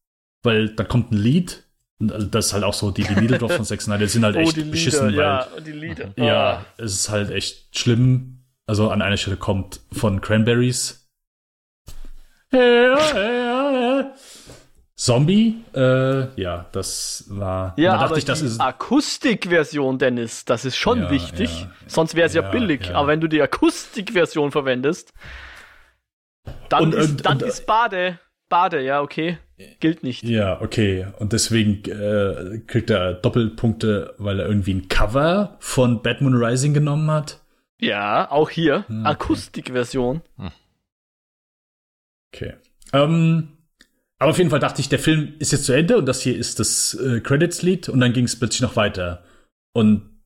[0.42, 1.67] weil da kommt ein Lied,
[2.00, 4.70] das ist halt auch so, die, die Lieder von Zack Snyder sind halt echt oh,
[4.70, 6.10] beschissen, Lieder, ja, die Lieder.
[6.16, 8.44] weil, ja, es ist halt echt schlimm.
[8.66, 11.08] Also an einer Stelle kommt von Cranberries.
[14.96, 17.74] Zombie, äh, ja, das war.
[17.76, 18.60] Ja, aber ich, das die ist.
[18.60, 21.60] Akustikversion, Dennis, das ist schon Ja, wichtig.
[21.62, 21.70] ja.
[21.86, 22.94] Sonst wäre es ja, Ja, billig.
[22.94, 25.12] Aber wenn du die Akustikversion verwendest,
[26.68, 28.18] dann, Und- ist, und- dann und- ist Bade.
[28.48, 29.38] Bade, ja, okay.
[29.80, 30.22] Gilt nicht.
[30.22, 31.06] Ja, okay.
[31.18, 36.74] Und deswegen äh, kriegt er Doppelpunkte, weil er irgendwie ein Cover von Bad Moon Rising
[36.74, 37.42] genommen hat.
[37.80, 38.84] Ja, auch hier.
[38.88, 40.22] Hm, Akustikversion.
[42.32, 42.54] Okay.
[42.92, 43.58] Ähm,
[44.18, 46.36] aber auf jeden Fall dachte ich, der Film ist jetzt zu Ende und das hier
[46.36, 49.24] ist das äh, Credits-Lied und dann ging es plötzlich noch weiter.
[49.72, 50.22] Und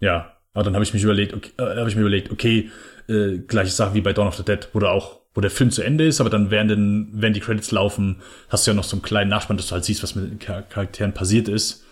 [0.00, 2.70] ja, aber dann habe ich mich überlegt, okay, äh, habe ich mir überlegt, okay,
[3.08, 5.70] äh, gleiche Sache wie bei Dawn of the Dead, wo du auch, wo der Film
[5.70, 8.84] zu Ende ist, aber dann während, den, während die Credits laufen, hast du ja noch
[8.84, 11.84] so einen kleinen Nachspann, dass du halt siehst, was mit den Char Charakteren passiert ist.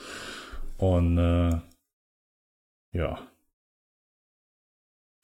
[0.77, 1.61] Und äh,
[2.93, 3.19] ja.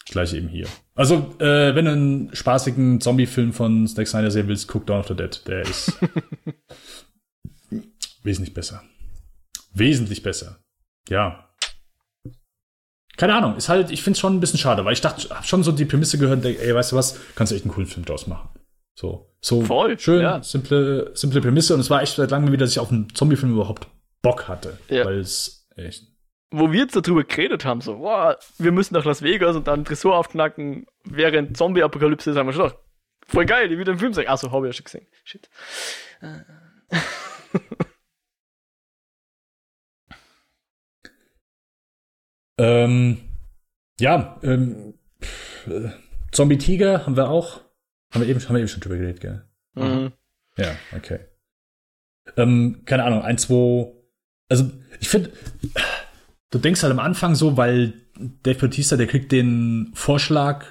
[0.07, 0.67] Gleich eben hier.
[0.95, 5.09] Also, äh, wenn du einen spaßigen Zombie-Film von Zack Snyder sehen willst, guck Dawn of
[5.09, 5.47] the Dead.
[5.47, 5.93] Der ist
[8.23, 8.83] wesentlich besser.
[9.75, 10.65] Wesentlich besser.
[11.09, 11.48] Ja.
[13.19, 15.45] Keine Ahnung, ist halt, ich finde es schon ein bisschen schade, weil ich dachte, hab
[15.45, 17.89] schon so die Prämisse gehört, denk, ey, weißt du was, kannst du echt einen coolen
[17.89, 18.49] Film draus machen.
[18.95, 20.41] So, so Voll, schön, ja.
[20.43, 23.53] simple, simple Prämisse und es war echt seit langem wieder, dass ich auf einen Zombie-Film
[23.53, 23.89] überhaupt
[24.23, 24.79] Bock hatte.
[24.89, 25.05] Ja.
[25.05, 26.05] Weil es echt
[26.53, 29.85] Wo wir jetzt darüber geredet haben, so, wow, wir müssen nach Las Vegas und dann
[29.85, 32.79] Tresor aufknacken, während Zombie-Apokalypse ist, haben wir schon gedacht,
[33.27, 34.29] voll geil, die wieder im Film sagen.
[34.29, 35.07] Achso, habe ich ja schon gesehen.
[35.25, 35.51] Shit.
[42.59, 43.19] Ähm,
[44.01, 45.91] ja, ähm, pff, äh,
[46.33, 47.61] Zombie-Tiger haben wir auch.
[48.13, 49.45] Haben wir eben, haben wir eben schon drüber geredet, gell?
[49.75, 50.13] Mhm.
[50.57, 51.21] Ja, okay.
[52.37, 53.93] Ähm, keine Ahnung, ein, zwei.
[54.49, 54.71] Also,
[55.01, 55.31] ich finde,
[56.51, 57.95] du denkst halt am Anfang so, weil
[58.43, 60.65] Dave Bautista, der kriegt den Vorschlag,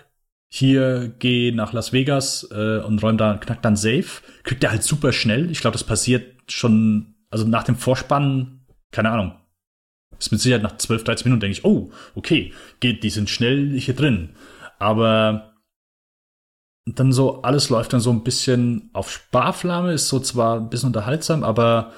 [0.50, 4.22] hier geh nach Las Vegas äh, und räum da, knackt dann safe.
[4.44, 5.52] Kriegt er halt super schnell.
[5.52, 9.34] Ich glaube, das passiert schon, also nach dem Vorspann, keine Ahnung.
[10.20, 13.80] Ist mit Sicherheit nach 12, 13 Minuten, denke ich, oh, okay, geht, die sind schnell
[13.80, 14.36] hier drin.
[14.80, 15.54] Aber
[16.86, 20.88] dann so, alles läuft dann so ein bisschen auf Sparflamme, ist so zwar ein bisschen
[20.88, 21.92] unterhaltsam, aber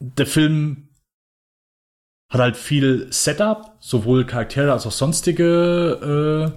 [0.00, 0.88] der Film
[2.32, 6.52] hat halt viel Setup, sowohl Charaktere als auch sonstige,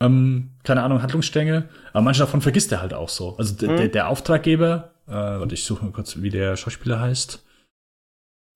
[0.00, 3.36] äh, ähm, keine Ahnung, Handlungsstränge, aber manche davon vergisst er halt auch so.
[3.36, 3.76] Also der, Mhm.
[3.76, 7.44] der, der Auftraggeber, äh, warte, ich suche mal kurz, wie der Schauspieler heißt.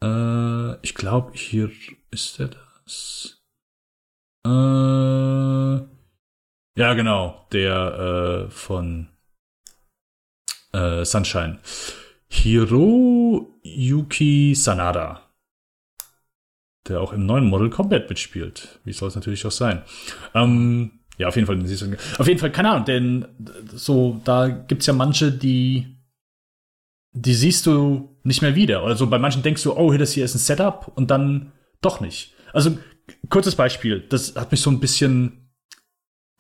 [0.03, 1.71] Äh, ich glaube, hier
[2.11, 3.41] ist er das.
[4.45, 4.51] Äh,
[6.75, 9.09] ja, genau, der äh, von
[10.73, 11.61] äh, Sunshine.
[12.29, 12.95] Hiroyuki
[14.55, 15.29] Sanada.
[16.89, 18.81] Der auch im neuen Model Combat mitspielt.
[18.85, 19.83] Wie soll es natürlich auch sein.
[20.35, 21.63] Ähm, ja, auf jeden Fall.
[22.19, 23.29] Auf jeden Fall, keine Ahnung, denn
[23.73, 25.93] so, da gibt's ja manche, die
[27.13, 28.85] die siehst du nicht mehr wieder.
[28.85, 31.53] Oder so bei manchen denkst du, oh, hier, das hier ist ein Setup und dann
[31.81, 32.35] doch nicht.
[32.53, 32.79] Also,
[33.29, 35.51] kurzes Beispiel, das hat mich so ein bisschen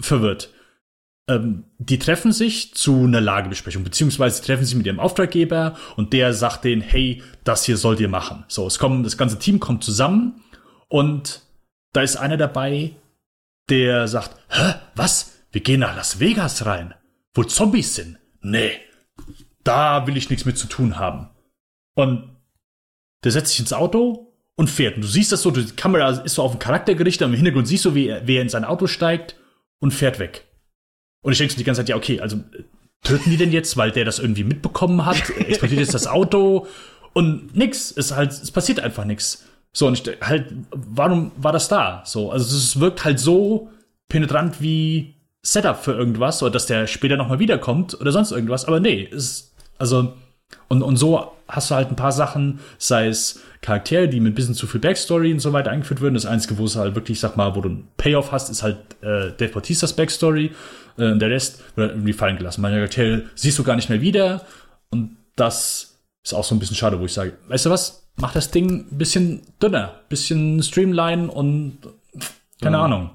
[0.00, 0.52] verwirrt.
[1.28, 6.34] Ähm, die treffen sich zu einer Lagebesprechung, beziehungsweise treffen sich mit ihrem Auftraggeber und der
[6.34, 8.44] sagt denen, hey, das hier sollt ihr machen.
[8.48, 10.42] So, es kommen, das ganze Team kommt zusammen
[10.88, 11.42] und
[11.92, 12.96] da ist einer dabei,
[13.68, 15.38] der sagt, hä, was?
[15.52, 16.94] Wir gehen nach Las Vegas rein,
[17.34, 18.18] wo Zombies sind.
[18.40, 18.72] Nee,
[19.62, 21.28] da will ich nichts mit zu tun haben.
[21.94, 22.36] Und
[23.24, 24.96] der setzt sich ins Auto und fährt.
[24.96, 27.68] Und du siehst das so, die Kamera ist so auf den Charakter gerichtet, im Hintergrund
[27.68, 29.36] siehst du, wie er, wie er in sein Auto steigt
[29.80, 30.44] und fährt weg.
[31.22, 32.64] Und ich denke so die ganze Zeit, ja, okay, also äh,
[33.02, 35.30] töten die denn jetzt, weil der das irgendwie mitbekommen hat?
[35.38, 36.66] Explodiert jetzt das Auto?
[37.12, 39.44] Und nix, es halt, es passiert einfach nix.
[39.72, 42.02] So, und ich halt, warum war das da?
[42.04, 43.70] So, also es wirkt halt so
[44.08, 48.80] penetrant wie Setup für irgendwas, oder dass der später nochmal wiederkommt oder sonst irgendwas, aber
[48.80, 50.12] nee, es ist, also,
[50.68, 54.34] und, und so hast du halt ein paar Sachen, sei es Charaktere, die mit ein
[54.34, 56.14] bisschen zu viel Backstory und so weiter eingeführt werden.
[56.14, 58.78] Das Einzige, wo es halt wirklich, sag mal, wo du einen Payoff hast, ist halt
[59.02, 60.46] äh, Dave Bautistas Backstory.
[60.98, 62.60] Äh, der Rest wird halt irgendwie fallen gelassen.
[62.62, 64.44] Meine Charaktere siehst du gar nicht mehr wieder.
[64.90, 68.32] Und das ist auch so ein bisschen schade, wo ich sage, weißt du was, mach
[68.32, 71.78] das Ding ein bisschen dünner, bisschen streamline und
[72.60, 72.82] keine Mhm.
[72.82, 73.10] Ahnung.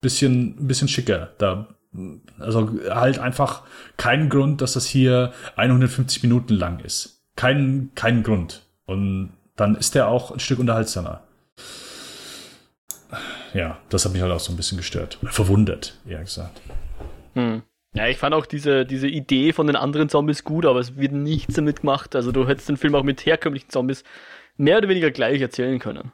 [0.00, 1.30] Bisschen, ein bisschen schicker.
[1.38, 1.66] Da,
[2.38, 3.62] also halt einfach
[3.96, 7.17] keinen Grund, dass das hier 150 Minuten lang ist.
[7.38, 8.66] Kein, keinen Grund.
[8.86, 11.22] Und dann ist der auch ein Stück unterhaltsamer.
[13.54, 15.20] ja, das hat mich halt auch so ein bisschen gestört.
[15.22, 16.60] Verwundert, eher gesagt.
[17.34, 17.62] Hm.
[17.94, 21.12] Ja, ich fand auch diese, diese Idee von den anderen Zombies gut, aber es wird
[21.12, 22.16] nichts damit gemacht.
[22.16, 24.02] Also du hättest den Film auch mit herkömmlichen Zombies
[24.56, 26.10] mehr oder weniger gleich erzählen können.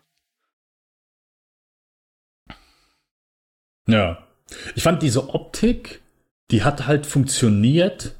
[3.88, 4.28] Ja.
[4.74, 6.02] Ich fand diese Optik,
[6.50, 8.14] die hat halt funktioniert,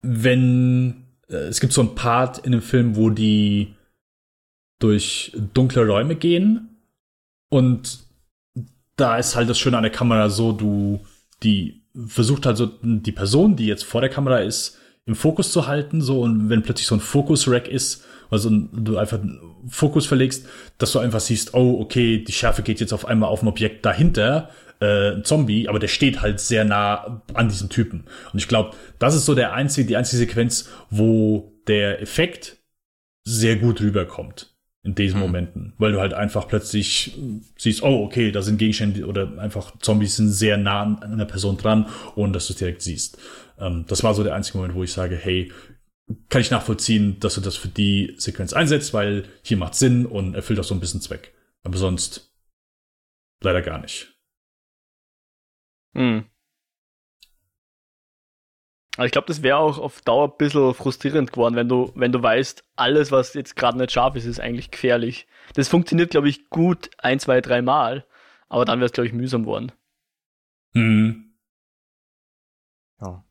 [0.00, 3.74] wenn äh, es gibt so ein Part in dem Film, wo die
[4.78, 6.76] durch dunkle Räume gehen.
[7.48, 8.00] Und
[8.96, 11.00] da ist halt das Schöne an der Kamera so, du
[11.42, 15.66] die versucht halt so die Person, die jetzt vor der Kamera ist, im Fokus zu
[15.66, 16.20] halten, so.
[16.20, 19.18] Und wenn plötzlich so ein Fokus-Rack ist, also du einfach
[19.68, 20.46] Fokus verlegst,
[20.78, 23.84] dass du einfach siehst, oh, okay, die Schärfe geht jetzt auf einmal auf ein Objekt
[23.84, 24.50] dahinter,
[24.82, 28.04] äh, ein Zombie, aber der steht halt sehr nah an diesem Typen.
[28.32, 32.58] Und ich glaube, das ist so der einzige, die einzige Sequenz, wo der Effekt
[33.24, 35.26] sehr gut rüberkommt in diesen mhm.
[35.26, 37.16] Momenten, weil du halt einfach plötzlich
[37.56, 41.56] siehst, oh, okay, da sind Gegenstände oder einfach Zombies sind sehr nah an einer Person
[41.56, 41.86] dran
[42.16, 43.18] und dass du es direkt siehst.
[43.60, 45.52] Ähm, das war so der einzige Moment, wo ich sage, hey,
[46.28, 50.34] kann ich nachvollziehen, dass du das für die Sequenz einsetzt, weil hier macht Sinn und
[50.34, 51.32] erfüllt auch so ein bisschen Zweck.
[51.62, 52.32] Aber sonst
[53.40, 54.11] leider gar nicht.
[55.94, 56.24] Hm.
[58.96, 62.12] Aber ich glaube, das wäre auch auf Dauer ein bisschen frustrierend geworden, wenn du, wenn
[62.12, 65.26] du weißt, alles, was jetzt gerade nicht scharf ist, ist eigentlich gefährlich.
[65.54, 68.06] Das funktioniert, glaube ich, gut ein, zwei, drei Mal,
[68.48, 69.72] aber dann wäre es, glaube ich, mühsam geworden.
[70.74, 71.34] Mhm.
[73.00, 73.24] Ja.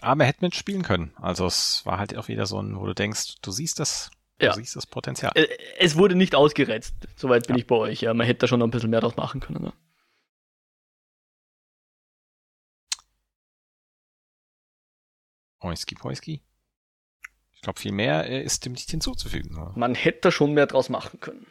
[0.00, 1.12] Aber er hätte mitspielen können.
[1.20, 4.46] Also es war halt auch wieder so ein, wo du denkst, du siehst das, du
[4.46, 4.52] ja.
[4.52, 5.32] siehst das Potenzial.
[5.34, 5.48] Äh,
[5.78, 6.94] es wurde nicht ausgereizt.
[7.16, 7.60] Soweit bin ja.
[7.60, 8.02] ich bei euch.
[8.02, 9.64] Ja, man hätte da schon noch ein bisschen mehr draus machen können.
[9.64, 9.72] Ne?
[15.64, 16.42] Poiski, Poiski.
[17.52, 19.56] Ich glaube, viel mehr äh, ist dem nicht hinzuzufügen.
[19.56, 19.72] Oder?
[19.76, 21.46] Man hätte schon mehr draus machen können.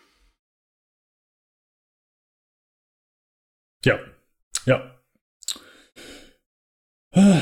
[3.83, 3.97] Ja.
[4.65, 4.99] Ja.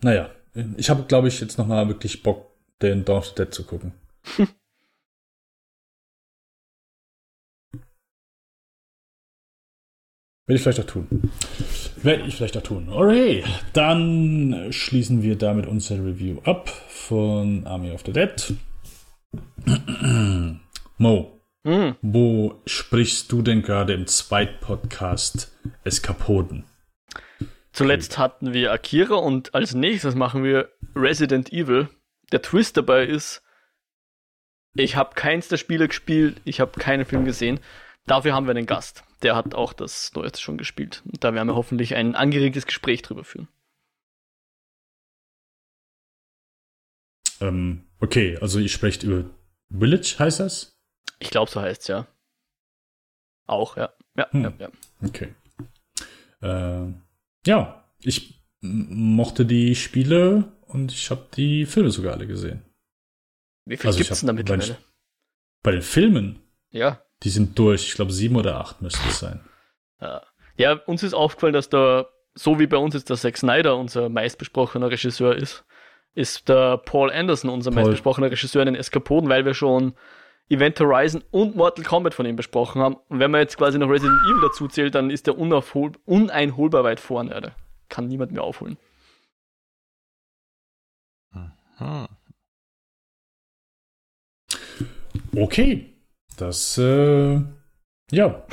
[0.00, 0.32] Naja,
[0.76, 3.92] ich habe, glaube ich, jetzt nochmal wirklich Bock, den Dawn of the Dead zu gucken.
[10.46, 11.32] Will ich vielleicht auch tun.
[12.02, 12.88] Werde ich vielleicht auch tun.
[12.90, 18.54] Okay, dann schließen wir damit unser Review ab von Army of the Dead.
[20.98, 21.96] Mo, hm.
[22.02, 25.52] wo sprichst du denn gerade im Zweitpodcast
[25.84, 26.64] Eskapoden?
[27.72, 31.88] Zuletzt hatten wir Akira und als nächstes machen wir Resident Evil.
[32.32, 33.42] Der Twist dabei ist,
[34.74, 37.60] ich habe keins der Spiele gespielt, ich habe keinen Film gesehen.
[38.08, 41.02] Dafür haben wir einen Gast der hat auch das Neueste schon gespielt.
[41.06, 43.48] Und da werden wir hoffentlich ein angeregtes Gespräch drüber führen.
[47.40, 49.24] Ähm, okay, also ihr sprecht über
[49.70, 50.76] Village, heißt das?
[51.18, 52.06] Ich glaube, so heißt es ja.
[53.46, 53.92] Auch, ja.
[54.16, 54.42] Ja, hm.
[54.42, 54.70] ja, ja.
[55.04, 55.34] Okay.
[56.40, 56.92] Äh,
[57.46, 62.64] ja, ich mochte die Spiele und ich habe die Filme sogar alle gesehen.
[63.64, 64.74] Wie viel also gibt es denn da mittlerweile?
[64.74, 64.78] Bei,
[65.62, 66.42] bei den Filmen?
[66.70, 67.02] Ja.
[67.22, 67.88] Die sind durch.
[67.88, 69.40] Ich glaube, sieben oder acht müsste es sein.
[70.00, 70.22] Ja.
[70.56, 74.08] ja, uns ist aufgefallen, dass da, so wie bei uns jetzt der Zack Snyder unser
[74.08, 75.64] meistbesprochener Regisseur ist,
[76.14, 77.82] ist der Paul Anderson unser Paul.
[77.82, 79.94] meistbesprochener Regisseur in den Eskapoden, weil wir schon
[80.48, 82.96] Event Horizon und Mortal Kombat von ihm besprochen haben.
[83.08, 87.00] Und wenn man jetzt quasi noch Resident Evil dazu zählt, dann ist der uneinholbar weit
[87.00, 87.34] vorne.
[87.34, 87.54] Alter.
[87.88, 88.78] Kann niemand mehr aufholen.
[95.36, 95.97] Okay.
[96.38, 97.40] Das, äh,
[98.10, 98.46] ja.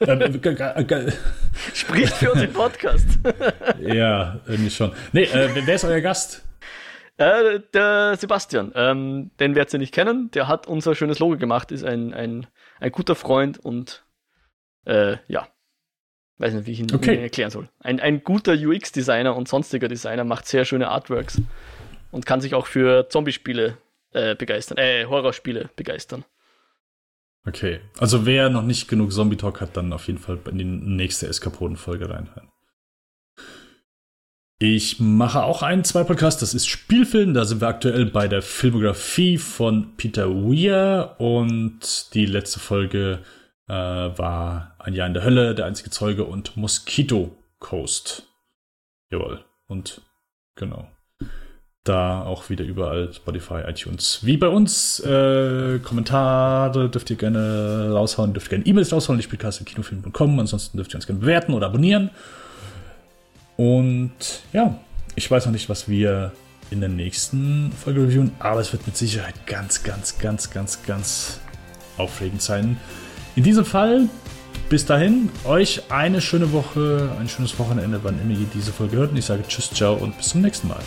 [0.00, 1.12] Äh,
[1.72, 3.06] Spricht für unseren Podcast.
[3.80, 4.92] ja, irgendwie schon.
[5.12, 6.44] Nee, äh, wer ist euer Gast?
[7.16, 8.72] Äh, der Sebastian.
[8.74, 10.30] Ähm, den werdet ihr nicht kennen.
[10.32, 12.48] Der hat unser schönes Logo gemacht, ist ein, ein,
[12.80, 14.04] ein guter Freund und
[14.84, 15.46] äh, ja.
[16.38, 17.14] Weiß nicht, wie ich ihn, okay.
[17.14, 17.68] ihn erklären soll.
[17.78, 21.40] Ein, ein guter UX-Designer und sonstiger Designer macht sehr schöne Artworks
[22.10, 23.78] und kann sich auch für Zombie-Spiele
[24.12, 26.24] äh, begeistern, äh, Horrorspiele begeistern.
[27.46, 31.26] Okay, also wer noch nicht genug Zombie-Talk hat, dann auf jeden Fall in die nächste
[31.28, 32.50] Eskapoden-Folge reinhören.
[34.58, 37.34] Ich mache auch einen zwei Podcast, das ist Spielfilm.
[37.34, 43.22] Da sind wir aktuell bei der Filmografie von Peter Weir und die letzte Folge
[43.68, 48.26] äh, war Ein Jahr in der Hölle, der einzige Zeuge und Mosquito Coast.
[49.10, 49.44] Jawohl.
[49.66, 50.00] Und
[50.54, 50.93] genau
[51.84, 54.20] da auch wieder überall Spotify, iTunes.
[54.22, 59.24] Wie bei uns, äh, Kommentare dürft ihr gerne raushauen, dürft ihr gerne E-Mails raushauen, die
[59.24, 60.40] Spielkasse.kinofilm.com.
[60.40, 62.10] Ansonsten dürft ihr uns gerne bewerten oder abonnieren.
[63.58, 64.12] Und
[64.54, 64.78] ja,
[65.14, 66.32] ich weiß noch nicht, was wir
[66.70, 71.40] in der nächsten Folge reviewen, aber es wird mit Sicherheit ganz, ganz, ganz, ganz, ganz
[71.98, 72.78] aufregend sein.
[73.36, 74.08] In diesem Fall
[74.68, 79.10] bis dahin, euch eine schöne Woche, ein schönes Wochenende, wann immer ihr diese Folge hört.
[79.12, 80.80] Und ich sage Tschüss, ciao und bis zum nächsten Mal.